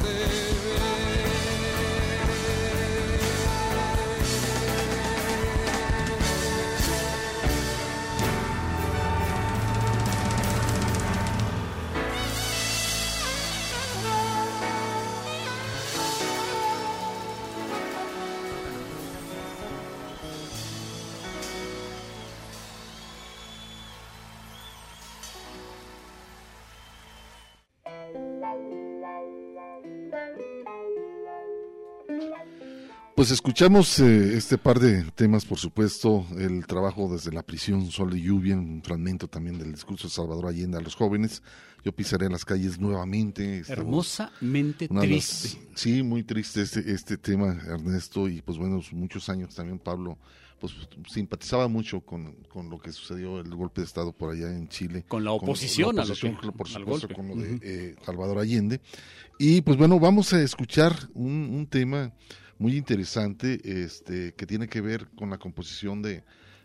Pues 33.24 33.32
escuchamos 33.32 34.00
eh, 34.00 34.36
este 34.36 34.58
par 34.58 34.78
de 34.78 35.02
temas, 35.12 35.46
por 35.46 35.58
supuesto, 35.58 36.26
el 36.36 36.66
trabajo 36.66 37.08
desde 37.10 37.32
la 37.32 37.42
prisión, 37.42 37.90
Sol 37.90 38.14
y 38.14 38.20
Lluvia, 38.20 38.54
un 38.54 38.82
fragmento 38.84 39.28
también 39.28 39.58
del 39.58 39.72
discurso 39.72 40.08
de 40.08 40.12
Salvador 40.12 40.48
Allende 40.48 40.76
a 40.76 40.82
los 40.82 40.94
jóvenes. 40.94 41.42
Yo 41.82 41.92
pisaré 41.92 42.28
las 42.28 42.44
calles 42.44 42.78
nuevamente. 42.78 43.60
Estamos- 43.60 43.78
Hermosamente 44.18 44.88
de 44.88 44.94
las- 44.94 45.00
triste. 45.06 45.58
sí, 45.74 46.02
muy 46.02 46.22
triste 46.22 46.60
este, 46.60 46.92
este 46.92 47.16
tema, 47.16 47.56
Ernesto, 47.66 48.28
y 48.28 48.42
pues 48.42 48.58
bueno, 48.58 48.82
muchos 48.92 49.26
años 49.30 49.54
también 49.54 49.78
Pablo 49.78 50.18
pues 50.60 50.74
simpatizaba 51.10 51.66
mucho 51.66 52.00
con, 52.02 52.34
con 52.52 52.68
lo 52.68 52.78
que 52.78 52.92
sucedió 52.92 53.40
el 53.40 53.54
golpe 53.54 53.80
de 53.80 53.86
Estado 53.86 54.12
por 54.12 54.34
allá 54.34 54.50
en 54.54 54.68
Chile. 54.68 55.02
Con 55.08 55.24
la 55.24 55.32
oposición 55.32 55.98
a 55.98 56.04
lo 56.04 56.12
oposición, 56.12 56.36
que- 56.36 56.52
por 56.52 56.68
supuesto, 56.68 57.08
con 57.08 57.28
lo 57.28 57.36
de 57.36 57.54
Ujú. 57.54 57.60
eh, 57.62 57.96
Salvador 58.04 58.38
Allende. 58.38 58.82
Y 59.38 59.62
pues 59.62 59.78
bueno, 59.78 59.98
vamos 59.98 60.30
a 60.34 60.42
escuchar 60.42 60.94
un, 61.14 61.32
un 61.54 61.66
tema 61.66 62.12
muy 62.58 62.76
interesante 62.76 63.60
este, 63.64 64.34
que 64.34 64.46
tiene 64.46 64.68
que 64.68 64.80
ver 64.80 65.08
con 65.16 65.30
la 65.30 65.38
composición 65.38 66.02
de, 66.02 66.24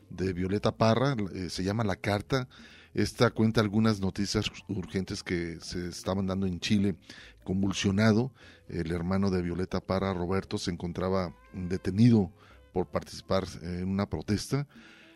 de 0.09 0.33
Violeta 0.33 0.75
Parra, 0.75 1.15
eh, 1.33 1.49
se 1.49 1.63
llama 1.63 1.83
La 1.83 1.95
Carta. 1.95 2.47
Esta 2.93 3.29
cuenta 3.29 3.61
algunas 3.61 3.99
noticias 3.99 4.45
urgentes 4.67 5.23
que 5.23 5.57
se 5.61 5.89
estaban 5.89 6.25
dando 6.25 6.47
en 6.47 6.59
Chile, 6.59 6.95
convulsionado. 7.43 8.31
El 8.67 8.91
hermano 8.91 9.29
de 9.29 9.41
Violeta 9.41 9.79
Parra, 9.79 10.13
Roberto, 10.13 10.57
se 10.57 10.71
encontraba 10.71 11.35
detenido 11.53 12.31
por 12.73 12.87
participar 12.87 13.45
en 13.61 13.87
una 13.87 14.09
protesta. 14.09 14.67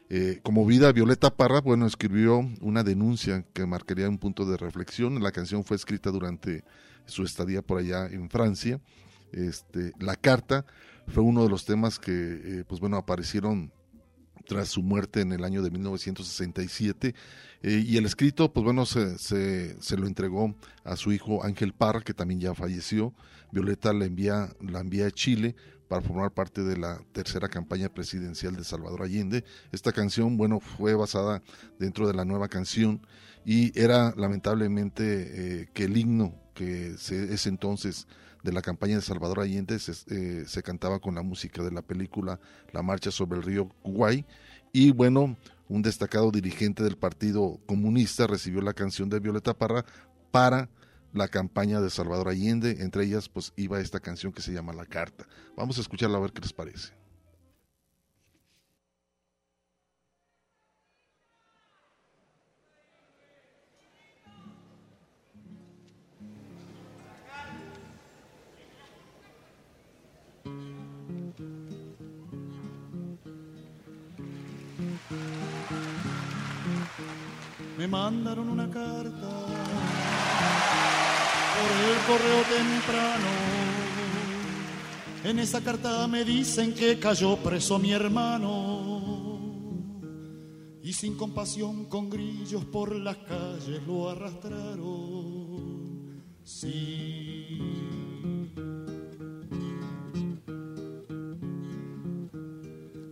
Eh, 0.09 0.39
como 0.43 0.65
vida, 0.65 0.91
Violeta 0.91 1.35
Parra, 1.35 1.61
bueno, 1.61 1.87
escribió 1.87 2.47
una 2.61 2.83
denuncia 2.83 3.45
que 3.53 3.65
marcaría 3.65 4.09
un 4.09 4.19
punto 4.19 4.45
de 4.45 4.57
reflexión. 4.57 5.21
La 5.23 5.31
canción 5.31 5.63
fue 5.63 5.75
escrita 5.75 6.11
durante 6.11 6.63
su 7.05 7.23
estadía 7.23 7.61
por 7.61 7.79
allá 7.79 8.05
en 8.05 8.29
Francia. 8.29 8.79
Este, 9.33 9.91
la 9.99 10.15
carta 10.15 10.65
fue 11.07 11.23
uno 11.23 11.43
de 11.43 11.49
los 11.49 11.65
temas 11.65 11.99
que, 11.99 12.11
eh, 12.11 12.63
pues 12.67 12.79
bueno, 12.79 12.97
aparecieron 12.97 13.71
tras 14.45 14.69
su 14.69 14.83
muerte 14.83 15.21
en 15.21 15.31
el 15.31 15.43
año 15.43 15.61
de 15.61 15.71
1967 15.71 17.15
eh, 17.61 17.83
y 17.85 17.97
el 17.97 18.05
escrito 18.05 18.51
pues 18.51 18.63
bueno 18.63 18.85
se, 18.85 19.77
lo 19.97 20.07
entregó 20.07 20.55
a 20.83 20.95
su 20.95 21.11
hijo 21.13 21.43
Ángel 21.43 21.73
Parra 21.73 22.01
que 22.01 22.13
también 22.13 22.39
ya 22.39 22.53
falleció. 22.53 23.13
Violeta 23.51 23.93
la 23.93 24.05
envía 24.05 24.49
la 24.59 24.79
envía 24.79 25.07
a 25.07 25.11
Chile 25.11 25.55
para 25.87 26.01
formar 26.01 26.31
parte 26.31 26.63
de 26.63 26.77
la 26.77 26.99
tercera 27.11 27.47
campaña 27.47 27.87
presidencial 27.89 28.55
de 28.55 28.63
Salvador 28.63 29.03
Allende. 29.03 29.43
Esta 29.71 29.91
canción 29.91 30.37
bueno 30.37 30.59
fue 30.59 30.95
basada 30.95 31.41
dentro 31.79 32.07
de 32.07 32.13
la 32.13 32.25
nueva 32.25 32.47
canción 32.47 33.05
y 33.45 33.77
era 33.79 34.13
lamentablemente 34.17 35.61
eh, 35.61 35.69
que 35.73 35.85
el 35.85 35.97
himno 35.97 36.35
que 36.53 36.95
se, 36.97 37.33
ese 37.33 37.49
entonces 37.49 38.07
de 38.43 38.51
la 38.51 38.61
campaña 38.61 38.97
de 38.97 39.01
Salvador 39.01 39.39
Allende 39.39 39.79
se, 39.79 39.93
eh, 40.13 40.43
se, 40.45 40.61
cantaba 40.61 40.99
con 40.99 41.15
la 41.15 41.23
música 41.23 41.63
de 41.63 41.71
la 41.71 41.81
película 41.81 42.39
La 42.71 42.83
Marcha 42.83 43.09
sobre 43.09 43.39
el 43.39 43.43
Río 43.43 43.69
Kuwait 43.81 44.25
y 44.73 44.91
bueno, 44.91 45.37
un 45.69 45.81
destacado 45.81 46.29
dirigente 46.29 46.83
del 46.83 46.97
Partido 46.97 47.59
Comunista 47.65 48.27
recibió 48.27 48.61
la 48.61 48.73
canción 48.73 49.09
de 49.09 49.19
Violeta 49.19 49.53
Parra 49.53 49.85
para 50.31 50.69
la 51.13 51.27
campaña 51.27 51.79
de 51.79 51.89
Salvador 51.89 52.29
Allende, 52.29 52.77
entre 52.79 53.05
ellas 53.05 53.29
pues 53.29 53.53
iba 53.55 53.79
esta 53.79 53.99
canción 53.99 54.33
que 54.33 54.41
se 54.41 54.51
llama 54.51 54.73
La 54.73 54.85
Carta. 54.85 55.25
Vamos 55.55 55.77
a 55.77 55.81
escucharla 55.81 56.17
a 56.17 56.21
ver 56.21 56.33
qué 56.33 56.41
les 56.41 56.53
parece. 56.53 57.02
Me 77.83 77.89
mandaron 77.89 78.47
una 78.47 78.69
carta 78.69 79.29
por 81.53 81.71
el 81.89 81.97
correo 82.07 82.41
temprano. 82.43 83.27
En 85.25 85.39
esa 85.39 85.59
carta 85.59 86.07
me 86.07 86.23
dicen 86.23 86.73
que 86.73 86.97
cayó 86.97 87.35
preso 87.35 87.77
mi 87.79 87.91
hermano 87.91 89.37
y 90.81 90.93
sin 90.93 91.17
compasión 91.17 91.83
con 91.85 92.09
grillos 92.09 92.63
por 92.63 92.95
las 92.95 93.17
calles 93.17 93.85
lo 93.85 94.09
arrastraron. 94.09 96.23
Sí. 96.45 97.92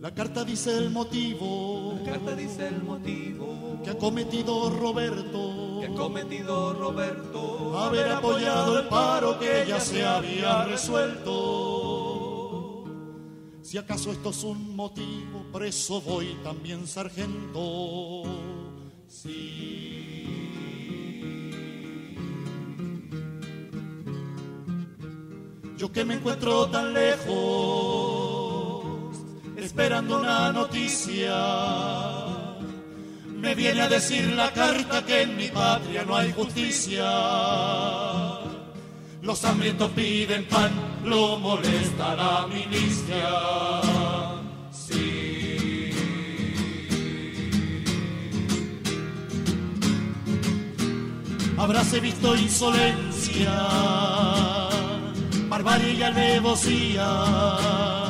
La 0.02 0.12
carta 0.12 0.44
dice 0.44 0.76
el 0.76 0.90
motivo. 0.90 1.94
La 2.04 2.10
carta 2.10 2.34
dice 2.34 2.66
el 2.66 2.82
motivo 2.82 3.80
que 3.84 3.90
ha 3.90 3.96
cometido 3.96 4.68
Roberto. 4.68 5.78
que 5.78 5.86
ha 5.86 5.94
cometido 5.94 6.74
Roberto. 6.74 7.78
Haber 7.78 8.08
apoyado 8.10 8.80
el 8.80 8.88
paro 8.88 9.38
que 9.38 9.64
ya 9.68 9.78
se 9.78 10.04
había 10.04 10.64
resuelto. 10.64 11.32
Si 13.62 13.78
acaso 13.78 14.10
esto 14.10 14.30
es 14.30 14.42
un 14.42 14.74
motivo, 14.74 15.46
preso 15.52 16.00
voy 16.00 16.36
también, 16.42 16.84
sargento. 16.88 18.24
Sí. 19.06 20.02
Yo 25.76 25.92
que 25.92 26.04
me 26.04 26.14
encuentro 26.14 26.66
tan 26.70 26.92
lejos, 26.92 28.11
esperando 29.62 30.18
una 30.18 30.52
noticia. 30.52 31.36
Me 33.28 33.54
viene 33.54 33.82
a 33.82 33.88
decir 33.88 34.32
la 34.32 34.52
carta 34.52 35.04
que 35.04 35.22
en 35.22 35.36
mi 35.36 35.48
patria 35.48 36.04
no 36.04 36.16
hay 36.16 36.32
justicia. 36.32 37.04
Los 39.22 39.44
hambrientos 39.44 39.90
piden 39.92 40.44
pan, 40.46 40.72
lo 41.04 41.38
molesta 41.38 42.16
la 42.16 42.46
milicia. 42.48 43.30
Sí. 44.72 45.90
Habráse 51.56 52.00
visto 52.00 52.34
insolencia, 52.34 53.52
barbarie 55.48 55.94
y 55.94 56.02
alevosía 56.02 58.01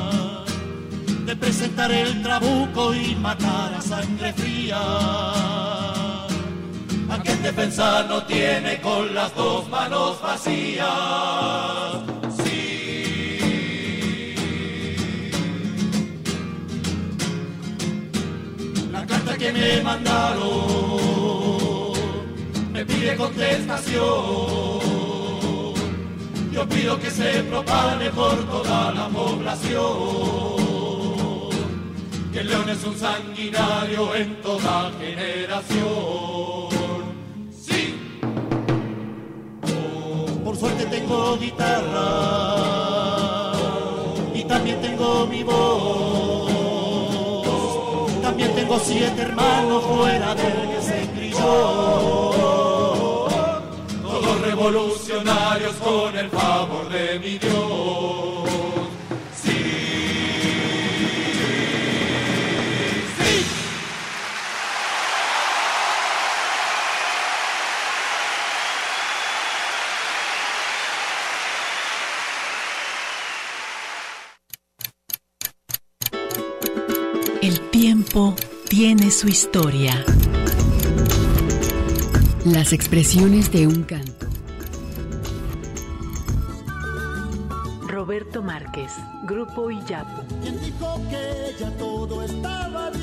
de 1.33 1.39
presentar 1.39 1.91
el 1.91 2.21
trabuco 2.21 2.93
y 2.93 3.15
matar 3.15 3.73
a 3.73 3.81
sangre 3.81 4.33
fría. 4.33 4.77
A 7.09 7.19
quien 7.23 7.41
defensa 7.41 8.03
no 8.03 8.23
tiene 8.23 8.79
con 8.81 9.15
las 9.15 9.33
dos 9.35 9.67
manos 9.69 10.21
vacías. 10.21 10.85
La 18.91 19.05
carta 19.07 19.37
que 19.37 19.51
me 19.53 19.81
mandaron 19.81 20.53
me 22.71 22.85
pide 22.85 23.15
contestación. 23.15 24.03
Yo 26.51 26.69
pido 26.69 26.99
que 26.99 27.09
se 27.09 27.43
propague 27.43 28.09
por 28.11 28.37
toda 28.49 28.91
la 28.91 29.07
población 29.07 30.62
que 32.33 32.39
el 32.39 32.47
león 32.47 32.67
es 32.67 32.83
un 32.83 32.97
sanguinario 32.97 34.15
en 34.15 34.41
toda 34.41 34.91
generación. 34.99 35.83
Sí. 37.55 37.95
Por 40.43 40.57
suerte 40.57 40.87
tengo 40.87 41.37
guitarra 41.37 42.73
y 44.33 44.43
también 44.45 44.81
tengo 44.81 45.27
mi 45.27 45.43
voz. 45.43 46.49
También 48.23 48.55
tengo 48.55 48.79
siete 48.79 49.21
hermanos 49.21 49.83
fuera 49.83 50.33
del 50.33 50.69
que 50.71 50.81
se 50.81 51.07
crió. 51.15 51.37
Todos 54.01 54.41
revolucionarios 54.41 55.75
con 55.75 56.17
el 56.17 56.29
favor 56.31 56.89
de 56.89 57.19
mi 57.19 57.37
Dios. 57.37 58.22
Tiempo 78.13 78.35
tiene 78.69 79.09
su 79.09 79.27
historia. 79.27 80.05
Las 82.45 82.71
expresiones 82.71 83.51
de 83.51 83.65
un 83.67 83.83
canto. 83.83 84.27
Roberto 87.87 88.43
Márquez, 88.43 88.91
Grupo 89.23 89.71
Iyapu. 89.71 90.21
¿Quién 90.41 90.59
dijo 90.61 91.01
que 91.09 91.55
ya 91.59 91.71
todo 91.77 92.23
estaba 92.23 92.91
dicho? 92.91 93.02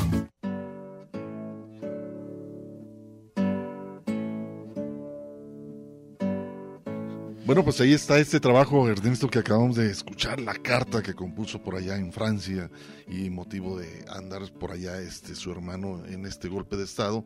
Bueno, 7.51 7.65
pues 7.65 7.81
ahí 7.81 7.91
está 7.91 8.17
este 8.17 8.39
trabajo, 8.39 8.87
Ernesto, 8.87 9.27
que 9.27 9.39
acabamos 9.39 9.75
de 9.75 9.91
escuchar, 9.91 10.39
la 10.39 10.53
carta 10.53 11.03
que 11.03 11.13
compuso 11.13 11.61
por 11.61 11.75
allá 11.75 11.97
en 11.97 12.13
Francia 12.13 12.71
y 13.09 13.29
motivo 13.29 13.77
de 13.77 14.05
andar 14.07 14.49
por 14.53 14.71
allá 14.71 15.01
este 15.01 15.35
su 15.35 15.51
hermano 15.51 16.01
en 16.05 16.25
este 16.25 16.47
golpe 16.47 16.77
de 16.77 16.85
estado 16.85 17.25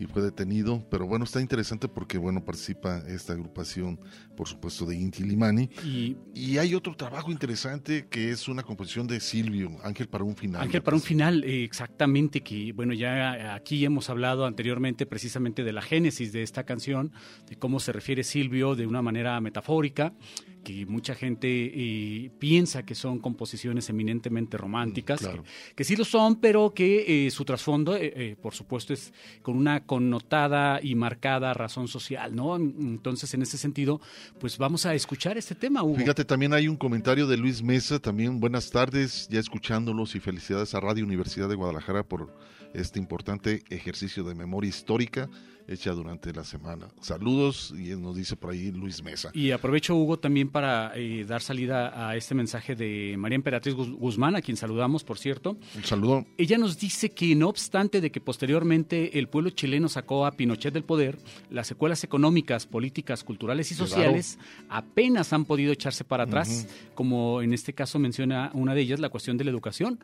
y 0.00 0.06
fue 0.06 0.22
detenido, 0.22 0.82
pero 0.90 1.06
bueno, 1.06 1.26
está 1.26 1.42
interesante 1.42 1.86
porque 1.86 2.16
bueno, 2.16 2.42
participa 2.42 3.02
esta 3.06 3.34
agrupación, 3.34 4.00
por 4.34 4.48
supuesto, 4.48 4.86
de 4.86 4.96
Inti 4.96 5.24
Limani 5.24 5.68
Y 5.84 6.16
y 6.34 6.56
hay 6.56 6.74
otro 6.74 6.96
trabajo 6.96 7.30
interesante 7.30 8.06
que 8.08 8.30
es 8.30 8.48
una 8.48 8.62
composición 8.62 9.06
de 9.06 9.20
Silvio, 9.20 9.76
Ángel 9.84 10.08
para 10.08 10.24
un 10.24 10.34
final. 10.36 10.62
Ángel, 10.62 10.82
para 10.82 10.96
un 10.96 11.02
final, 11.02 11.44
eh, 11.44 11.64
exactamente, 11.64 12.40
que 12.40 12.72
bueno, 12.72 12.94
ya 12.94 13.54
aquí 13.54 13.84
hemos 13.84 14.08
hablado 14.08 14.46
anteriormente 14.46 15.04
precisamente 15.04 15.64
de 15.64 15.72
la 15.74 15.82
génesis 15.82 16.32
de 16.32 16.42
esta 16.42 16.64
canción, 16.64 17.12
de 17.46 17.56
cómo 17.56 17.78
se 17.78 17.92
refiere 17.92 18.24
Silvio 18.24 18.74
de 18.76 18.86
una 18.86 19.02
manera 19.02 19.38
metafórica, 19.42 20.14
que 20.62 20.86
mucha 20.86 21.14
gente 21.14 21.48
eh, 21.48 22.30
piensa 22.38 22.84
que 22.84 22.94
son 22.94 23.18
composiciones 23.18 23.88
eminentemente 23.88 24.56
románticas, 24.56 25.20
claro. 25.20 25.42
que, 25.42 25.74
que 25.76 25.84
sí 25.84 25.96
lo 25.96 26.04
son, 26.04 26.36
pero 26.36 26.72
que 26.74 27.26
eh, 27.26 27.30
su 27.30 27.44
trasfondo, 27.44 27.96
eh, 27.96 28.12
eh, 28.14 28.36
por 28.40 28.54
supuesto, 28.54 28.92
es 28.92 29.12
con 29.42 29.56
una 29.56 29.84
connotada 29.84 30.80
y 30.82 30.94
marcada 30.94 31.54
razón 31.54 31.88
social, 31.88 32.34
¿no? 32.34 32.56
Entonces, 32.56 33.32
en 33.34 33.42
ese 33.42 33.58
sentido, 33.58 34.00
pues 34.38 34.58
vamos 34.58 34.86
a 34.86 34.94
escuchar 34.94 35.38
este 35.38 35.54
tema, 35.54 35.82
Hugo. 35.82 35.96
Fíjate, 35.96 36.24
también 36.24 36.52
hay 36.52 36.68
un 36.68 36.76
comentario 36.76 37.26
de 37.26 37.36
Luis 37.36 37.62
Mesa, 37.62 37.98
también 37.98 38.40
buenas 38.40 38.70
tardes, 38.70 39.28
ya 39.30 39.40
escuchándolos 39.40 40.14
y 40.14 40.20
felicidades 40.20 40.74
a 40.74 40.80
Radio 40.80 41.04
Universidad 41.04 41.48
de 41.48 41.54
Guadalajara 41.54 42.02
por 42.02 42.34
este 42.74 42.98
importante 42.98 43.62
ejercicio 43.70 44.22
de 44.24 44.34
memoria 44.34 44.68
histórica 44.68 45.28
hecha 45.68 45.92
durante 45.92 46.32
la 46.32 46.42
semana. 46.42 46.88
Saludos, 47.00 47.72
y 47.78 47.90
nos 47.94 48.16
dice 48.16 48.34
por 48.34 48.50
ahí 48.50 48.72
Luis 48.72 49.04
Mesa. 49.04 49.30
Y 49.34 49.52
aprovecho, 49.52 49.94
Hugo, 49.94 50.18
también 50.18 50.48
para 50.48 50.92
eh, 50.96 51.24
dar 51.24 51.42
salida 51.42 52.08
a 52.08 52.16
este 52.16 52.34
mensaje 52.34 52.74
de 52.74 53.14
María 53.16 53.36
Emperatriz 53.36 53.76
Guz- 53.76 53.94
Guzmán, 53.96 54.34
a 54.34 54.42
quien 54.42 54.56
saludamos, 54.56 55.04
por 55.04 55.16
cierto. 55.18 55.56
Un 55.76 55.84
saludo. 55.84 56.26
Ella 56.38 56.58
nos 56.58 56.76
dice 56.76 57.10
que 57.10 57.36
no 57.36 57.48
obstante 57.48 58.00
de 58.00 58.10
que 58.10 58.20
posteriormente 58.20 59.16
el 59.20 59.28
pueblo 59.28 59.50
chileno 59.50 59.88
sacó 59.88 60.26
a 60.26 60.32
Pinochet 60.32 60.74
del 60.74 60.82
poder, 60.82 61.18
las 61.50 61.68
secuelas 61.68 62.02
económicas, 62.02 62.66
políticas, 62.66 63.22
culturales 63.22 63.70
y 63.70 63.76
Claro. 63.76 63.88
sociales 63.88 64.38
apenas 64.68 65.32
han 65.32 65.44
podido 65.44 65.72
echarse 65.72 66.02
para 66.02 66.24
atrás, 66.24 66.66
como 66.96 67.42
en 67.42 67.52
este 67.54 67.74
caso 67.74 68.00
menciona 68.00 68.50
una 68.54 68.74
de 68.74 68.80
ellas, 68.80 68.98
la 68.98 69.08
cuestión 69.08 69.36
de 69.36 69.44
la 69.44 69.50
educación. 69.52 70.00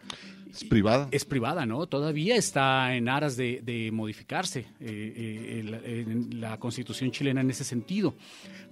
Es 0.57 0.65
privada. 0.65 1.09
Es 1.11 1.25
privada, 1.25 1.67
¿no? 1.67 1.87
Todavía 1.87 2.37
está 2.37 2.95
en 2.97 3.09
aras 3.09 3.37
de, 3.37 3.91
modificarse 3.93 4.61
eh, 4.61 4.65
eh, 4.81 5.61
el- 5.61 5.75
en 5.85 6.41
la 6.41 6.59
constitución 6.59 7.11
chilena 7.11 7.43
en 7.43 7.51
ese 7.51 7.65
sentido. 7.65 8.15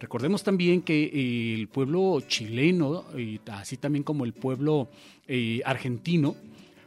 Recordemos 0.00 0.42
también 0.42 0.82
que 0.82 1.04
eh, 1.04 1.54
el 1.54 1.68
pueblo 1.68 2.20
chileno, 2.26 3.04
así 3.52 3.76
también 3.76 4.02
como 4.02 4.24
el 4.24 4.32
pueblo 4.32 4.88
argentino, 5.64 6.36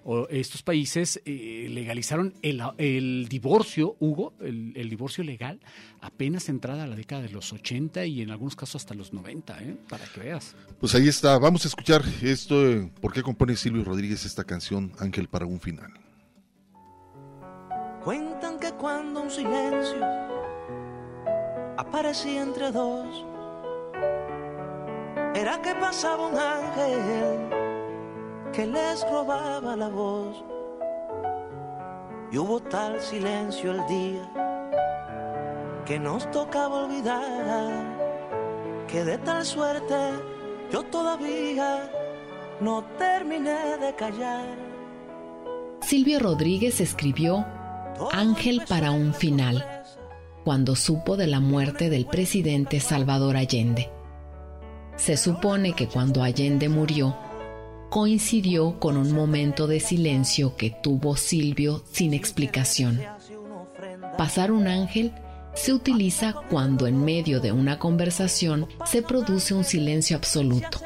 o 0.09 0.25
estos 0.29 0.63
países 0.63 1.21
eh, 1.25 1.67
legalizaron 1.69 2.33
el, 2.41 2.63
el 2.77 3.27
divorcio, 3.27 3.97
Hugo, 3.99 4.33
el, 4.39 4.71
el 4.77 4.89
divorcio 4.89 5.21
legal, 5.21 5.59
apenas 5.99 6.47
entrada 6.47 6.87
la 6.87 6.95
década 6.95 7.23
de 7.23 7.29
los 7.29 7.51
80 7.51 8.05
y 8.05 8.21
en 8.21 8.31
algunos 8.31 8.55
casos 8.55 8.83
hasta 8.83 8.93
los 8.93 9.11
90, 9.11 9.61
¿eh? 9.63 9.77
para 9.89 10.05
que 10.05 10.21
veas. 10.21 10.55
Pues 10.79 10.95
ahí 10.95 11.09
está, 11.09 11.37
vamos 11.39 11.65
a 11.65 11.67
escuchar 11.67 12.03
esto, 12.21 12.65
eh, 12.71 12.89
¿por 13.01 13.11
qué 13.11 13.21
compone 13.21 13.57
Silvio 13.57 13.83
Rodríguez 13.83 14.25
esta 14.25 14.45
canción, 14.45 14.93
Ángel 14.97 15.27
para 15.27 15.45
un 15.45 15.59
final? 15.59 15.91
Cuentan 18.01 18.59
que 18.61 18.71
cuando 18.71 19.23
un 19.23 19.29
silencio 19.29 20.05
aparecía 21.77 22.43
entre 22.43 22.71
dos, 22.71 23.25
era 25.35 25.61
que 25.61 25.75
pasaba 25.75 26.27
un 26.29 26.37
ángel 26.37 27.66
que 28.53 28.65
les 28.65 29.09
robaba 29.09 29.75
la 29.75 29.89
voz. 29.89 30.43
Y 32.31 32.37
hubo 32.37 32.59
tal 32.59 32.99
silencio 32.99 33.71
el 33.71 33.87
día 33.87 34.31
que 35.85 35.97
nos 35.97 36.29
tocaba 36.31 36.83
olvidar 36.83 37.97
que 38.87 39.05
de 39.05 39.17
tal 39.19 39.45
suerte 39.45 39.95
yo 40.71 40.83
todavía 40.83 41.89
no 42.59 42.83
terminé 42.97 43.77
de 43.77 43.95
callar. 43.95 44.45
Silvio 45.81 46.19
Rodríguez 46.19 46.81
escribió 46.81 47.45
Ángel 48.11 48.63
para 48.67 48.91
un 48.91 49.13
final, 49.13 49.65
cuando 50.43 50.75
supo 50.75 51.15
de 51.15 51.27
la 51.27 51.39
muerte 51.39 51.89
del 51.89 52.05
presidente 52.05 52.79
Salvador 52.79 53.37
Allende. 53.37 53.89
Se 54.97 55.15
supone 55.15 55.73
que 55.73 55.87
cuando 55.87 56.23
Allende 56.23 56.67
murió, 56.67 57.15
coincidió 57.89 58.79
con 58.79 58.97
un 58.97 59.13
momento 59.13 59.67
de 59.67 59.79
silencio 59.79 60.55
que 60.55 60.69
tuvo 60.69 61.15
Silvio 61.15 61.83
sin 61.91 62.13
explicación. 62.13 63.01
Pasar 64.17 64.51
un 64.51 64.67
ángel 64.67 65.13
se 65.53 65.73
utiliza 65.73 66.33
cuando 66.49 66.87
en 66.87 67.03
medio 67.03 67.39
de 67.39 67.51
una 67.51 67.79
conversación 67.79 68.67
se 68.85 69.01
produce 69.01 69.53
un 69.53 69.63
silencio 69.63 70.15
absoluto. 70.15 70.79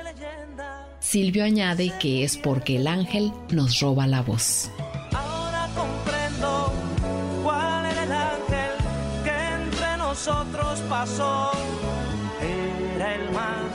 Silvio 0.99 1.43
añade 1.43 1.91
que 1.99 2.23
es 2.23 2.37
porque 2.37 2.77
el 2.77 2.87
ángel 2.87 3.33
nos 3.49 3.79
roba 3.79 4.07
la 4.07 4.21
voz. 4.21 4.69
Ahora 5.13 5.67
comprendo 5.75 6.71
cuál 7.43 7.85
era 7.85 8.03
el 8.03 8.11
ángel 8.11 8.71
que 9.23 9.65
entre 9.65 9.97
nosotros 9.97 10.79
pasó. 10.87 11.51
Era 12.95 13.15
el 13.15 13.31
más 13.31 13.70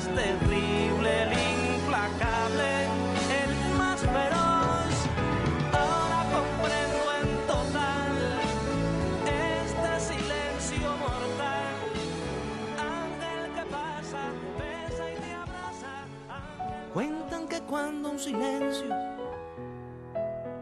cuando 17.68 18.10
un 18.10 18.18
silencio 18.18 18.94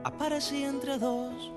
aparecía 0.04 0.68
entre 0.68 0.98
dos. 0.98 1.52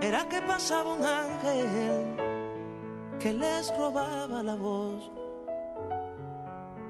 Era 0.00 0.28
que 0.28 0.40
pasaba 0.42 0.94
un 0.94 1.04
ángel 1.04 2.16
que 3.18 3.32
les 3.32 3.76
robaba 3.76 4.42
la 4.42 4.54
voz. 4.54 5.10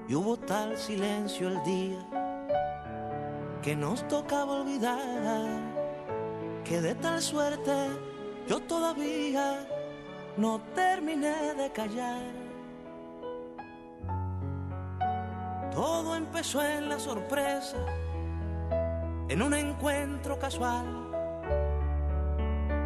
Y 0.08 0.14
hubo 0.14 0.36
tal 0.36 0.76
silencio 0.76 1.48
el 1.48 1.62
día 1.62 2.06
que 3.62 3.74
nos 3.74 4.06
tocaba 4.08 4.60
olvidar 4.60 5.74
que 6.64 6.80
de 6.80 6.94
tal 6.96 7.22
suerte 7.22 7.72
yo 8.46 8.60
todavía 8.60 9.66
no 10.36 10.60
terminé 10.74 11.54
de 11.54 11.70
callar. 11.72 12.22
Todo 15.74 16.14
empezó 16.14 16.62
en 16.62 16.88
la 16.88 17.00
sorpresa, 17.00 17.76
en 19.28 19.42
un 19.42 19.54
encuentro 19.54 20.38
casual. 20.38 20.86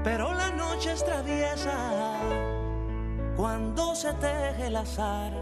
Pero 0.02 0.32
la 0.32 0.48
noche 0.50 0.92
es 0.92 1.04
traviesa 1.04 1.76
cuando 3.36 3.94
se 3.94 4.12
teje 4.14 4.68
el 4.68 4.76
azar. 4.76 5.32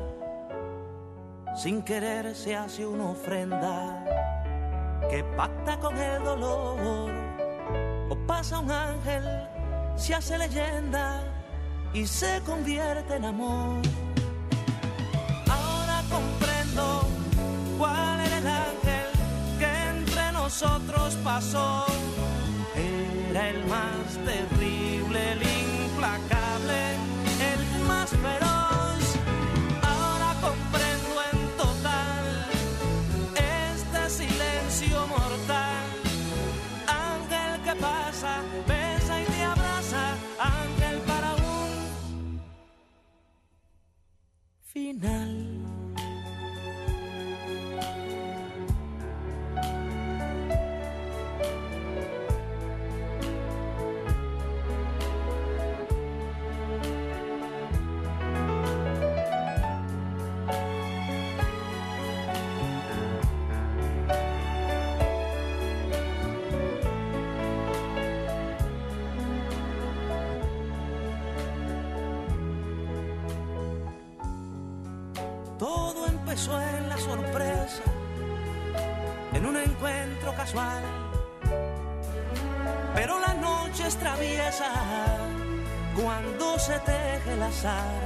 Sin 1.54 1.82
querer 1.82 2.34
se 2.34 2.56
hace 2.56 2.84
una 2.84 3.10
ofrenda 3.10 4.04
que 5.08 5.22
pacta 5.36 5.78
con 5.78 5.96
el 5.96 6.24
dolor. 6.24 7.10
O 8.10 8.16
pasa 8.26 8.58
un 8.58 8.72
ángel, 8.72 9.22
se 9.94 10.14
hace 10.14 10.36
leyenda 10.36 11.22
y 11.94 12.06
se 12.06 12.40
convierte 12.44 13.14
en 13.14 13.24
amor. 13.24 13.82
Nosotros 20.58 21.18
pasó. 21.22 21.84
Era 22.74 23.50
el 23.50 23.62
más 23.66 24.06
terrible, 24.24 25.32
el 25.32 25.42
implacable, 25.42 26.96
el 27.52 27.84
más 27.86 28.08
feroz. 28.08 29.02
Ahora 29.82 30.34
comprendo 30.40 31.14
en 31.30 31.56
total 31.58 32.24
este 33.36 34.24
silencio 34.24 35.06
mortal. 35.08 35.84
Ángel 36.88 37.60
que 37.62 37.74
pasa, 37.78 38.40
besa 38.66 39.20
y 39.20 39.24
te 39.26 39.42
abraza, 39.44 40.16
ángel 40.40 40.98
para 41.00 41.34
un 41.34 42.40
final. 44.62 45.35
En 76.36 76.88
la 76.90 76.98
sorpresa, 76.98 77.82
en 79.32 79.46
un 79.46 79.56
encuentro 79.56 80.34
casual. 80.34 80.82
Pero 82.94 83.18
la 83.20 83.32
noche 83.34 83.86
es 83.86 83.96
traviesa 83.96 84.70
cuando 85.98 86.58
se 86.58 86.78
teje 86.80 87.32
el 87.32 87.42
azar. 87.42 88.02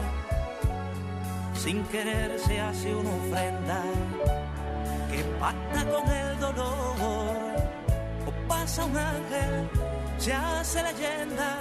Sin 1.54 1.82
querer 1.86 2.38
se 2.38 2.60
hace 2.60 2.94
una 2.94 3.10
ofrenda 3.10 3.82
que 5.10 5.24
pacta 5.40 5.84
con 5.90 6.08
el 6.08 6.38
dolor. 6.38 7.36
O 8.28 8.48
pasa 8.48 8.84
un 8.84 8.96
ángel, 8.96 9.68
se 10.18 10.32
hace 10.32 10.84
leyenda 10.84 11.58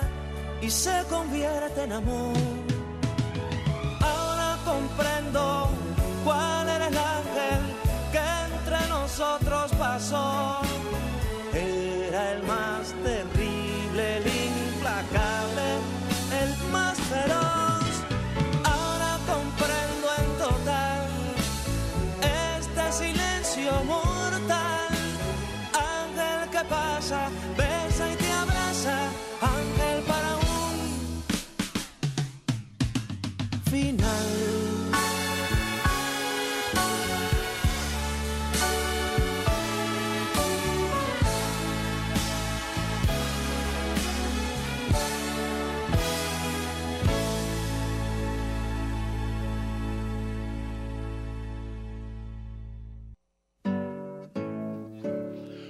y 0.61 0.69
se 0.69 1.03
convierte 1.09 1.83
en 1.83 1.93
amor. 1.93 2.37
Ahora 4.01 4.57
comprendo 4.63 5.69
cuál 6.23 6.58
nosotros 10.11 10.58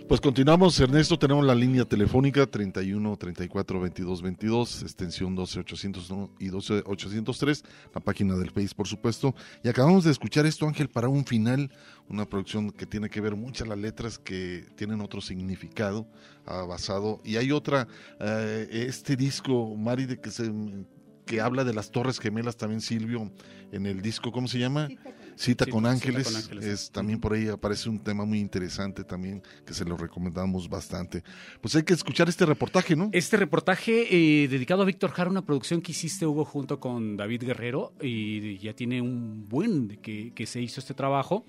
Pues 0.09 0.21
continuamos, 0.21 0.79
Ernesto, 0.79 1.19
tenemos 1.19 1.45
la 1.45 1.53
línea 1.53 1.85
telefónica 1.85 2.47
31 2.47 3.15
34 3.15 3.79
22 3.79 4.21
22, 4.23 4.81
extensión 4.81 5.35
12 5.35 5.59
801 5.59 6.31
y 6.39 6.47
12 6.47 6.81
803, 6.83 7.63
la 7.93 8.01
página 8.01 8.35
del 8.35 8.49
Face, 8.49 8.73
por 8.75 8.87
supuesto. 8.87 9.35
Y 9.63 9.69
acabamos 9.69 10.05
de 10.05 10.09
escuchar 10.09 10.47
esto, 10.47 10.65
Ángel, 10.67 10.89
para 10.89 11.09
un 11.09 11.25
final, 11.25 11.71
una 12.07 12.27
producción 12.27 12.71
que 12.71 12.87
tiene 12.87 13.07
que 13.07 13.21
ver 13.21 13.35
muchas 13.35 13.67
las 13.67 13.77
letras 13.77 14.17
que 14.17 14.65
tienen 14.75 14.99
otro 15.01 15.21
significado 15.21 16.07
basado. 16.43 17.21
Y 17.23 17.35
hay 17.35 17.51
otra, 17.51 17.87
eh, 18.19 18.67
este 18.87 19.15
disco, 19.15 19.75
Mari, 19.75 20.07
de 20.07 20.19
que 20.19 20.31
se 20.31 20.51
que 21.29 21.41
habla 21.41 21.63
de 21.63 21.75
las 21.75 21.91
Torres 21.91 22.19
Gemelas 22.19 22.57
también 22.57 22.81
Silvio 22.81 23.31
en 23.71 23.85
el 23.85 24.01
disco, 24.01 24.31
¿cómo 24.31 24.47
se 24.47 24.57
llama? 24.57 24.87
Cita, 25.39 25.63
Sí, 25.63 25.71
con, 25.71 25.83
Cita 25.85 25.91
ángeles. 25.91 26.27
con 26.27 26.35
Ángeles. 26.35 26.65
Es 26.65 26.91
también 26.91 27.17
por 27.21 27.31
ahí 27.31 27.47
aparece 27.47 27.87
un 27.87 27.97
tema 27.99 28.25
muy 28.25 28.39
interesante 28.39 29.05
también 29.05 29.41
que 29.65 29.73
se 29.73 29.85
lo 29.85 29.95
recomendamos 29.95 30.67
bastante. 30.67 31.23
Pues 31.61 31.73
hay 31.77 31.83
que 31.83 31.93
escuchar 31.93 32.27
este 32.27 32.45
reportaje, 32.45 32.93
¿no? 32.97 33.09
Este 33.13 33.37
reportaje 33.37 34.43
eh, 34.43 34.49
dedicado 34.49 34.81
a 34.81 34.85
Víctor 34.85 35.11
Jara, 35.11 35.29
una 35.29 35.45
producción 35.45 35.79
que 35.81 35.93
hiciste, 35.93 36.25
Hugo, 36.25 36.43
junto 36.43 36.81
con 36.81 37.15
David 37.15 37.43
Guerrero, 37.43 37.93
y 38.01 38.57
ya 38.57 38.73
tiene 38.73 39.01
un 39.01 39.47
buen 39.47 39.87
de 39.87 39.97
que, 39.99 40.33
que 40.33 40.45
se 40.45 40.61
hizo 40.61 40.81
este 40.81 40.93
trabajo, 40.93 41.45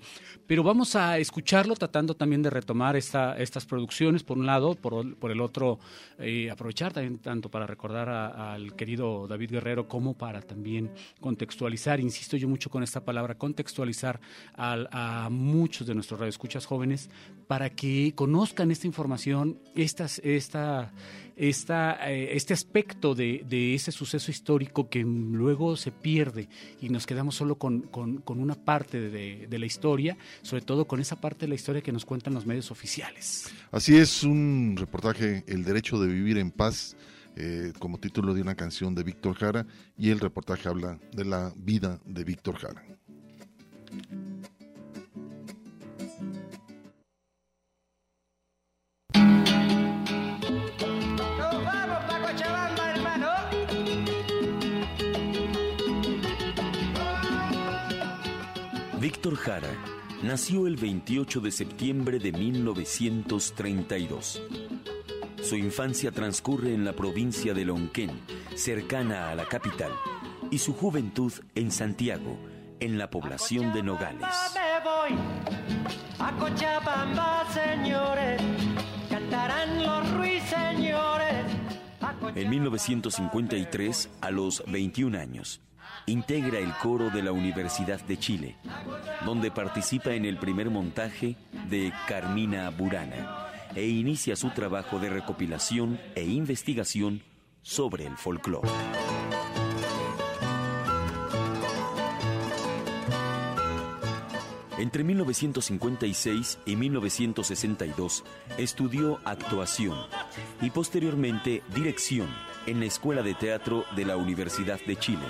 pero 0.47 0.63
vamos 0.63 0.95
a 0.95 1.17
escucharlo 1.17 1.75
tratando 1.75 2.15
también 2.15 2.41
de 2.41 2.49
retomar 2.49 2.95
esta, 2.95 3.37
estas 3.37 3.65
producciones, 3.65 4.23
por 4.23 4.37
un 4.37 4.45
lado, 4.45 4.75
por, 4.75 5.17
por 5.17 5.31
el 5.31 5.41
otro, 5.41 5.79
eh, 6.17 6.49
aprovechar 6.49 6.93
también 6.93 7.17
tanto 7.17 7.51
para 7.51 7.67
recordar 7.67 8.07
a- 8.07 8.53
al 8.53 8.73
querido 8.77 9.27
David 9.27 9.51
Guerrero 9.51 9.89
como 9.89 10.17
para 10.17 10.41
también 10.41 10.91
contextualizar, 11.19 11.99
insisto 11.99 12.37
yo 12.37 12.47
mucho 12.47 12.69
con 12.69 12.83
esta 12.83 13.03
palabra, 13.03 13.35
contextualizar 13.35 13.80
al- 13.83 14.89
a, 14.91 15.29
muchos 15.29 15.87
de 15.87 15.95
nuestros 15.95 16.19
radioescuchas 16.19 16.65
jóvenes 16.65 17.09
para 17.47 17.69
que 17.69 18.13
conozcan 18.15 18.71
esta 18.71 18.87
información, 18.87 19.59
estas, 19.75 20.19
esta, 20.23 20.93
esta, 21.35 22.09
eh, 22.09 22.29
este 22.35 22.53
aspecto 22.53 23.13
de, 23.13 23.43
ese 23.75 23.91
suceso 23.91 24.31
histórico 24.31 24.89
que 24.89 25.03
luego 25.03 25.75
se 25.75 25.91
pierde 25.91 26.47
y 26.81 26.89
nos 26.89 27.05
quedamos 27.05 27.35
solo 27.35 27.55
con, 27.55 27.89
una 28.25 28.55
parte 28.55 29.09
de, 29.09 29.47
de 29.49 29.59
la 29.59 29.65
historia, 29.65 30.17
sobre 30.41 30.63
todo 30.63 30.85
con 30.85 30.99
esa 30.99 31.19
parte 31.19 31.41
de 31.41 31.49
la 31.49 31.55
historia 31.55 31.81
que 31.81 31.91
nos 31.91 32.05
cuentan 32.05 32.33
los 32.33 32.45
medios 32.45 32.71
oficiales. 32.71 33.49
Así 33.71 33.97
es, 33.97 34.23
un 34.23 34.75
reportaje, 34.77 35.43
El 35.47 35.63
derecho 35.63 35.99
de 35.99 36.07
vivir 36.07 36.37
en 36.37 36.51
paz, 36.51 36.95
eh, 37.37 37.71
como 37.79 37.97
título 37.97 38.33
de 38.33 38.41
una 38.41 38.55
canción 38.55 38.93
de 38.93 39.03
Víctor 39.03 39.35
Jara, 39.35 39.65
y 39.97 40.09
el 40.09 40.19
reportaje 40.19 40.67
habla 40.67 40.99
de 41.13 41.23
la 41.25 41.53
vida 41.55 41.99
de 42.05 42.23
Víctor 42.25 42.57
Jara. 42.57 42.83
Víctor 59.01 59.35
Jara 59.35 59.73
nació 60.23 60.67
el 60.67 60.77
28 60.77 61.41
de 61.41 61.51
septiembre 61.51 62.19
de 62.19 62.31
1932. 62.31 64.41
Su 65.41 65.55
infancia 65.55 66.11
transcurre 66.11 66.73
en 66.73 66.85
la 66.85 66.93
provincia 66.93 67.53
de 67.53 67.65
Lonquén, 67.65 68.11
cercana 68.55 69.31
a 69.31 69.35
la 69.35 69.45
capital, 69.45 69.91
y 70.49 70.59
su 70.59 70.73
juventud 70.73 71.33
en 71.55 71.71
Santiago, 71.71 72.37
en 72.81 72.97
la 72.97 73.09
población 73.09 73.71
de 73.73 73.83
Nogales. 73.83 74.27
Me 74.53 74.83
voy 74.83 75.17
a 76.19 76.31
Cochabamba, 76.37 77.45
señores. 77.53 78.41
Cantarán 79.09 79.83
los 79.83 80.11
ruiseñores. 80.11 81.45
En 82.35 82.49
1953, 82.49 84.09
a 84.21 84.31
los 84.31 84.63
21 84.67 85.17
años, 85.17 85.61
integra 86.07 86.59
el 86.59 86.73
coro 86.81 87.09
de 87.09 87.21
la 87.21 87.31
Universidad 87.31 88.01
de 88.01 88.17
Chile, 88.17 88.57
donde 89.25 89.51
participa 89.51 90.13
en 90.13 90.25
el 90.25 90.37
primer 90.37 90.69
montaje 90.69 91.35
de 91.69 91.93
Carmina 92.07 92.69
Burana 92.71 93.47
e 93.75 93.87
inicia 93.87 94.35
su 94.35 94.49
trabajo 94.49 94.99
de 94.99 95.09
recopilación 95.09 95.99
e 96.15 96.23
investigación 96.23 97.21
sobre 97.61 98.07
el 98.07 98.17
folclore. 98.17 98.69
Entre 104.81 105.03
1956 105.03 106.57
y 106.65 106.75
1962 106.75 108.23
estudió 108.57 109.19
actuación 109.25 109.95
y 110.59 110.71
posteriormente 110.71 111.61
dirección 111.75 112.27
en 112.65 112.79
la 112.79 112.87
Escuela 112.87 113.21
de 113.21 113.35
Teatro 113.35 113.85
de 113.95 114.05
la 114.05 114.17
Universidad 114.17 114.79
de 114.87 114.95
Chile. 114.95 115.27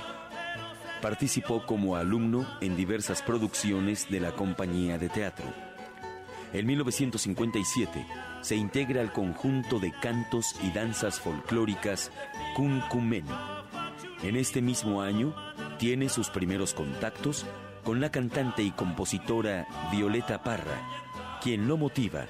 Participó 1.01 1.65
como 1.65 1.97
alumno 1.97 2.47
en 2.61 2.77
diversas 2.77 3.21
producciones 3.21 4.09
de 4.09 4.21
la 4.21 4.31
compañía 4.31 4.97
de 4.97 5.09
teatro. 5.09 5.47
En 6.53 6.65
1957 6.65 8.07
se 8.39 8.55
integra 8.55 9.01
al 9.01 9.11
conjunto 9.11 9.79
de 9.79 9.91
cantos 10.01 10.55
y 10.63 10.71
danzas 10.71 11.19
folclóricas 11.19 12.09
Kunkumen. 12.55 13.25
En 14.23 14.37
este 14.37 14.61
mismo 14.61 15.01
año 15.01 15.35
tiene 15.77 16.07
sus 16.07 16.29
primeros 16.29 16.73
contactos 16.73 17.45
con 17.83 17.99
la 17.99 18.11
cantante 18.11 18.61
y 18.63 18.71
compositora 18.71 19.67
Violeta 19.91 20.43
Parra, 20.43 21.39
quien 21.41 21.67
lo 21.67 21.77
motiva 21.77 22.25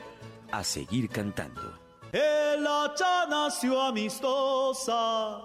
a 0.52 0.64
seguir 0.64 1.10
cantando. 1.10 1.80
El 2.12 2.66
hacha 2.68 3.26
nació 3.30 3.82
amistosa 3.82 5.42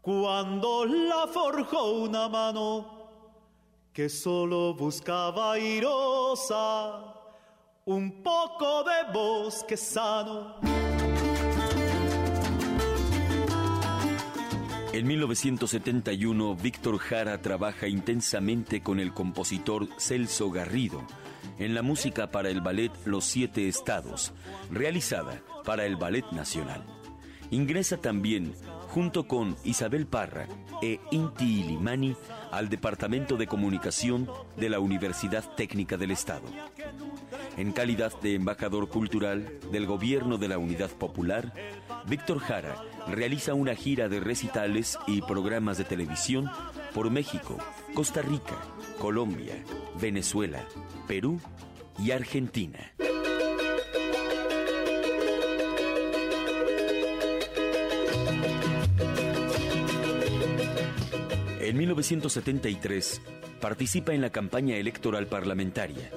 cuando 0.00 0.86
la 0.86 1.26
forjó 1.26 1.92
una 1.92 2.28
mano 2.28 2.98
que 3.92 4.08
solo 4.08 4.74
buscaba 4.74 5.52
airosa 5.52 7.14
un 7.84 8.22
poco 8.22 8.84
de 8.84 9.12
bosque 9.12 9.76
sano. 9.76 10.77
En 14.98 15.06
1971, 15.06 16.56
Víctor 16.56 16.98
Jara 16.98 17.40
trabaja 17.40 17.86
intensamente 17.86 18.82
con 18.82 18.98
el 18.98 19.14
compositor 19.14 19.86
Celso 19.96 20.50
Garrido 20.50 21.06
en 21.60 21.76
la 21.76 21.82
música 21.82 22.32
para 22.32 22.50
el 22.50 22.60
ballet 22.60 22.90
Los 23.04 23.24
Siete 23.24 23.68
Estados, 23.68 24.32
realizada 24.72 25.40
para 25.64 25.86
el 25.86 25.94
Ballet 25.94 26.24
Nacional. 26.32 26.84
Ingresa 27.52 27.98
también, 27.98 28.56
junto 28.88 29.28
con 29.28 29.56
Isabel 29.62 30.08
Parra 30.08 30.48
e 30.82 30.98
Inti 31.12 31.60
Ilimani, 31.60 32.16
al 32.50 32.68
Departamento 32.68 33.36
de 33.36 33.46
Comunicación 33.46 34.28
de 34.56 34.68
la 34.68 34.80
Universidad 34.80 35.48
Técnica 35.54 35.96
del 35.96 36.10
Estado. 36.10 36.48
En 37.56 37.70
calidad 37.70 38.20
de 38.20 38.34
embajador 38.34 38.88
cultural 38.88 39.60
del 39.70 39.86
Gobierno 39.86 40.38
de 40.38 40.48
la 40.48 40.58
Unidad 40.58 40.90
Popular, 40.90 41.52
Víctor 42.06 42.38
Jara 42.40 42.76
realiza 43.06 43.54
una 43.54 43.74
gira 43.74 44.08
de 44.08 44.20
recitales 44.20 44.98
y 45.06 45.22
programas 45.22 45.78
de 45.78 45.84
televisión 45.84 46.50
por 46.94 47.10
México, 47.10 47.58
Costa 47.94 48.22
Rica, 48.22 48.56
Colombia, 48.98 49.62
Venezuela, 50.00 50.64
Perú 51.06 51.40
y 51.98 52.10
Argentina. 52.10 52.92
En 61.60 61.76
1973 61.76 63.20
participa 63.60 64.14
en 64.14 64.22
la 64.22 64.30
campaña 64.30 64.76
electoral 64.76 65.26
parlamentaria, 65.26 66.10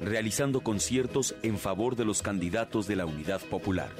realizando 0.00 0.62
conciertos 0.62 1.36
en 1.42 1.58
favor 1.58 1.94
de 1.94 2.04
los 2.04 2.22
candidatos 2.22 2.88
de 2.88 2.96
la 2.96 3.06
Unidad 3.06 3.40
Popular. 3.42 3.90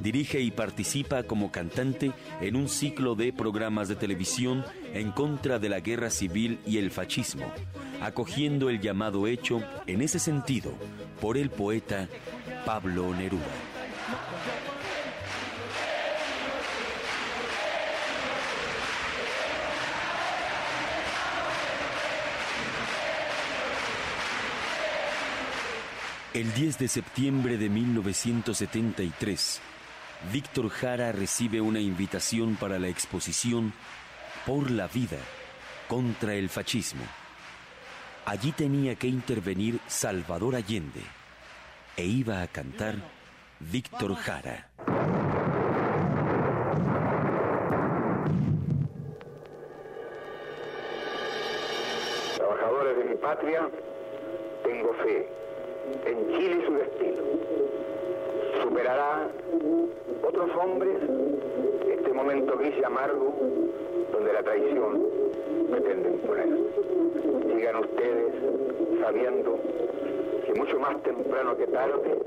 Dirige 0.00 0.40
y 0.40 0.50
participa 0.50 1.22
como 1.24 1.52
cantante 1.52 2.12
en 2.40 2.56
un 2.56 2.68
ciclo 2.68 3.14
de 3.14 3.32
programas 3.32 3.88
de 3.88 3.96
televisión 3.96 4.64
en 4.94 5.12
contra 5.12 5.58
de 5.58 5.68
la 5.68 5.80
guerra 5.80 6.10
civil 6.10 6.58
y 6.66 6.78
el 6.78 6.90
fascismo, 6.90 7.52
acogiendo 8.00 8.70
el 8.70 8.80
llamado 8.80 9.26
hecho 9.26 9.62
en 9.86 10.00
ese 10.00 10.18
sentido 10.18 10.72
por 11.20 11.36
el 11.36 11.50
poeta 11.50 12.08
Pablo 12.64 13.14
Neruda. 13.14 13.44
El 26.32 26.54
10 26.54 26.78
de 26.78 26.86
septiembre 26.86 27.58
de 27.58 27.68
1973, 27.68 29.60
Víctor 30.28 30.68
Jara 30.68 31.12
recibe 31.12 31.62
una 31.62 31.80
invitación 31.80 32.56
para 32.56 32.78
la 32.78 32.88
exposición 32.88 33.72
Por 34.44 34.70
la 34.70 34.86
vida 34.86 35.16
contra 35.88 36.34
el 36.34 36.50
fascismo. 36.50 37.02
Allí 38.26 38.52
tenía 38.52 38.94
que 38.94 39.08
intervenir 39.08 39.80
Salvador 39.86 40.54
Allende 40.54 41.00
e 41.96 42.04
iba 42.04 42.42
a 42.42 42.46
cantar 42.48 42.96
Víctor 43.58 44.14
Jara. 44.14 44.68
Trabajadores 52.36 52.96
de 52.98 53.04
mi 53.04 53.16
patria, 53.16 53.70
tengo 54.64 54.94
fe 55.02 55.28
en 56.06 56.28
Chile 56.28 56.66
su 56.66 56.72
destino. 56.74 57.22
Superará 58.62 59.28
otros 60.26 60.50
hombres 60.56 60.96
este 61.88 62.12
momento 62.12 62.56
gris 62.58 62.74
y 62.80 62.84
amargo 62.84 63.34
donde 64.12 64.32
la 64.32 64.42
traición 64.42 65.06
pretende 65.70 66.10
imponer. 66.10 66.48
Sigan 67.46 67.76
ustedes 67.76 68.34
sabiendo 69.00 69.58
que 70.46 70.54
mucho 70.54 70.78
más 70.78 71.02
temprano 71.02 71.56
que 71.56 71.66
tarde, 71.68 72.18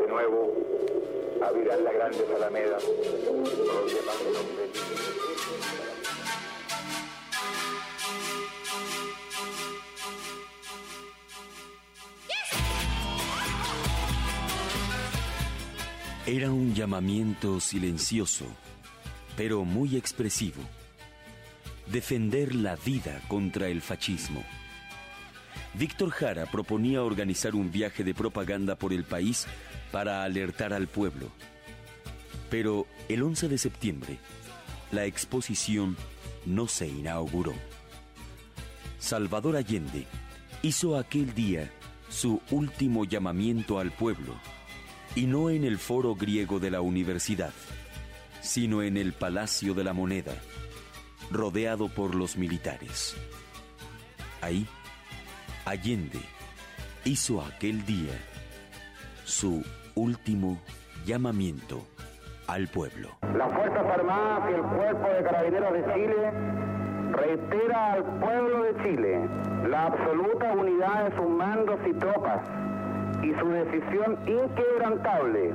de 0.00 0.06
nuevo 0.08 0.52
abrirán 1.42 1.84
las 1.84 1.94
grandes 1.94 2.30
alamedas 2.34 2.84
donde 2.84 3.96
pasen 4.06 4.36
hombres. 4.36 5.91
Era 16.32 16.50
un 16.50 16.74
llamamiento 16.74 17.60
silencioso, 17.60 18.46
pero 19.36 19.66
muy 19.66 19.96
expresivo. 19.96 20.62
Defender 21.88 22.54
la 22.54 22.74
vida 22.74 23.20
contra 23.28 23.68
el 23.68 23.82
fascismo. 23.82 24.42
Víctor 25.74 26.08
Jara 26.08 26.46
proponía 26.46 27.02
organizar 27.02 27.54
un 27.54 27.70
viaje 27.70 28.02
de 28.02 28.14
propaganda 28.14 28.76
por 28.76 28.94
el 28.94 29.04
país 29.04 29.46
para 29.90 30.24
alertar 30.24 30.72
al 30.72 30.86
pueblo. 30.86 31.28
Pero 32.48 32.86
el 33.10 33.22
11 33.22 33.48
de 33.48 33.58
septiembre, 33.58 34.18
la 34.90 35.04
exposición 35.04 35.98
no 36.46 36.66
se 36.66 36.88
inauguró. 36.88 37.52
Salvador 38.98 39.54
Allende 39.56 40.06
hizo 40.62 40.96
aquel 40.96 41.34
día 41.34 41.70
su 42.08 42.40
último 42.50 43.04
llamamiento 43.04 43.78
al 43.78 43.90
pueblo 43.90 44.34
y 45.14 45.26
no 45.26 45.50
en 45.50 45.64
el 45.64 45.78
foro 45.78 46.14
griego 46.14 46.58
de 46.58 46.70
la 46.70 46.80
universidad, 46.80 47.52
sino 48.40 48.82
en 48.82 48.96
el 48.96 49.12
Palacio 49.12 49.74
de 49.74 49.84
la 49.84 49.92
Moneda, 49.92 50.32
rodeado 51.30 51.88
por 51.88 52.14
los 52.14 52.36
militares. 52.36 53.16
Ahí, 54.40 54.66
Allende 55.64 56.18
hizo 57.04 57.42
aquel 57.42 57.84
día 57.84 58.12
su 59.24 59.62
último 59.94 60.60
llamamiento 61.04 61.86
al 62.46 62.68
pueblo. 62.68 63.10
Las 63.36 63.52
Fuerzas 63.52 63.86
Armadas 63.86 64.50
y 64.50 64.54
el 64.54 64.62
Cuerpo 64.62 65.08
de 65.08 65.22
Carabineros 65.22 65.72
de 65.72 65.94
Chile 65.94 66.30
reitera 67.12 67.92
al 67.92 68.04
pueblo 68.20 68.62
de 68.64 68.82
Chile 68.82 69.28
la 69.68 69.86
absoluta 69.86 70.52
unidad 70.52 71.10
de 71.10 71.16
sus 71.16 71.28
mandos 71.28 71.78
y 71.88 71.92
tropas 71.98 72.40
y 73.22 73.32
su 73.34 73.48
decisión 73.48 74.18
inquebrantable 74.26 75.54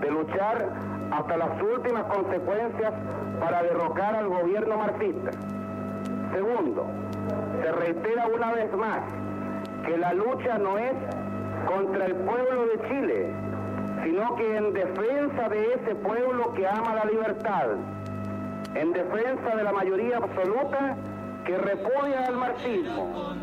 de 0.00 0.10
luchar 0.10 0.68
hasta 1.10 1.36
las 1.36 1.62
últimas 1.62 2.04
consecuencias 2.04 2.92
para 3.38 3.62
derrocar 3.62 4.16
al 4.16 4.28
gobierno 4.28 4.78
marxista. 4.78 5.30
Segundo, 6.32 6.86
se 7.62 7.72
reitera 7.72 8.26
una 8.34 8.52
vez 8.52 8.72
más 8.74 9.00
que 9.84 9.98
la 9.98 10.14
lucha 10.14 10.58
no 10.58 10.78
es 10.78 10.94
contra 11.66 12.06
el 12.06 12.14
pueblo 12.14 12.66
de 12.66 12.88
Chile, 12.88 13.34
sino 14.04 14.34
que 14.36 14.56
en 14.56 14.72
defensa 14.72 15.48
de 15.48 15.74
ese 15.74 15.94
pueblo 15.96 16.52
que 16.54 16.66
ama 16.66 16.94
la 16.94 17.04
libertad, 17.04 17.66
en 18.74 18.92
defensa 18.92 19.56
de 19.56 19.62
la 19.62 19.72
mayoría 19.72 20.16
absoluta 20.16 20.96
que 21.44 21.58
repudia 21.58 22.26
al 22.26 22.36
marxismo. 22.36 23.34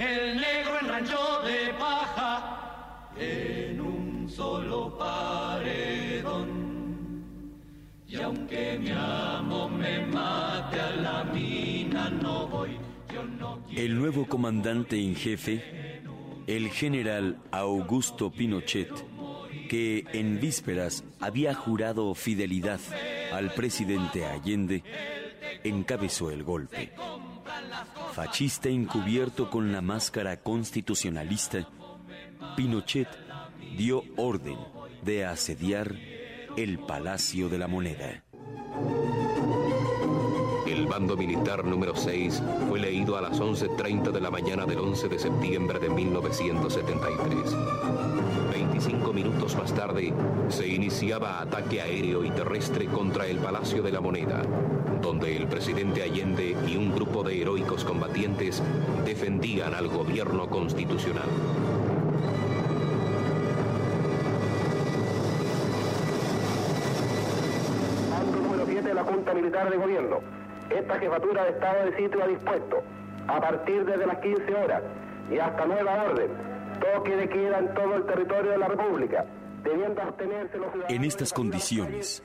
El 0.00 0.40
negro 0.40 0.80
enranchó 0.80 1.42
de 1.42 1.74
paja 1.78 3.10
en 3.18 3.78
un 3.82 4.30
solo 4.30 4.96
paredón. 4.96 6.48
Y 8.08 8.16
aunque 8.16 8.78
mi 8.78 8.92
amo 8.96 9.68
me 9.68 10.06
mate 10.06 10.80
a 10.80 10.96
la 10.96 11.24
mina, 11.24 12.08
no 12.08 12.48
voy. 12.48 12.78
Yo 13.12 13.24
no 13.24 13.62
El 13.76 13.98
nuevo 13.98 14.26
comandante 14.26 14.98
en 14.98 15.14
jefe, 15.14 16.00
el 16.46 16.70
general 16.70 17.36
Augusto 17.50 18.30
Pinochet, 18.30 18.88
que 19.68 20.06
en 20.14 20.40
vísperas 20.40 21.04
había 21.20 21.52
jurado 21.54 22.14
fidelidad 22.14 22.80
al 23.34 23.52
presidente 23.52 24.24
Allende, 24.24 24.82
encabezó 25.62 26.30
el 26.30 26.42
golpe. 26.42 26.90
Fascista 28.12 28.68
encubierto 28.68 29.50
con 29.50 29.72
la 29.72 29.80
máscara 29.80 30.36
constitucionalista, 30.38 31.68
Pinochet 32.56 33.08
dio 33.76 34.04
orden 34.16 34.58
de 35.02 35.24
asediar 35.24 35.94
el 36.56 36.78
Palacio 36.78 37.48
de 37.48 37.58
la 37.58 37.68
Moneda. 37.68 38.24
El 40.66 40.86
bando 40.86 41.16
militar 41.16 41.64
número 41.64 41.96
6 41.96 42.42
fue 42.68 42.80
leído 42.80 43.16
a 43.16 43.22
las 43.22 43.40
11.30 43.40 44.10
de 44.10 44.20
la 44.20 44.30
mañana 44.30 44.66
del 44.66 44.78
11 44.78 45.08
de 45.08 45.18
septiembre 45.18 45.78
de 45.78 45.90
1973. 45.90 47.56
25 48.80 49.12
minutos 49.12 49.56
más 49.56 49.74
tarde 49.74 50.10
se 50.48 50.66
iniciaba 50.66 51.42
ataque 51.42 51.82
aéreo 51.82 52.24
y 52.24 52.30
terrestre 52.30 52.86
contra 52.86 53.26
el 53.26 53.36
Palacio 53.36 53.82
de 53.82 53.92
la 53.92 54.00
Moneda, 54.00 54.40
donde 55.02 55.36
el 55.36 55.48
presidente 55.48 56.02
Allende 56.02 56.56
y 56.66 56.78
un 56.78 56.94
grupo 56.94 57.22
de 57.22 57.42
heroicos 57.42 57.84
combatientes 57.84 58.62
defendían 59.04 59.74
al 59.74 59.88
gobierno 59.88 60.48
constitucional. 60.48 61.28
Mando 68.08 68.38
número 68.38 68.64
7 68.64 68.80
de 68.80 68.94
la 68.94 69.04
Junta 69.04 69.34
Militar 69.34 69.70
de 69.70 69.76
Gobierno. 69.76 70.20
Esta 70.70 70.98
jefatura 70.98 71.44
de 71.44 71.50
Estado 71.50 71.84
de 71.84 71.96
sitio 71.98 72.24
ha 72.24 72.28
dispuesto, 72.28 72.82
a 73.28 73.40
partir 73.42 73.84
desde 73.84 74.06
las 74.06 74.16
15 74.20 74.54
horas 74.54 74.82
y 75.30 75.38
hasta 75.38 75.66
nueva 75.66 76.04
orden, 76.04 76.30
toque 76.78 77.16
de 77.16 77.28
queda 77.28 77.58
en 77.58 77.74
todo 77.74 77.96
el 77.96 78.06
territorio 78.06 78.52
de 78.52 78.58
la 78.58 78.68
República, 78.68 79.26
debiendo 79.62 80.02
abstenerse 80.02 80.58
los 80.58 80.72
ciudadanos 80.72 80.90
En 80.90 81.04
estas 81.04 81.32
condiciones, 81.32 82.22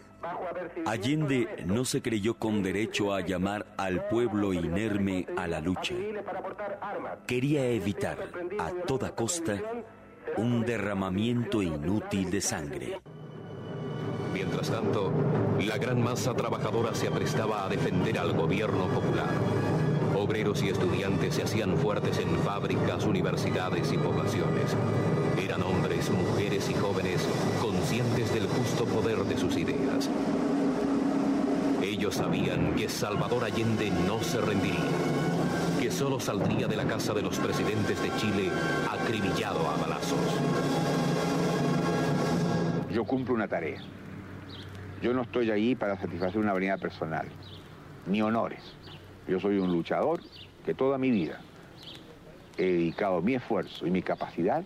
Allende 0.85 1.47
no 1.65 1.85
se 1.85 2.01
creyó 2.01 2.35
con 2.35 2.63
derecho 2.63 3.13
a 3.13 3.21
llamar 3.21 3.65
al 3.77 4.07
pueblo 4.07 4.53
inerme 4.53 5.27
a 5.37 5.47
la 5.47 5.59
lucha. 5.59 5.93
Quería 7.27 7.65
evitar 7.65 8.17
a 8.59 8.71
toda 8.85 9.15
costa 9.15 9.61
un 10.37 10.65
derramamiento 10.65 11.61
inútil 11.61 12.29
de 12.29 12.41
sangre. 12.41 12.99
Mientras 14.33 14.69
tanto, 14.69 15.13
la 15.59 15.77
gran 15.77 16.01
masa 16.03 16.33
trabajadora 16.33 16.93
se 16.93 17.07
aprestaba 17.07 17.65
a 17.65 17.69
defender 17.69 18.19
al 18.19 18.33
gobierno 18.33 18.87
popular. 18.87 19.29
Obreros 20.25 20.63
y 20.63 20.69
estudiantes 20.69 21.35
se 21.35 21.43
hacían 21.43 21.77
fuertes 21.77 22.17
en 22.17 22.35
fábricas, 22.39 23.05
universidades 23.05 23.93
y 23.93 23.97
poblaciones. 23.99 24.75
Eran 25.39 25.61
hombres, 25.61 26.09
mujeres 26.09 26.67
y 26.67 26.73
jóvenes 26.73 27.21
conscientes 27.61 28.33
del 28.33 28.47
justo 28.47 28.85
poder 28.85 29.19
de 29.19 29.37
sus 29.37 29.55
ideas. 29.55 30.09
Ellos 31.83 32.15
sabían 32.15 32.73
que 32.73 32.89
Salvador 32.89 33.43
Allende 33.43 33.91
no 34.07 34.19
se 34.23 34.41
rendiría, 34.41 34.89
que 35.79 35.91
solo 35.91 36.19
saldría 36.19 36.65
de 36.65 36.75
la 36.75 36.85
casa 36.85 37.13
de 37.13 37.21
los 37.21 37.37
presidentes 37.37 38.01
de 38.01 38.09
Chile 38.17 38.49
acribillado 38.89 39.59
a 39.59 39.77
balazos. 39.77 40.39
Yo 42.91 43.03
cumplo 43.03 43.35
una 43.35 43.47
tarea. 43.47 43.79
Yo 45.03 45.13
no 45.13 45.21
estoy 45.21 45.51
ahí 45.51 45.75
para 45.75 46.01
satisfacer 46.01 46.39
una 46.39 46.53
vanidad 46.53 46.79
personal, 46.79 47.27
ni 48.07 48.23
honores. 48.23 48.74
Yo 49.27 49.39
soy 49.39 49.57
un 49.57 49.71
luchador 49.71 50.21
que 50.65 50.73
toda 50.73 50.97
mi 50.97 51.11
vida 51.11 51.41
he 52.57 52.65
dedicado 52.65 53.21
mi 53.21 53.35
esfuerzo 53.35 53.85
y 53.87 53.91
mi 53.91 54.01
capacidad 54.01 54.63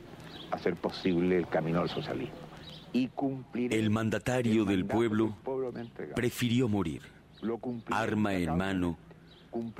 a 0.52 0.56
hacer 0.56 0.76
posible 0.76 1.38
el 1.38 1.48
camino 1.48 1.82
al 1.82 1.90
socialismo. 1.90 2.36
Y 2.92 3.08
cumplir 3.10 3.74
El 3.74 3.90
mandatario 3.90 4.66
del 4.66 4.86
pueblo 4.86 5.36
prefirió 6.16 6.68
morir, 6.68 7.04
arma 7.92 8.34
en 8.34 8.58
mano, 8.58 8.98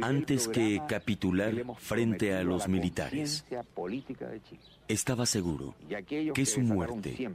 antes 0.02 0.48
que 0.48 0.82
capitular 0.88 1.54
frente 1.78 2.36
a 2.36 2.44
los 2.44 2.68
militares. 2.68 3.46
Estaba 4.88 5.26
seguro 5.26 5.76
que 6.34 6.46
su 6.46 6.62
muerte 6.62 7.30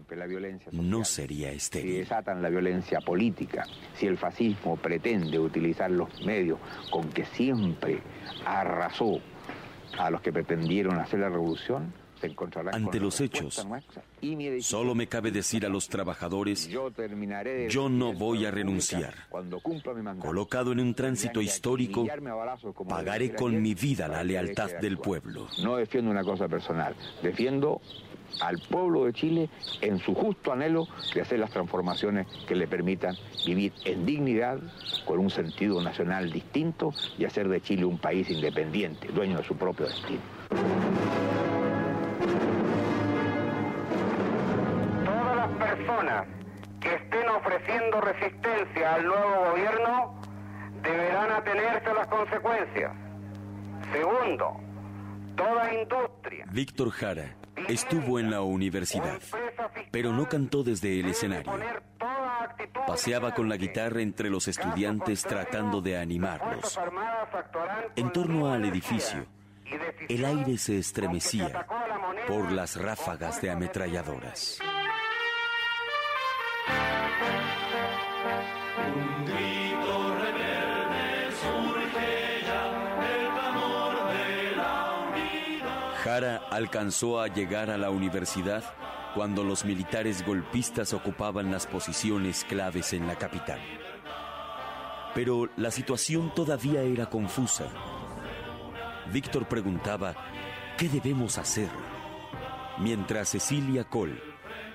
no 0.73 1.05
sería 1.05 1.51
si 1.51 1.57
estéril. 1.57 1.99
desatan 1.99 2.43
la 2.43 2.49
violencia 2.49 3.01
política, 3.01 3.65
si 3.95 4.07
el 4.07 4.19
fascismo 4.19 4.77
pretende 4.77 5.39
utilizar 5.39 5.91
los 5.91 6.09
medios 6.25 6.59
con 6.91 7.09
que 7.11 7.25
siempre 7.25 8.03
arrasó 8.45 9.21
a 9.99 10.11
los 10.11 10.21
que 10.21 10.33
pretendieron 10.33 10.99
hacer 10.99 11.21
la 11.21 11.29
revolución, 11.29 11.93
Ante 12.73 13.01
los 13.01 13.21
hechos, 13.21 13.67
Solo 14.61 14.95
me 14.95 15.07
cabe 15.07 15.31
decir 15.31 15.67
a 15.67 15.69
los 15.69 15.89
trabajadores, 15.89 16.69
yo 17.69 17.89
no 17.89 18.13
voy 18.13 18.47
a 18.47 18.51
renunciar. 18.51 19.15
Colocado 20.21 20.73
en 20.73 20.81
un 20.81 20.95
tránsito 20.95 21.41
histórico, 21.41 22.07
pagaré 22.89 23.35
con 23.35 23.61
mi 23.61 23.75
vida 23.75 24.09
la 24.09 24.25
lealtad 24.25 24.71
del 24.81 24.99
pueblo. 24.99 25.49
No 25.63 25.77
defiendo 25.77 26.11
una 26.11 26.25
cosa 26.25 26.49
personal, 26.49 26.95
defiendo 27.23 27.81
al 28.41 28.59
pueblo 28.59 29.05
de 29.05 29.13
Chile 29.13 29.49
en 29.81 29.99
su 29.99 30.15
justo 30.15 30.53
anhelo 30.53 30.89
de 31.15 31.21
hacer 31.21 31.39
las 31.39 31.51
transformaciones 31.51 32.27
que 32.47 32.55
le 32.55 32.67
permitan 32.67 33.17
vivir 33.47 33.73
en 33.85 34.07
dignidad, 34.07 34.59
con 35.05 35.19
un 35.19 35.31
sentido 35.31 35.83
nacional 35.83 36.33
distinto 36.33 36.93
y 37.19 37.25
hacer 37.25 37.49
de 37.49 37.61
Chile 37.61 37.85
un 37.85 37.99
país 37.99 38.31
independiente, 38.31 39.09
dueño 39.09 39.39
de 39.39 39.45
su 39.45 39.57
propio 39.57 39.87
destino. 39.87 40.23
Personas 45.55 46.27
que 46.81 46.95
estén 46.95 47.29
ofreciendo 47.29 48.01
resistencia 48.01 48.95
al 48.95 49.07
nuevo 49.07 49.51
gobierno 49.51 50.21
deberán 50.83 51.33
atenerse 51.33 51.89
a 51.89 51.95
las 51.95 52.07
consecuencias. 52.09 52.93
Segundo, 53.93 54.61
toda 55.37 55.75
industria 55.75 56.45
Víctor 56.51 56.91
Jara 56.91 57.37
estuvo 57.69 58.19
en 58.19 58.31
la 58.31 58.43
universidad, 58.43 59.21
pero 59.91 60.13
no 60.13 60.29
cantó 60.29 60.63
desde 60.63 61.01
el 61.01 61.07
escenario. 61.07 61.53
Paseaba 62.87 63.35
con 63.35 63.49
la 63.49 63.57
guitarra 63.57 64.03
entre 64.03 64.29
los 64.29 64.49
estudiantes 64.49 65.23
tratando 65.23 65.81
de 65.81 65.97
animarlos. 65.97 66.79
En 67.97 68.13
torno 68.13 68.53
al 68.53 68.65
edificio, 68.65 69.27
el 70.09 70.25
aire 70.25 70.59
se 70.59 70.79
estremecía 70.79 71.67
por 72.29 72.53
las 72.53 72.77
ráfagas 72.77 73.41
de 73.41 73.51
ametralladoras. 73.51 74.59
Alcanzó 86.55 87.21
a 87.21 87.27
llegar 87.27 87.69
a 87.71 87.79
la 87.79 87.91
universidad 87.91 88.63
cuando 89.15 89.43
los 89.43 89.65
militares 89.65 90.25
golpistas 90.25 90.93
ocupaban 90.93 91.51
las 91.51 91.67
posiciones 91.67 92.45
claves 92.45 92.93
en 92.93 93.07
la 93.07 93.17
capital. 93.17 93.61
Pero 95.15 95.49
la 95.57 95.71
situación 95.71 96.33
todavía 96.35 96.83
era 96.83 97.07
confusa. 97.07 97.67
Víctor 99.13 99.47
preguntaba, 99.47 100.15
¿qué 100.79 100.89
debemos 100.89 101.39
hacer? 101.39 101.69
Mientras 102.79 103.31
Cecilia 103.31 103.85
Cole, 103.85 104.21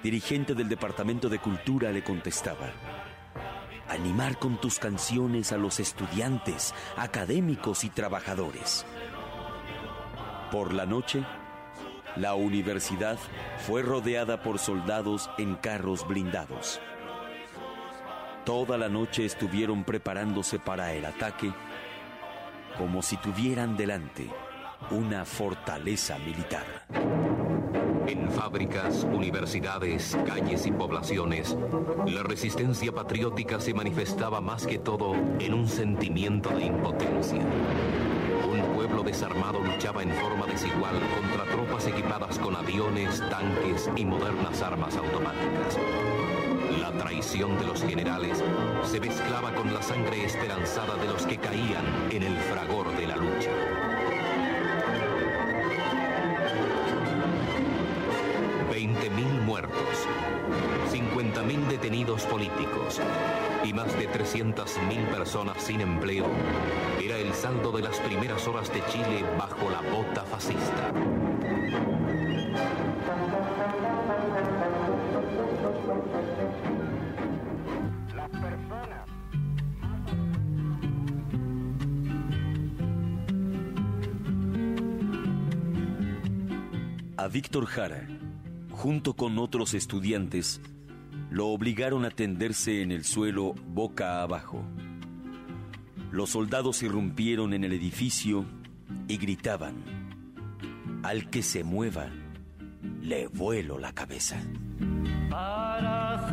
dirigente 0.04 0.56
del 0.56 0.68
Departamento 0.68 1.30
de 1.30 1.40
Cultura, 1.40 1.92
le 1.92 2.04
contestaba, 2.04 2.72
animar 3.88 4.38
con 4.38 4.60
tus 4.60 4.80
canciones 4.80 5.52
a 5.52 5.58
los 5.58 5.80
estudiantes, 5.80 6.74
académicos 6.98 7.84
y 7.84 7.90
trabajadores. 7.90 8.86
Por 10.52 10.74
la 10.74 10.86
noche, 10.86 11.24
la 12.20 12.36
universidad 12.36 13.18
fue 13.66 13.82
rodeada 13.82 14.44
por 14.44 14.60
soldados 14.60 15.30
en 15.38 15.56
carros 15.56 16.06
blindados. 16.08 16.82
Toda 18.46 18.78
la 18.78 18.90
noche 18.90 19.26
estuvieron 19.26 19.84
preparándose 19.84 20.60
para 20.60 20.94
el 20.94 21.06
ataque 21.06 21.54
como 22.78 23.02
si 23.02 23.18
tuvieran 23.18 23.78
delante 23.78 24.30
una 24.92 25.26
fortaleza 25.26 26.18
militar. 26.20 26.66
En 28.08 28.30
fábricas, 28.32 29.04
universidades, 29.04 30.18
calles 30.26 30.66
y 30.66 30.72
poblaciones, 30.72 31.56
la 32.08 32.24
resistencia 32.24 32.92
patriótica 32.92 33.60
se 33.60 33.74
manifestaba 33.74 34.42
más 34.42 34.66
que 34.66 34.80
todo 34.80 35.14
en 35.40 35.54
un 35.54 35.68
sentimiento 35.68 36.50
de 36.50 36.66
impotencia. 36.66 37.46
Un 38.50 38.62
pueblo 38.74 39.04
desarmado 39.04 39.60
luchaba 39.60 40.02
en 40.02 40.10
forma 40.10 40.48
desigual 40.48 41.00
contra 41.14 41.46
tropas 41.46 41.86
equipadas 41.86 42.40
con 42.40 42.56
aviones, 42.56 43.22
tanques 43.30 43.88
y 43.96 44.04
modernas 44.04 44.64
armas 44.64 44.98
automáticas. 44.98 45.78
La 46.82 46.92
traición 46.94 47.60
de 47.60 47.68
los 47.68 47.84
generales 47.84 48.44
se 48.86 49.00
mezclaba 49.00 49.54
con 49.54 49.72
la 49.72 49.84
sangre 49.84 50.26
esperanzada 50.26 50.96
de 50.96 51.08
los 51.10 51.28
que 51.28 51.38
caían 51.38 51.86
en 52.10 52.24
el 52.24 52.36
fragor 52.38 52.88
de 52.98 53.06
la 53.06 53.18
lucha. 53.18 53.52
20.000 58.72 59.42
muertos, 59.46 60.08
50.000 60.92 61.68
detenidos 61.68 62.24
políticos 62.26 63.00
y 63.64 63.74
más 63.74 63.98
de 63.98 64.10
300.000 64.10 65.08
personas 65.10 65.62
sin 65.62 65.82
empleo 65.82 66.26
era 67.02 67.18
el 67.18 67.34
saldo 67.34 67.72
de 67.72 67.84
las 67.84 67.98
primeras 68.00 68.48
horas 68.48 68.72
de 68.74 68.84
Chile 68.86 69.24
bajo 69.38 69.70
la 69.70 69.82
bota 69.82 70.24
fascista. 70.24 70.94
A 87.18 87.28
Víctor 87.28 87.66
Jara, 87.66 88.08
junto 88.72 89.14
con 89.14 89.40
otros 89.40 89.74
estudiantes, 89.74 90.62
lo 91.30 91.48
obligaron 91.48 92.06
a 92.06 92.10
tenderse 92.10 92.82
en 92.82 92.92
el 92.92 93.04
suelo 93.04 93.54
boca 93.68 94.22
abajo. 94.22 94.64
Los 96.12 96.32
soldados 96.32 96.82
irrumpieron 96.82 97.54
en 97.54 97.64
el 97.64 97.74
edificio 97.74 98.46
y 99.08 99.18
gritaban, 99.18 99.76
al 101.04 101.30
que 101.30 101.44
se 101.44 101.64
mueva, 101.64 102.08
le 103.02 103.28
vuelo 103.28 103.78
la 103.78 103.94
cabeza. 103.94 104.42
para 105.30 106.28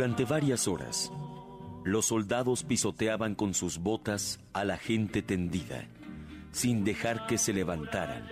Durante 0.00 0.24
varias 0.24 0.66
horas, 0.66 1.12
los 1.84 2.06
soldados 2.06 2.64
pisoteaban 2.64 3.34
con 3.34 3.52
sus 3.52 3.76
botas 3.76 4.40
a 4.54 4.64
la 4.64 4.78
gente 4.78 5.20
tendida, 5.20 5.88
sin 6.52 6.84
dejar 6.84 7.26
que 7.26 7.36
se 7.36 7.52
levantaran, 7.52 8.26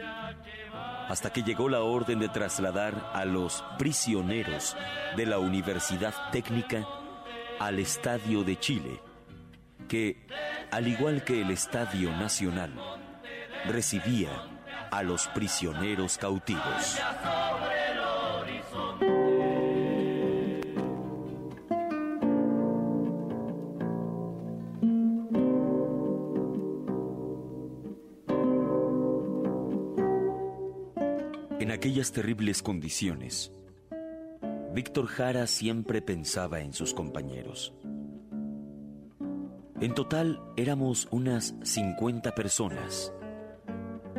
hasta 1.11 1.31
que 1.31 1.43
llegó 1.43 1.69
la 1.69 1.83
orden 1.83 2.21
de 2.21 2.31
trasladar 2.31 3.11
a 3.13 3.27
los 3.27 3.63
prisioneros 3.77 4.79
de 5.19 5.27
la 5.27 5.41
Universidad 5.41 6.15
Técnica 6.33 6.89
al 7.61 7.81
Estadio 7.81 8.45
de 8.45 8.59
Chile, 8.59 9.03
que, 9.89 10.27
al 10.71 10.89
igual 10.89 11.23
que 11.23 11.43
el 11.43 11.51
Estadio 11.51 12.17
Nacional, 12.17 12.73
recibía 13.67 14.31
a 14.91 15.03
los 15.03 15.29
prisioneros 15.29 16.17
cautivos. 16.17 16.99
En 31.69 31.75
aquellas 31.75 32.13
terribles 32.13 32.63
condiciones, 32.63 33.53
Víctor 34.73 35.05
Jara 35.07 35.47
siempre 35.47 36.01
pensaba 36.01 36.61
en 36.61 36.73
sus 36.73 36.95
compañeros. 36.95 37.75
En 39.79 39.93
total 39.93 40.41
éramos 40.57 41.09
unas 41.11 41.55
50 41.63 42.35
personas, 42.35 43.13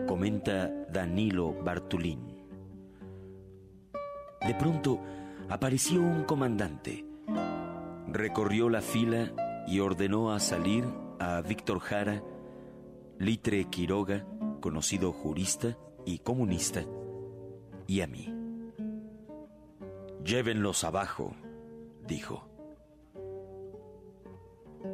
comenta 0.08 0.70
Danilo 0.92 1.56
Bartulín. 1.64 2.20
De 4.46 4.54
pronto 4.54 5.00
apareció 5.50 6.04
un 6.04 6.26
comandante, 6.26 7.04
recorrió 8.10 8.70
la 8.70 8.82
fila 8.82 9.34
y 9.66 9.80
ordenó 9.80 10.34
a 10.34 10.40
salir 10.40 10.86
a 11.18 11.42
Víctor 11.42 11.80
Jara, 11.80 12.22
Litre 13.18 13.66
Quiroga, 13.72 14.24
conocido 14.62 15.12
jurista 15.12 15.80
y 16.06 16.20
comunista, 16.20 16.86
y 17.90 18.02
a 18.02 18.08
mí. 18.08 18.32
Llévenlos 20.24 20.84
abajo, 20.84 21.34
dijo. 22.06 22.48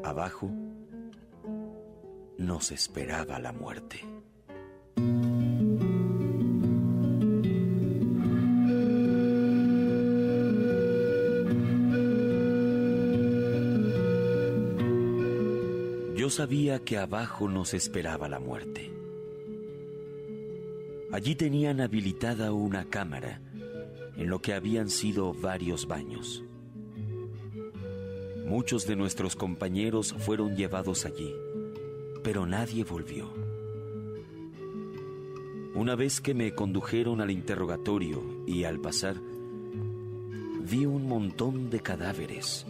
Abajo 0.01 0.49
nos 2.37 2.71
esperaba 2.71 3.37
la 3.39 3.51
muerte. 3.51 3.99
Yo 16.15 16.29
sabía 16.29 16.79
que 16.79 16.97
abajo 16.97 17.49
nos 17.49 17.73
esperaba 17.73 18.29
la 18.29 18.39
muerte. 18.39 18.94
Allí 21.15 21.33
tenían 21.33 21.79
habilitada 21.79 22.51
una 22.51 22.89
cámara 22.89 23.39
en 24.17 24.29
lo 24.29 24.41
que 24.41 24.53
habían 24.53 24.89
sido 24.89 25.33
varios 25.33 25.87
baños. 25.87 26.43
Muchos 28.45 28.85
de 28.85 28.97
nuestros 28.97 29.37
compañeros 29.37 30.13
fueron 30.19 30.57
llevados 30.57 31.05
allí, 31.05 31.33
pero 32.21 32.45
nadie 32.45 32.83
volvió. 32.83 33.33
Una 35.73 35.95
vez 35.95 36.19
que 36.19 36.33
me 36.33 36.53
condujeron 36.53 37.21
al 37.21 37.31
interrogatorio 37.31 38.21
y 38.45 38.65
al 38.65 38.81
pasar, 38.81 39.15
vi 40.69 40.85
un 40.85 41.07
montón 41.07 41.69
de 41.69 41.79
cadáveres, 41.79 42.65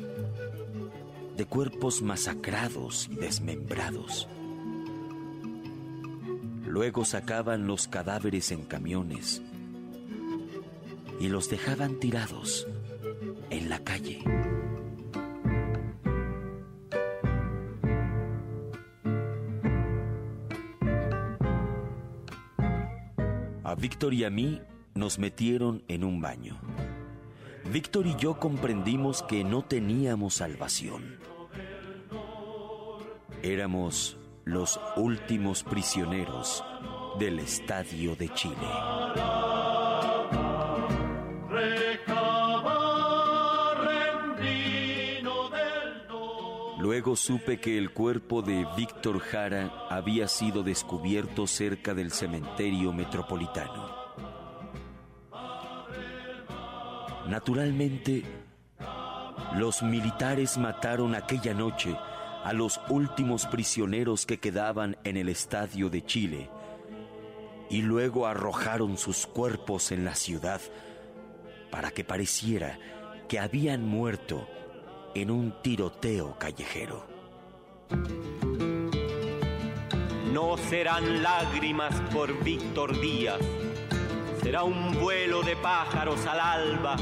de 1.36 1.46
cuerpos 1.48 2.04
masacrados 2.04 3.10
y 3.12 3.16
desmembrados. 3.16 4.28
Luego 6.76 7.06
sacaban 7.06 7.68
los 7.68 7.88
cadáveres 7.88 8.52
en 8.52 8.65
camiones 8.65 9.41
y 11.22 11.30
los 11.30 11.49
dejaban 11.49 12.02
tirados 12.02 12.68
en 13.49 13.69
la 13.69 13.80
calle. 13.80 14.22
A 23.64 23.76
Víctor 23.76 24.14
y 24.14 24.26
a 24.26 24.30
mí 24.30 24.61
nos 24.95 25.18
metieron 25.18 25.81
en 25.88 26.03
un 26.03 26.19
baño. 26.19 26.60
Víctor 27.72 28.06
y 28.06 28.18
yo 28.18 28.38
comprendimos 28.38 29.23
que 29.23 29.45
no 29.45 29.64
teníamos 29.64 30.34
salvación. 30.34 31.19
Éramos 33.43 34.18
los 34.46 34.80
últimos 34.96 35.64
prisioneros 35.64 36.64
del 37.18 37.40
Estadio 37.40 38.16
de 38.16 38.30
Chile. 38.30 38.56
Luego 46.78 47.16
supe 47.16 47.60
que 47.60 47.80
el 47.80 47.90
cuerpo 47.90 48.44
de 48.44 48.68
Víctor 48.78 49.20
Jara 49.20 49.74
había 49.90 50.28
sido 50.28 50.62
descubierto 50.62 51.48
cerca 51.48 51.96
del 51.96 52.12
cementerio 52.12 52.94
metropolitano. 52.94 53.96
Naturalmente, 57.28 58.24
los 59.56 59.82
militares 59.82 60.60
mataron 60.60 61.16
aquella 61.16 61.56
noche 61.56 61.98
a 62.46 62.54
los 62.54 62.80
últimos 62.90 63.48
prisioneros 63.48 64.28
que 64.28 64.40
quedaban 64.40 64.98
en 65.04 65.18
el 65.18 65.30
estadio 65.30 65.90
de 65.90 66.06
Chile 66.06 66.48
y 67.72 67.82
luego 67.82 68.28
arrojaron 68.28 69.00
sus 69.00 69.26
cuerpos 69.26 69.92
en 69.92 70.06
la 70.06 70.14
ciudad 70.14 70.62
para 71.72 71.90
que 71.90 72.04
pareciera 72.04 72.78
que 73.28 73.40
habían 73.40 73.84
muerto 73.84 74.48
en 75.16 75.32
un 75.32 75.60
tiroteo 75.64 76.38
callejero. 76.38 77.08
No 80.32 80.56
serán 80.70 81.24
lágrimas 81.24 82.00
por 82.14 82.44
Víctor 82.44 83.02
Díaz, 83.02 83.40
será 84.44 84.64
un 84.64 84.94
vuelo 85.02 85.42
de 85.42 85.56
pájaros 85.56 86.24
al 86.28 86.40
alba, 86.40 86.96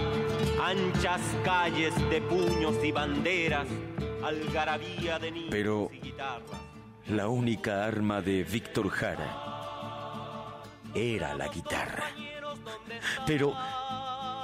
anchas 0.63 1.19
calles 1.43 1.93
de 2.09 2.21
puños 2.21 2.81
y 2.81 2.93
banderas 2.93 3.67
pero 5.49 5.89
la 7.07 7.27
única 7.27 7.85
arma 7.85 8.21
de 8.21 8.43
Víctor 8.43 8.89
Jara 8.89 10.61
era 10.93 11.35
la 11.35 11.47
guitarra. 11.47 12.05
Pero, 13.25 13.55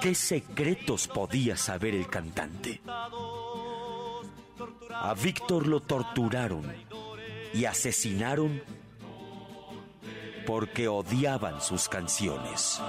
¿qué 0.02 0.16
secretos 0.16 1.08
podía 1.08 1.56
saber 1.56 1.94
el 1.96 2.08
cantante? 2.08 2.82
A 4.94 5.14
Víctor 5.14 5.68
lo 5.68 5.82
torturaron 5.82 6.66
y 7.54 7.66
asesinaron 7.66 8.62
porque 10.46 10.88
odiaban 10.88 11.62
sus 11.62 11.88
canciones. 11.88 12.82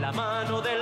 La 0.00 0.12
mano 0.14 0.60
del 0.60 0.79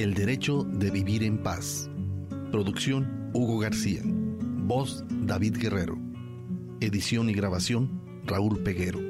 El 0.00 0.14
derecho 0.14 0.64
de 0.64 0.90
vivir 0.90 1.22
en 1.22 1.42
paz. 1.42 1.90
Producción 2.50 3.30
Hugo 3.34 3.58
García. 3.58 4.00
Voz 4.02 5.04
David 5.10 5.58
Guerrero. 5.58 5.98
Edición 6.80 7.28
y 7.28 7.34
grabación 7.34 8.00
Raúl 8.24 8.62
Peguero. 8.62 9.09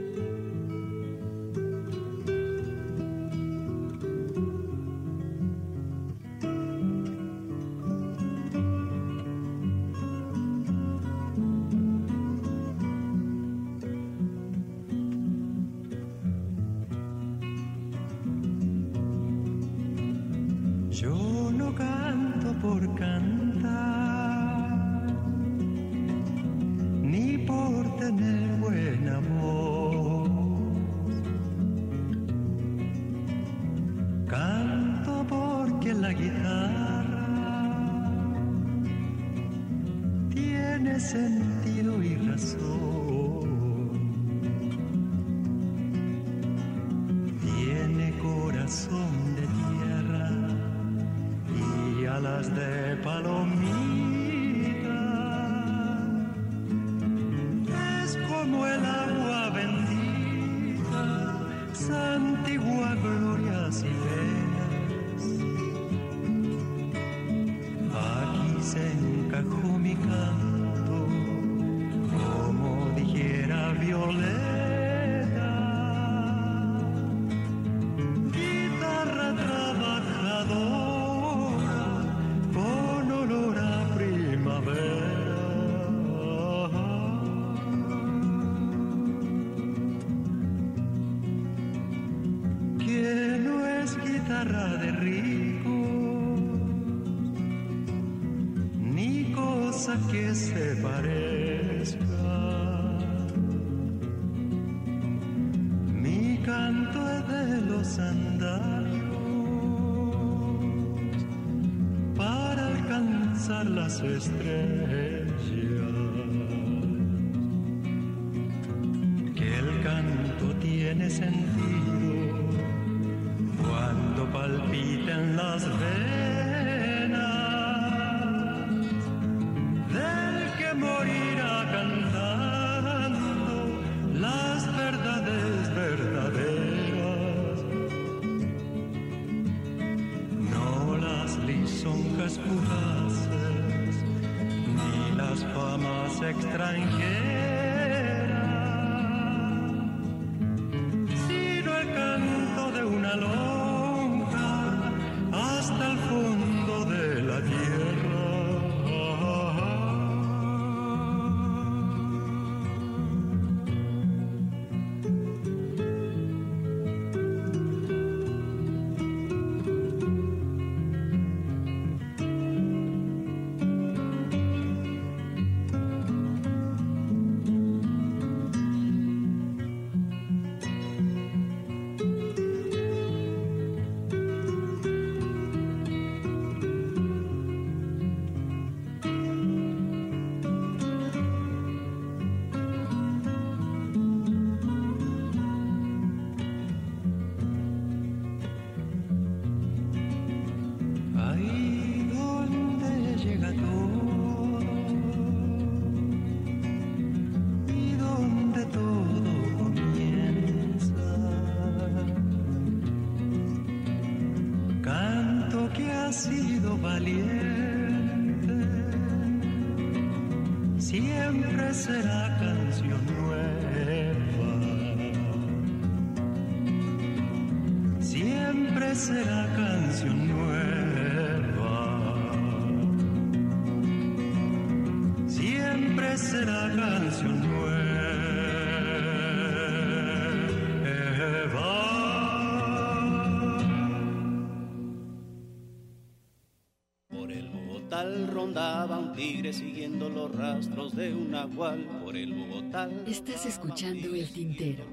Rondaba 248.32 248.98
un 248.98 249.12
tigre 249.12 249.52
siguiendo 249.52 250.08
los 250.08 250.34
rastros 250.34 250.94
de 250.94 251.14
un 251.14 251.30
nahual. 251.30 251.84
Por 252.04 252.16
el 252.16 252.32
Bogotá. 252.32 252.88
Estás 253.06 253.46
escuchando 253.46 254.14
El 254.14 254.28
Tintero. 254.30 254.84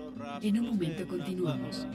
En 0.42 0.60
un 0.60 0.68
momento 0.68 1.08
continuamos. 1.08 1.88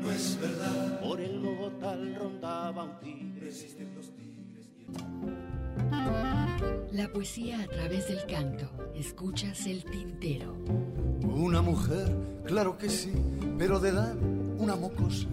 No 0.00 0.10
es 0.10 0.38
verdad. 0.40 1.00
Por 1.00 1.20
el 1.20 1.38
Bogotá 1.38 1.96
rondaba 2.18 2.84
un 2.84 2.98
tigre. 3.00 3.52
La 6.92 7.08
poesía 7.12 7.60
a 7.62 7.66
través 7.66 8.08
del 8.08 8.24
canto. 8.26 8.70
Escuchas 8.94 9.66
El 9.66 9.84
Tintero. 9.84 10.56
Una 11.22 11.62
mujer, 11.62 12.08
claro 12.44 12.76
que 12.78 12.88
sí, 12.88 13.12
pero 13.58 13.78
de 13.78 13.90
edad 13.90 14.16
una 14.58 14.74
mocosa. 14.74 15.28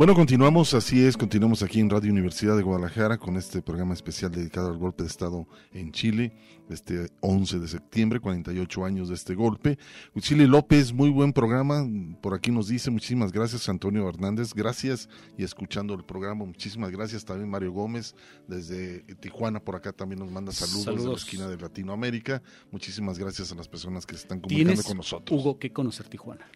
Bueno, 0.00 0.14
continuamos, 0.14 0.72
así 0.72 1.04
es, 1.04 1.14
continuamos 1.14 1.62
aquí 1.62 1.78
en 1.78 1.90
Radio 1.90 2.10
Universidad 2.10 2.56
de 2.56 2.62
Guadalajara 2.62 3.18
con 3.18 3.36
este 3.36 3.60
programa 3.60 3.92
especial 3.92 4.32
dedicado 4.32 4.70
al 4.70 4.78
golpe 4.78 5.02
de 5.02 5.10
Estado 5.10 5.46
en 5.74 5.92
Chile, 5.92 6.32
este 6.70 7.10
11 7.20 7.58
de 7.58 7.68
septiembre, 7.68 8.18
48 8.18 8.82
años 8.86 9.10
de 9.10 9.14
este 9.14 9.34
golpe. 9.34 9.78
Chile 10.18 10.46
López, 10.46 10.94
muy 10.94 11.10
buen 11.10 11.34
programa, 11.34 11.86
por 12.22 12.32
aquí 12.32 12.50
nos 12.50 12.68
dice, 12.68 12.90
muchísimas 12.90 13.30
gracias 13.30 13.68
Antonio 13.68 14.08
Hernández, 14.08 14.54
gracias 14.54 15.06
y 15.36 15.44
escuchando 15.44 15.92
el 15.92 16.02
programa, 16.02 16.46
muchísimas 16.46 16.90
gracias 16.90 17.26
también 17.26 17.50
Mario 17.50 17.72
Gómez 17.72 18.14
desde 18.48 19.00
Tijuana, 19.16 19.60
por 19.60 19.76
acá 19.76 19.92
también 19.92 20.20
nos 20.20 20.30
manda 20.30 20.50
saludos, 20.50 21.04
de 21.04 21.10
la 21.10 21.14
esquina 21.14 21.46
de 21.46 21.58
Latinoamérica, 21.58 22.42
muchísimas 22.70 23.18
gracias 23.18 23.52
a 23.52 23.54
las 23.54 23.68
personas 23.68 24.06
que 24.06 24.14
se 24.14 24.22
están 24.22 24.40
comunicando 24.40 24.82
con 24.82 24.96
nosotros. 24.96 25.38
Hugo, 25.38 25.58
que 25.58 25.74
conocer 25.74 26.08
Tijuana. 26.08 26.46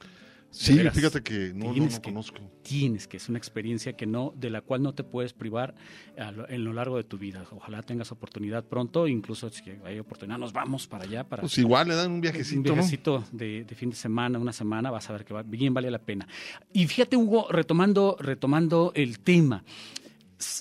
Sí, 0.56 0.78
fíjate 0.78 1.22
que 1.22 1.52
no, 1.55 1.66
no, 1.66 1.72
Tienes 1.72 1.94
no 1.94 2.01
que- 2.02 2.10
conozco. 2.10 2.39
Tienes 2.62 3.09
que, 3.09 3.16
es 3.16 3.28
una 3.28 3.39
experiencia 3.39 3.94
que 3.94 4.06
no, 4.06 4.32
de 4.36 4.51
la 4.51 4.60
cual 4.62 4.82
no 4.82 4.94
te 4.94 5.02
puedes 5.05 5.32
privar 5.32 5.74
a 6.16 6.31
lo- 6.31 6.48
en 6.48 6.64
lo 6.64 6.72
largo 6.72 6.97
de 6.97 7.05
tu 7.05 7.18
vida. 7.18 7.44
Ojalá 7.51 7.82
tengas 7.82 8.12
oportunidad 8.12 8.64
pronto, 8.64 9.06
incluso 9.09 9.51
si 9.51 9.62
hay 9.85 9.98
oportunidad, 9.98 10.39
nos 10.39 10.52
vamos 10.52 10.86
para 10.86 11.05
allá. 11.05 11.24
Para, 11.24 11.40
Pues 11.43 11.59
igual 11.59 11.89
le 11.89 11.94
dan 11.97 12.10
un 12.12 12.20
viajecito, 12.20 12.60
un 12.60 12.64
¿no? 12.66 12.74
viajecito 12.74 13.24
de, 13.32 13.64
de 13.64 13.74
fin 13.74 13.90
de 13.90 13.97
semana, 13.97 14.39
una 14.39 14.52
semana, 14.52 14.90
vas 14.90 15.10
a 15.10 15.12
ver 15.12 15.24
que 15.24 15.35
va- 15.35 15.43
bien 15.43 15.74
vale 15.74 15.90
la 15.90 15.98
pena. 15.98 16.26
Y 16.72 16.86
fíjate, 16.86 17.16
Hugo, 17.16 17.48
retomando, 17.51 18.16
retomando 18.20 18.93
el 18.94 19.18
tema. 19.18 19.64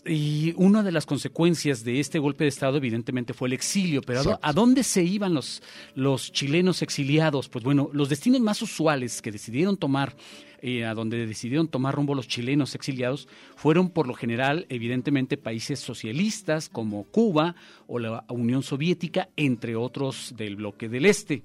Y 0.05 0.53
una 0.57 0.83
de 0.83 0.91
las 0.91 1.05
consecuencias 1.05 1.83
de 1.83 1.99
este 1.99 2.19
golpe 2.19 2.43
de 2.43 2.49
Estado, 2.49 2.77
evidentemente, 2.77 3.33
fue 3.33 3.47
el 3.47 3.53
exilio. 3.53 4.01
Pero 4.01 4.19
¿a 4.19 4.23
dó- 4.23 4.29
Exacto. 4.31 4.47
¿a 4.47 4.53
dónde 4.53 4.83
se 4.83 5.03
iban 5.03 5.33
los, 5.33 5.61
los 5.95 6.31
chilenos 6.31 6.81
exiliados? 6.81 7.49
Pues 7.49 7.63
bueno, 7.63 7.89
los 7.93 8.09
destinos 8.09 8.41
más 8.41 8.61
usuales 8.61 9.21
que 9.21 9.31
decidieron 9.31 9.77
tomar, 9.77 10.15
eh, 10.61 10.85
a 10.85 10.93
donde 10.93 11.25
decidieron 11.27 11.67
tomar 11.67 11.93
rumbo 11.95 12.15
los 12.15 12.27
chilenos 12.27 12.75
exiliados, 12.75 13.27
fueron 13.55 13.89
por 13.89 14.07
lo 14.07 14.13
general, 14.13 14.65
evidentemente, 14.69 15.37
países 15.37 15.79
socialistas 15.79 16.69
como 16.69 17.03
Cuba 17.05 17.55
o 17.87 17.99
la 17.99 18.25
Unión 18.29 18.63
Soviética, 18.63 19.29
entre 19.35 19.75
otros 19.75 20.33
del 20.37 20.55
bloque 20.55 20.89
del 20.89 21.05
Este. 21.05 21.43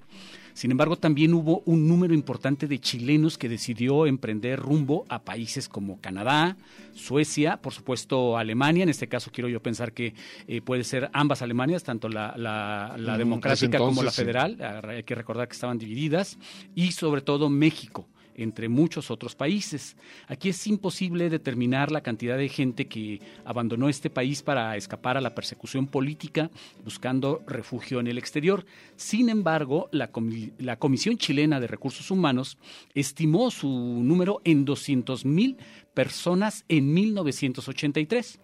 Sin 0.59 0.71
embargo, 0.71 0.97
también 0.97 1.33
hubo 1.33 1.61
un 1.65 1.87
número 1.87 2.13
importante 2.13 2.67
de 2.67 2.79
chilenos 2.79 3.37
que 3.37 3.47
decidió 3.47 4.05
emprender 4.05 4.59
rumbo 4.59 5.05
a 5.07 5.19
países 5.23 5.69
como 5.69 6.01
Canadá, 6.01 6.57
Suecia, 6.93 7.55
por 7.61 7.71
supuesto 7.73 8.37
Alemania. 8.37 8.83
En 8.83 8.89
este 8.89 9.07
caso 9.07 9.31
quiero 9.31 9.47
yo 9.47 9.61
pensar 9.61 9.93
que 9.93 10.13
eh, 10.49 10.59
puede 10.61 10.83
ser 10.83 11.09
ambas 11.13 11.41
Alemanias, 11.41 11.85
tanto 11.85 12.09
la, 12.09 12.33
la- 12.35 12.93
la 12.97 13.15
Mm, 13.15 13.17
democrática 13.19 13.77
como 13.77 14.03
la 14.03 14.11
sí. 14.11 14.17
federal. 14.21 14.57
Ah, 14.59 14.81
Hay 14.89 15.03
que 15.03 15.15
recordar 15.15 15.47
que 15.47 15.53
estaban 15.53 15.77
divididas. 15.77 16.37
Y 16.75 16.91
sobre 16.91 17.21
todo 17.21 17.49
México 17.49 18.09
entre 18.43 18.69
muchos 18.69 19.11
otros 19.11 19.35
países. 19.35 19.95
Aquí 20.27 20.49
es 20.49 20.67
imposible 20.67 21.29
determinar 21.29 21.91
la 21.91 22.01
cantidad 22.01 22.37
de 22.37 22.49
gente 22.49 22.87
que 22.87 23.21
abandonó 23.45 23.89
este 23.89 24.09
país 24.09 24.41
para 24.41 24.75
escapar 24.77 25.17
a 25.17 25.21
la 25.21 25.35
persecución 25.35 25.87
política 25.87 26.49
buscando 26.83 27.41
refugio 27.47 27.99
en 27.99 28.07
el 28.07 28.17
exterior. 28.17 28.65
Sin 28.95 29.29
embargo, 29.29 29.89
la, 29.91 30.11
comi- 30.11 30.51
la 30.57 30.77
Comisión 30.77 31.17
Chilena 31.17 31.59
de 31.59 31.67
Recursos 31.67 32.11
Humanos 32.11 32.57
estimó 32.93 33.51
su 33.51 33.67
número 33.69 34.41
en 34.43 34.65
200 34.65 35.25
mil 35.25 35.57
personas 35.93 36.63
en 36.69 36.93
1983. 36.93 38.39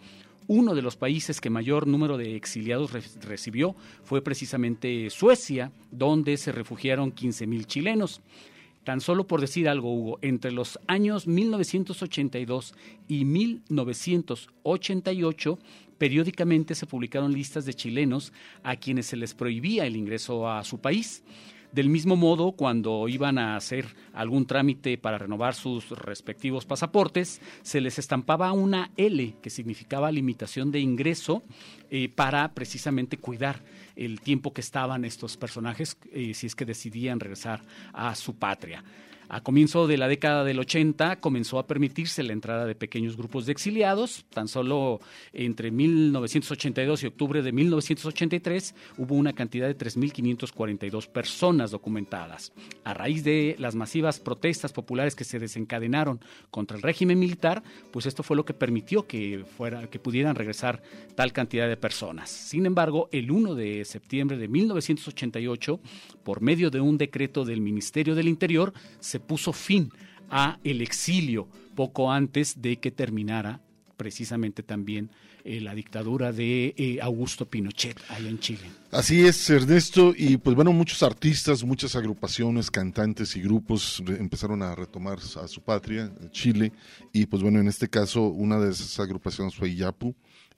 Uno 0.48 0.76
de 0.76 0.84
los 0.84 0.96
países 0.96 1.42
que 1.42 1.50
mayor 1.50 1.88
número 1.88 2.18
de 2.18 2.36
exiliados 2.36 2.92
re- 2.92 3.02
recibió 3.22 3.76
fue 4.04 4.22
precisamente 4.22 5.10
Suecia, 5.10 5.72
donde 5.90 6.38
se 6.38 6.52
refugiaron 6.52 7.12
15 7.12 7.48
mil 7.48 7.66
chilenos. 7.66 8.22
Tan 8.86 9.02
solo 9.02 9.28
por 9.28 9.42
decir 9.42 9.68
algo, 9.68 9.94
Hugo, 9.94 10.20
entre 10.22 10.52
los 10.52 10.80
años 10.86 11.26
1982 11.26 12.76
y 13.08 13.26
1988, 13.26 15.58
periódicamente 15.98 16.76
se 16.76 16.86
publicaron 16.86 17.34
listas 17.34 17.66
de 17.66 17.74
chilenos 17.74 18.32
a 18.62 18.76
quienes 18.76 19.08
se 19.08 19.18
les 19.18 19.34
prohibía 19.34 19.88
el 19.88 19.96
ingreso 19.96 20.48
a 20.48 20.64
su 20.64 20.78
país. 20.78 21.24
Del 21.76 21.90
mismo 21.90 22.16
modo, 22.16 22.54
cuando 22.54 23.10
iban 23.10 23.38
a 23.38 23.58
hacer 23.58 23.86
algún 24.14 24.46
trámite 24.46 24.98
para 24.98 25.18
renovar 25.18 25.56
sus 25.56 25.90
respectivos 25.90 26.66
pasaportes, 26.66 27.42
se 27.64 27.82
les 27.82 28.00
estampaba 28.00 28.54
una 28.54 28.92
L, 28.96 29.36
que 29.42 29.50
significaba 29.50 30.10
limitación 30.10 30.72
de 30.72 30.80
ingreso, 30.80 31.44
eh, 31.90 32.08
para 32.08 32.54
precisamente 32.54 33.18
cuidar 33.18 33.62
el 33.98 34.22
tiempo 34.22 34.54
que 34.54 34.62
estaban 34.62 35.04
estos 35.04 35.36
personajes, 35.36 35.98
eh, 36.14 36.34
si 36.34 36.48
es 36.48 36.56
que 36.56 36.64
decidían 36.64 37.20
regresar 37.20 37.62
a 37.92 38.16
su 38.16 38.36
patria. 38.36 38.82
A 39.28 39.42
comienzo 39.42 39.88
de 39.88 39.98
la 39.98 40.08
década 40.08 40.44
del 40.44 40.60
80 40.60 41.20
comenzó 41.20 41.58
a 41.58 41.66
permitirse 41.66 42.22
la 42.22 42.34
entrada 42.34 42.66
de 42.66 42.76
pequeños 42.76 43.18
grupos 43.18 43.46
de 43.46 43.52
exiliados. 43.52 44.26
Tan 44.30 44.48
solo 44.48 45.00
entre 45.34 45.72
1982 45.72 47.04
y 47.04 47.08
octubre 47.08 47.42
de 47.42 47.52
1983 47.52 48.76
hubo 48.98 49.16
una 49.16 49.34
cantidad 49.34 49.68
de 49.68 49.78
3.542 49.78 51.08
personas 51.08 51.72
documentadas. 51.72 52.54
A 52.84 52.94
raíz 52.94 53.24
de 53.24 53.56
las 53.58 53.76
masivas 53.76 54.20
protestas 54.20 54.72
populares 54.72 55.16
que 55.16 55.24
se 55.24 55.40
desencadenaron 55.40 56.20
contra 56.52 56.78
el 56.78 56.84
régimen 56.84 57.18
militar, 57.18 57.64
pues 57.92 58.06
esto 58.06 58.22
fue 58.22 58.36
lo 58.36 58.46
que 58.46 58.54
permitió 58.54 59.08
que, 59.08 59.44
fuera, 59.58 59.90
que 59.90 60.00
pudieran 60.00 60.36
regresar 60.36 60.84
tal 61.16 61.34
cantidad 61.34 61.68
de 61.68 61.78
personas. 61.78 62.30
Sin 62.30 62.66
embargo, 62.66 63.10
el 63.12 63.32
1 63.32 63.56
de 63.56 63.86
septiembre 63.86 64.38
de 64.38 64.48
1988, 64.48 65.80
por 66.24 66.42
medio 66.42 66.70
de 66.70 66.80
un 66.80 66.98
decreto 66.98 67.44
del 67.44 67.62
Ministerio 67.62 68.14
del 68.14 68.28
Interior, 68.28 68.74
se 69.00 69.15
puso 69.20 69.54
fin 69.54 69.92
a 70.30 70.60
el 70.64 70.82
exilio 70.82 71.48
poco 71.76 72.12
antes 72.12 72.62
de 72.62 72.78
que 72.78 72.92
terminara 72.92 73.62
precisamente 73.98 74.64
también 74.64 75.10
eh, 75.44 75.62
la 75.62 75.76
dictadura 75.76 76.32
de 76.32 76.74
eh, 76.76 77.00
Augusto 77.02 77.46
Pinochet 77.46 77.98
allá 78.10 78.30
en 78.30 78.40
Chile. 78.40 78.64
Así 78.92 79.26
es, 79.26 79.50
Ernesto, 79.50 80.14
y 80.18 80.38
pues 80.38 80.56
bueno, 80.56 80.74
muchos 80.74 81.04
artistas, 81.04 81.64
muchas 81.64 81.96
agrupaciones, 81.96 82.72
cantantes 82.72 83.36
y 83.36 83.42
grupos 83.42 84.02
empezaron 84.08 84.64
a 84.64 84.74
retomar 84.74 85.20
a 85.20 85.48
su 85.48 85.62
patria, 85.62 86.12
Chile, 86.32 86.72
y 87.14 87.28
pues 87.28 87.44
bueno, 87.44 87.60
en 87.60 87.68
este 87.68 87.88
caso 87.90 88.24
una 88.24 88.60
de 88.60 88.72
esas 88.72 89.00
agrupaciones 89.00 89.54
fue 89.54 89.76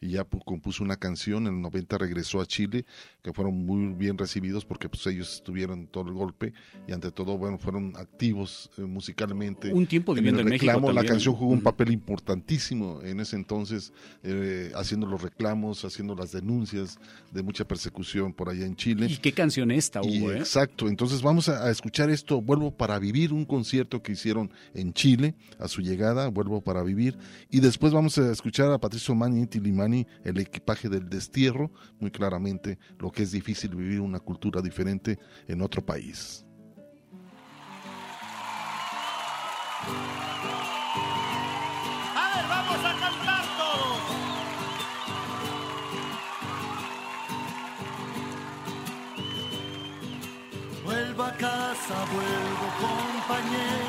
Iyapu, 0.02 0.38
Iyapu 0.38 0.40
compuso 0.44 0.84
una 0.84 0.96
canción, 0.98 1.48
en 1.48 1.56
el 1.56 1.62
90 1.62 1.98
regresó 1.98 2.42
a 2.42 2.46
Chile, 2.46 2.86
que 3.24 3.34
fueron 3.34 3.66
muy 3.66 3.94
bien 3.94 4.18
recibidos 4.18 4.66
porque 4.66 4.90
pues 4.90 5.06
ellos 5.08 5.34
estuvieron 5.36 5.88
todo 5.88 6.08
el 6.08 6.14
golpe 6.14 6.54
y 6.88 6.92
ante 6.94 7.12
todo, 7.12 7.38
bueno, 7.38 7.58
fueron 7.58 7.94
activos 7.98 8.70
eh, 8.78 8.82
musicalmente. 8.82 9.74
Un 9.74 9.86
tiempo 9.88 10.12
en 10.14 10.18
viviendo 10.18 10.42
el 10.42 10.48
en 10.48 10.50
México 10.52 10.68
reclamo, 10.72 10.88
La 10.90 10.96
también. 10.96 11.14
canción 11.14 11.36
jugó 11.36 11.52
un 11.54 11.62
papel 11.62 11.92
importantísimo 11.92 13.02
en 13.04 13.20
ese 13.20 13.36
entonces, 13.36 13.94
eh, 14.24 14.72
haciendo 14.76 15.08
los 15.08 15.22
reclamos, 15.22 15.84
haciendo 15.86 16.16
las 16.16 16.32
denuncias 16.32 16.98
de 17.32 17.44
mucha 17.44 17.66
persecución 17.66 18.34
por 18.34 18.50
allá 18.50 18.66
en 18.66 18.76
Chile. 18.76 19.08
¿Y 19.10 19.18
qué 19.18 19.32
canción 19.32 19.72
esta, 19.72 20.02
Y 20.04 20.20
Hugo? 20.22 20.32
eh? 20.32 20.38
Exacto, 20.40 20.88
entonces 20.88 21.22
vamos 21.22 21.50
a, 21.50 21.66
a 21.66 21.72
escuchar 21.72 22.10
esto, 22.10 22.42
Vuelvo 22.42 22.72
para 22.72 23.00
vivir, 23.00 23.34
un 23.34 23.46
concierto 23.46 24.02
que 24.02 24.12
hicieron 24.14 24.52
en 24.74 24.94
Chile 24.94 25.36
a 25.60 25.68
su 25.68 25.82
llegada, 25.82 26.28
Vuelvo 26.30 26.62
para 26.62 26.84
vivir, 26.84 27.18
y 27.50 27.60
después 27.60 27.92
vamos 27.94 28.18
a 28.18 28.32
escuchar 28.32 28.72
a 28.72 28.78
Patricio 28.78 29.14
Mani 29.16 29.38
y 29.42 29.48
El 30.24 30.38
equipaje 30.40 30.90
del 30.90 31.10
destierro, 31.10 31.72
muy 32.00 32.12
claramente 32.12 32.78
lo 33.00 33.12
que 33.12 33.24
es 33.24 33.32
difícil 33.32 33.76
vivir 33.76 34.02
una 34.02 34.20
cultura 34.20 34.62
diferente 34.62 35.18
en 35.48 35.62
otro 35.62 35.86
país. 35.86 36.46
A 42.16 42.36
ver, 42.36 42.48
vamos 42.50 42.86
a 42.86 43.00
cantar. 43.00 43.38
Vuelvo 50.84 51.24
a 51.24 51.32
casa, 51.32 52.06
vuelvo 52.14 52.68
compañera. 52.80 53.87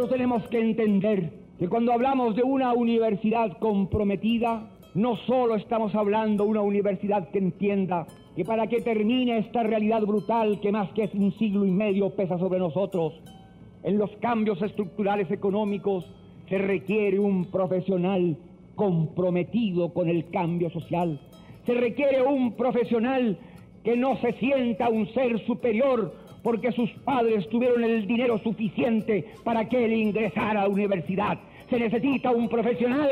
Nosotros 0.00 0.18
tenemos 0.18 0.48
que 0.48 0.58
entender 0.58 1.30
que 1.58 1.68
cuando 1.68 1.92
hablamos 1.92 2.34
de 2.34 2.42
una 2.42 2.72
universidad 2.72 3.58
comprometida, 3.58 4.70
no 4.94 5.14
solo 5.26 5.56
estamos 5.56 5.94
hablando 5.94 6.44
de 6.44 6.48
una 6.48 6.62
universidad 6.62 7.28
que 7.28 7.36
entienda 7.36 8.06
que 8.34 8.42
para 8.46 8.66
que 8.66 8.80
termine 8.80 9.36
esta 9.36 9.62
realidad 9.62 10.00
brutal 10.00 10.58
que 10.60 10.72
más 10.72 10.90
que 10.92 11.04
es 11.04 11.12
un 11.12 11.36
siglo 11.36 11.66
y 11.66 11.70
medio 11.70 12.08
pesa 12.16 12.38
sobre 12.38 12.58
nosotros, 12.58 13.12
en 13.82 13.98
los 13.98 14.10
cambios 14.22 14.62
estructurales 14.62 15.30
económicos 15.30 16.10
se 16.48 16.56
requiere 16.56 17.18
un 17.18 17.50
profesional 17.50 18.38
comprometido 18.76 19.92
con 19.92 20.08
el 20.08 20.30
cambio 20.30 20.70
social. 20.70 21.20
Se 21.66 21.74
requiere 21.74 22.22
un 22.22 22.54
profesional 22.54 23.36
que 23.84 23.98
no 23.98 24.16
se 24.16 24.32
sienta 24.32 24.88
un 24.88 25.12
ser 25.12 25.38
superior 25.44 26.14
porque 26.42 26.72
sus 26.72 26.90
padres 27.04 27.48
tuvieron 27.48 27.84
el 27.84 28.06
dinero 28.06 28.38
suficiente 28.38 29.26
para 29.44 29.68
que 29.68 29.84
él 29.84 29.92
ingresara 29.92 30.62
a 30.62 30.64
la 30.64 30.68
universidad. 30.68 31.38
Se 31.68 31.78
necesita 31.78 32.30
un 32.30 32.48
profesional 32.48 33.10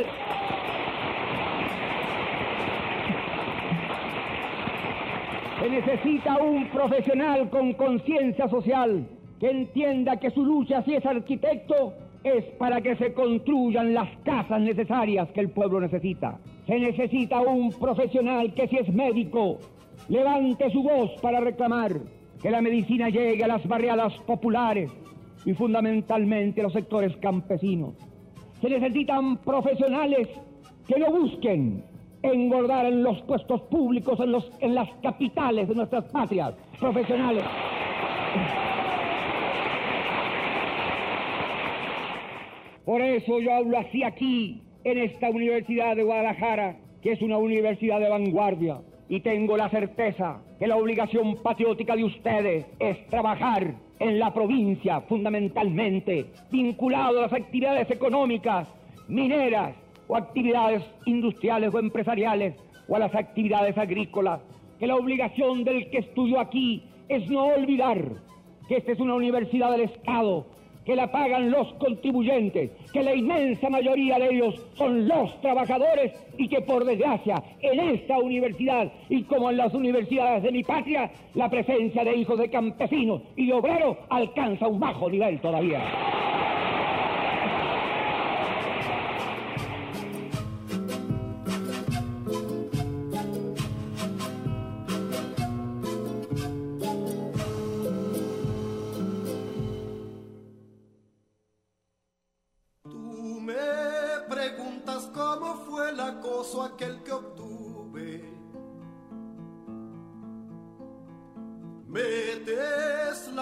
Se 5.61 5.69
necesita 5.69 6.37
un 6.37 6.69
profesional 6.69 7.51
con 7.51 7.73
conciencia 7.73 8.49
social 8.49 9.09
que 9.41 9.51
entienda 9.51 10.17
que 10.17 10.31
su 10.31 10.45
lucha, 10.45 10.83
si 10.85 10.95
es 10.95 11.05
arquitecto, 11.05 11.95
es 12.23 12.45
para 12.59 12.81
que 12.81 12.95
se 12.97 13.13
construyan 13.13 13.93
las 13.93 14.09
casas 14.25 14.61
necesarias 14.61 15.29
que 15.31 15.41
el 15.41 15.51
pueblo 15.51 15.81
necesita. 15.81 16.39
Se 16.67 16.79
necesita 16.79 17.41
un 17.41 17.73
profesional 17.73 18.55
que 18.55 18.69
si 18.69 18.77
es 18.77 18.89
médico, 18.93 19.59
levante 20.09 20.71
su 20.71 20.83
voz 20.83 21.11
para 21.21 21.41
reclamar 21.41 21.93
que 22.41 22.51
la 22.51 22.61
medicina 22.61 23.09
llegue 23.09 23.43
a 23.45 23.49
las 23.49 23.67
barriadas 23.67 24.15
populares 24.27 24.91
y 25.45 25.55
fundamentalmente 25.55 26.61
a 26.61 26.65
los 26.65 26.73
sectores 26.73 27.17
campesinos. 27.17 27.95
Se 28.61 28.69
necesitan 28.69 29.39
profesionales 29.39 30.29
que 30.87 30.99
lo 30.99 31.11
busquen 31.11 31.85
engordar 32.23 32.87
en 32.87 33.03
los 33.03 33.21
puestos 33.23 33.63
públicos, 33.63 34.19
en, 34.21 34.33
los, 34.33 34.51
en 34.61 34.75
las 34.75 34.89
capitales 35.03 35.69
de 35.69 35.75
nuestras 35.75 36.05
patrias, 36.07 36.55
profesionales. 36.79 37.45
Por 42.85 43.03
eso 43.03 43.39
yo 43.41 43.55
hablo 43.55 43.79
así 43.79 44.03
aquí, 44.03 44.63
en 44.85 44.99
esta 44.99 45.29
Universidad 45.31 45.95
de 45.95 46.05
Guadalajara, 46.05 46.77
que 47.03 47.13
es 47.13 47.23
una 47.23 47.37
universidad 47.37 48.01
de 48.01 48.09
vanguardia, 48.09 48.81
y 49.09 49.21
tengo 49.21 49.57
la 49.57 49.69
certeza 49.71 50.41
que 50.59 50.67
la 50.67 50.77
obligación 50.77 51.37
patriótica 51.37 51.97
de 51.97 52.05
ustedes 52.05 52.67
es 52.79 53.07
trabajar 53.07 53.75
en 53.99 54.19
la 54.19 54.33
provincia 54.33 55.01
fundamentalmente, 55.03 56.27
vinculado 56.51 57.19
a 57.19 57.23
las 57.23 57.33
actividades 57.33 57.91
económicas, 57.91 58.69
mineras, 59.09 59.75
o 60.09 60.17
actividades 60.17 60.83
industriales 61.05 61.73
o 61.75 61.79
empresariales 61.79 62.55
o 62.89 62.97
a 62.97 62.99
las 62.99 63.15
actividades 63.15 63.77
agrícolas, 63.77 64.41
que 64.79 64.87
la 64.87 64.97
obligación 64.97 65.65
del 65.65 65.91
que 65.91 65.99
estudió 65.99 66.41
aquí 66.41 66.83
es 67.09 67.29
no 67.31 67.47
olvidar 67.47 68.03
que 68.69 68.77
esta 68.77 68.93
es 68.93 69.01
una 69.01 69.15
universidad 69.15 69.71
del 69.71 69.83
Estado, 69.83 70.47
que 70.89 70.97
la 70.97 71.13
pagan 71.13 71.51
los 71.51 71.71
contribuyentes, 71.75 72.71
que 72.91 73.03
la 73.03 73.15
inmensa 73.15 73.69
mayoría 73.69 74.19
de 74.19 74.31
ellos 74.31 74.55
son 74.73 75.07
los 75.07 75.39
trabajadores 75.43 76.15
y 76.39 76.49
que 76.49 76.63
por 76.63 76.83
desgracia 76.83 77.45
en 77.61 77.79
esta 77.91 78.17
universidad 78.17 78.91
y 79.11 79.23
como 79.25 79.51
en 79.51 79.59
las 79.59 79.75
universidades 79.75 80.45
de 80.45 80.51
mi 80.51 80.65
patria, 80.65 81.11
la 81.35 81.51
presencia 81.51 82.03
de 82.05 82.17
hijos 82.17 82.39
de 82.39 82.49
campesinos 82.49 83.21
y 83.37 83.53
obreros 83.53 83.99
alcanza 84.09 84.67
un 84.67 84.81
bajo 84.81 85.11
nivel 85.11 85.39
todavía. 85.43 85.83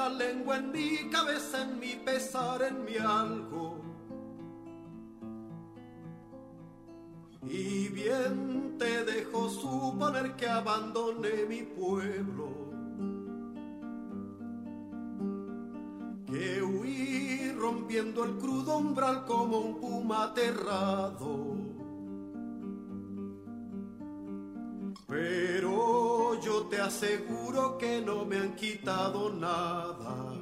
Lengua 0.09 0.57
en 0.57 0.73
mi 0.73 1.11
cabeza, 1.11 1.63
en 1.63 1.79
mi 1.79 1.95
pesar, 1.97 2.63
en 2.63 2.85
mi 2.85 2.97
algo. 2.97 3.81
Y 7.43 7.89
bien 7.89 8.77
te 8.79 9.05
dejo 9.05 9.49
suponer 9.49 10.35
que 10.37 10.49
abandoné 10.49 11.47
mi 11.49 11.63
pueblo. 11.63 12.49
Que 16.27 16.63
huí 16.63 17.53
rompiendo 17.53 18.25
el 18.25 18.37
crudo 18.39 18.79
umbral 18.79 19.25
como 19.25 19.59
un 19.59 19.81
puma 19.81 20.25
aterrado. 20.25 21.76
Pero 25.07 26.41
yo 26.41 26.67
te 26.67 26.81
aseguro 26.81 27.79
que 27.79 28.03
no 28.03 28.25
me 28.25 28.39
han 28.39 28.57
quitado 28.57 29.31
nada. 29.31 30.35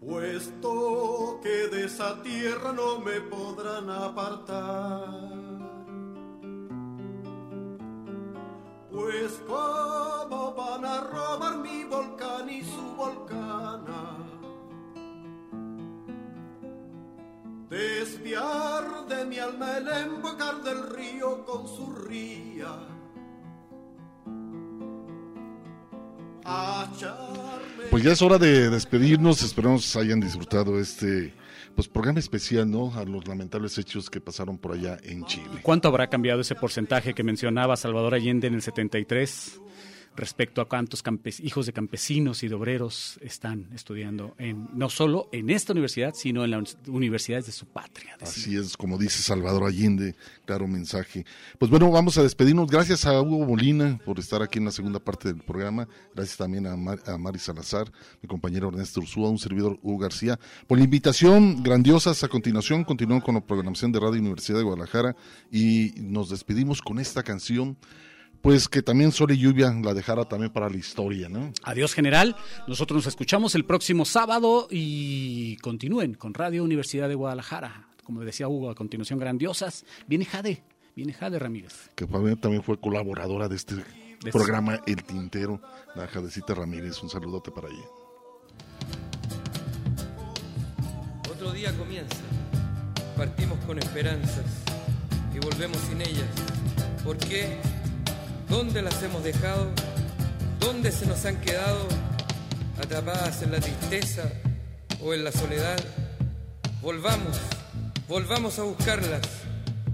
Puesto 0.00 1.40
que 1.42 1.68
de 1.68 1.84
esa 1.86 2.22
tierra 2.22 2.72
no 2.72 3.00
me 3.00 3.20
podrán 3.20 3.90
apartar. 3.90 5.38
Pues 8.92 9.42
cómo 9.46 10.54
van 10.54 10.84
a 10.84 11.00
robar 11.00 11.58
mi 11.58 11.84
volcán 11.84 12.48
y 12.48 12.62
su 12.62 12.94
volcana 12.96 14.17
desviar 17.70 19.06
de 19.08 19.24
mi 19.24 19.38
alma 19.38 19.78
el 19.78 19.88
embocar 19.88 20.62
del 20.62 20.90
río 20.90 21.44
con 21.44 21.68
su 21.68 21.92
ría. 21.92 22.98
Pues 27.90 28.02
ya 28.02 28.12
es 28.12 28.22
hora 28.22 28.38
de 28.38 28.70
despedirnos, 28.70 29.42
esperamos 29.42 29.96
hayan 29.96 30.20
disfrutado 30.20 30.80
este 30.80 31.34
pues 31.74 31.86
programa 31.86 32.18
especial, 32.18 32.68
¿no? 32.68 32.92
A 32.94 33.04
los 33.04 33.28
lamentables 33.28 33.78
hechos 33.78 34.10
que 34.10 34.20
pasaron 34.20 34.58
por 34.58 34.72
allá 34.72 34.98
en 35.02 35.24
Chile. 35.26 35.60
¿Cuánto 35.62 35.88
habrá 35.88 36.08
cambiado 36.08 36.40
ese 36.40 36.54
porcentaje 36.54 37.14
que 37.14 37.22
mencionaba 37.22 37.76
Salvador 37.76 38.14
Allende 38.14 38.48
en 38.48 38.54
el 38.54 38.62
73? 38.62 39.60
Respecto 40.18 40.60
a 40.60 40.68
cuántos 40.68 41.02
hijos 41.40 41.66
de 41.66 41.72
campesinos 41.72 42.42
y 42.42 42.48
de 42.48 42.54
obreros 42.54 43.18
están 43.22 43.68
estudiando 43.72 44.34
en 44.38 44.68
no 44.74 44.90
solo 44.90 45.28
en 45.32 45.48
esta 45.48 45.72
universidad, 45.72 46.12
sino 46.14 46.44
en 46.44 46.50
las 46.50 46.76
universidades 46.88 47.46
de 47.46 47.52
su 47.52 47.66
patria. 47.66 48.16
Así 48.20 48.56
es, 48.56 48.76
como 48.76 48.98
dice 48.98 49.22
Salvador 49.22 49.64
Allende, 49.64 50.16
claro 50.44 50.66
mensaje. 50.66 51.24
Pues 51.58 51.70
bueno, 51.70 51.90
vamos 51.90 52.18
a 52.18 52.22
despedirnos. 52.24 52.68
Gracias 52.68 53.06
a 53.06 53.22
Hugo 53.22 53.46
Molina 53.46 54.00
por 54.04 54.18
estar 54.18 54.42
aquí 54.42 54.58
en 54.58 54.64
la 54.64 54.72
segunda 54.72 54.98
parte 54.98 55.32
del 55.32 55.42
programa. 55.42 55.88
Gracias 56.14 56.36
también 56.36 56.66
a, 56.66 56.76
Mari 56.76 57.38
Salazar, 57.38 57.90
mi 58.20 58.28
compañero 58.28 58.68
Ernesto 58.68 59.00
Ursúa, 59.00 59.30
un 59.30 59.38
servidor 59.38 59.78
Hugo 59.82 59.98
García, 59.98 60.38
por 60.66 60.78
la 60.78 60.84
invitación 60.84 61.62
grandiosas. 61.62 62.24
A 62.24 62.28
continuación, 62.28 62.82
continuamos 62.82 63.22
con 63.22 63.36
la 63.36 63.40
programación 63.40 63.92
de 63.92 64.00
Radio 64.00 64.20
Universidad 64.20 64.58
de 64.58 64.64
Guadalajara 64.64 65.14
y 65.52 65.92
nos 65.96 66.30
despedimos 66.30 66.82
con 66.82 66.98
esta 66.98 67.22
canción 67.22 67.76
pues 68.40 68.68
que 68.68 68.82
también 68.82 69.12
Sol 69.12 69.32
y 69.32 69.38
Lluvia 69.38 69.70
la 69.82 69.94
dejara 69.94 70.24
también 70.24 70.52
para 70.52 70.68
la 70.68 70.76
historia, 70.76 71.28
¿no? 71.28 71.52
Adiós, 71.64 71.94
general. 71.94 72.36
Nosotros 72.66 72.98
nos 72.98 73.06
escuchamos 73.06 73.54
el 73.54 73.64
próximo 73.64 74.04
sábado 74.04 74.68
y 74.70 75.56
continúen 75.56 76.14
con 76.14 76.34
Radio 76.34 76.64
Universidad 76.64 77.08
de 77.08 77.14
Guadalajara. 77.14 77.88
Como 78.04 78.22
decía 78.22 78.48
Hugo, 78.48 78.70
a 78.70 78.74
continuación, 78.74 79.18
grandiosas. 79.18 79.84
Viene 80.06 80.24
Jade, 80.24 80.62
viene 80.96 81.12
Jade 81.12 81.38
Ramírez. 81.38 81.90
Que 81.94 82.06
también 82.06 82.62
fue 82.62 82.78
colaboradora 82.78 83.48
de 83.48 83.56
este 83.56 83.74
programa 84.32 84.80
El 84.86 85.02
Tintero, 85.04 85.60
la 85.94 86.06
Jadecita 86.06 86.54
Ramírez. 86.54 87.02
Un 87.02 87.10
saludote 87.10 87.50
para 87.50 87.68
ella. 87.68 87.84
Otro 91.30 91.52
día 91.52 91.76
comienza. 91.76 92.16
Partimos 93.16 93.58
con 93.64 93.78
esperanzas 93.78 94.46
y 95.34 95.38
volvemos 95.38 95.78
sin 95.78 96.00
ellas. 96.00 96.28
¿Por 97.04 97.16
qué? 97.18 97.58
¿Dónde 98.48 98.80
las 98.80 99.02
hemos 99.02 99.22
dejado? 99.22 99.70
¿Dónde 100.58 100.90
se 100.90 101.04
nos 101.04 101.24
han 101.26 101.38
quedado? 101.40 101.86
Atrapadas 102.82 103.42
en 103.42 103.52
la 103.52 103.60
tristeza 103.60 104.22
o 105.02 105.12
en 105.12 105.22
la 105.22 105.32
soledad. 105.32 105.78
Volvamos, 106.80 107.36
volvamos 108.08 108.58
a 108.58 108.62
buscarlas. 108.62 109.20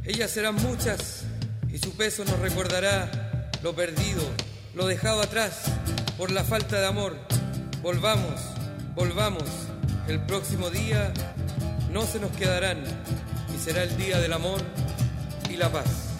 Ellas 0.04 0.30
serán 0.30 0.54
muchas 0.54 1.24
y 1.68 1.78
su 1.78 1.96
peso 1.96 2.24
nos 2.24 2.38
recordará 2.38 3.50
lo 3.62 3.74
perdido, 3.74 4.22
lo 4.74 4.86
dejado 4.86 5.20
atrás 5.20 5.62
por 6.16 6.30
la 6.30 6.44
falta 6.44 6.78
de 6.78 6.86
amor. 6.86 7.16
Volvamos, 7.82 8.40
volvamos. 8.94 9.44
El 10.06 10.20
próximo 10.20 10.70
día 10.70 11.12
no 11.90 12.02
se 12.02 12.20
nos 12.20 12.30
quedarán 12.32 12.84
y 13.52 13.58
será 13.58 13.82
el 13.82 13.96
día 13.96 14.20
del 14.20 14.32
amor 14.32 14.60
y 15.50 15.56
la 15.56 15.72
paz. 15.72 16.13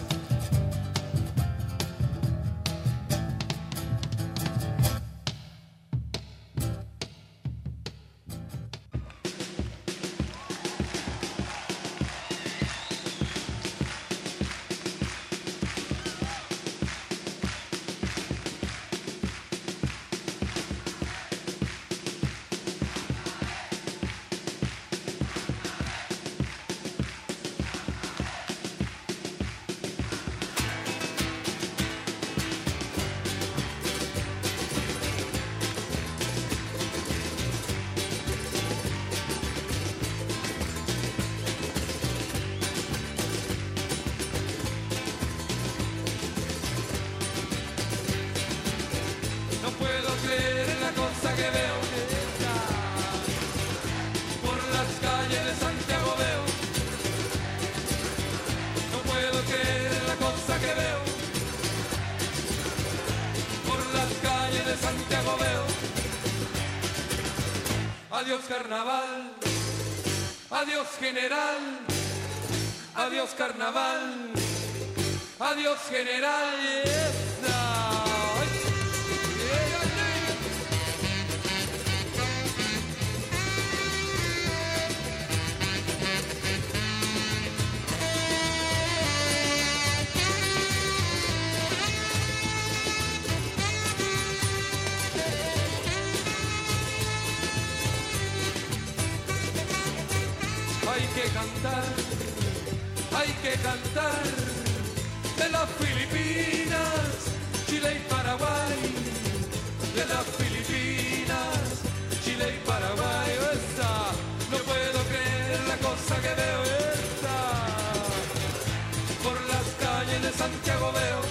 ciego 120.75 120.91
veo. 120.91 121.21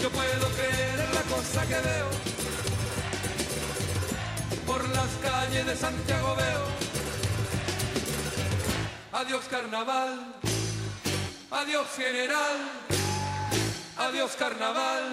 Yo 0.00 0.10
puedo 0.10 0.48
creer 0.56 1.00
en 1.00 1.14
la 1.14 1.22
cosa 1.22 1.66
que 1.66 1.74
veo. 1.74 2.08
Por 4.66 4.88
las 4.90 5.10
calles 5.22 5.66
de 5.66 5.76
Santiago 5.76 6.36
veo. 6.36 6.64
Adiós 9.12 9.44
carnaval, 9.50 10.34
adiós 11.50 11.86
general, 11.96 12.56
adiós 13.96 14.32
carnaval, 14.38 15.04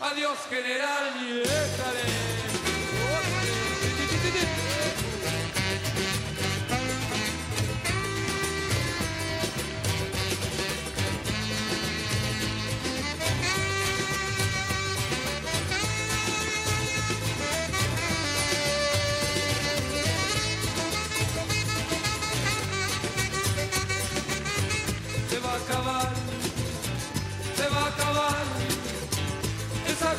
adiós 0.00 0.38
general 0.50 1.04
y 1.22 1.38
déjale. 1.38 2.15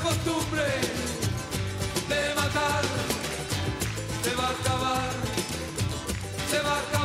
costumbre 0.07 0.63
de 2.07 2.35
matar 2.35 2.84
se 4.23 4.35
va 4.35 4.47
a 4.47 4.51
acabar, 4.51 5.09
se 6.49 6.59
va 6.59 6.71
a 6.71 6.79
acabar. 6.79 6.97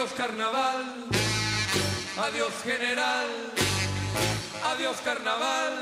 Adiós 0.00 0.16
carnaval, 0.16 0.82
adiós 2.16 2.54
general, 2.64 3.26
adiós 4.72 5.00
carnaval, 5.00 5.72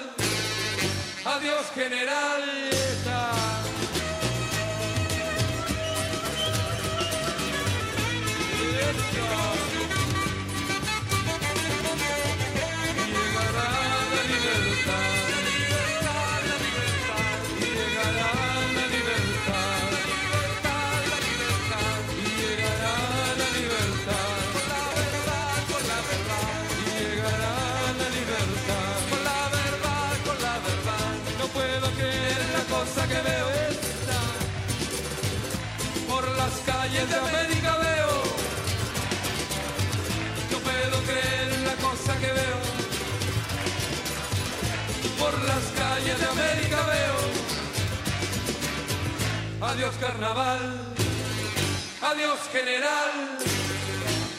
adiós 1.25 1.67
general. 1.73 2.43
Let's. 8.75 9.68
calles 36.89 37.09
de 37.09 37.17
América 37.17 37.77
veo. 37.77 38.23
No 40.51 40.59
puedo 40.59 41.03
creer 41.03 41.53
en 41.53 41.65
la 41.65 41.75
cosa 41.75 42.19
que 42.19 42.27
veo. 42.27 42.61
Por 45.19 45.33
las 45.45 45.65
calles 45.77 46.19
de 46.19 46.27
América 46.27 46.83
veo. 46.83 47.19
Adiós 49.71 49.95
carnaval, 50.01 50.95
adiós 52.01 52.39
general, 52.53 53.13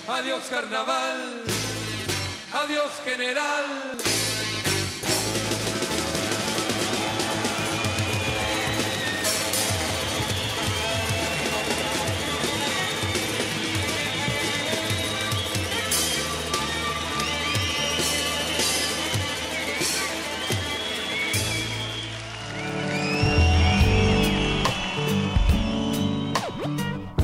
adiós 0.08 0.44
carnaval, 0.50 1.18
adiós 2.54 2.92
general. 3.06 4.09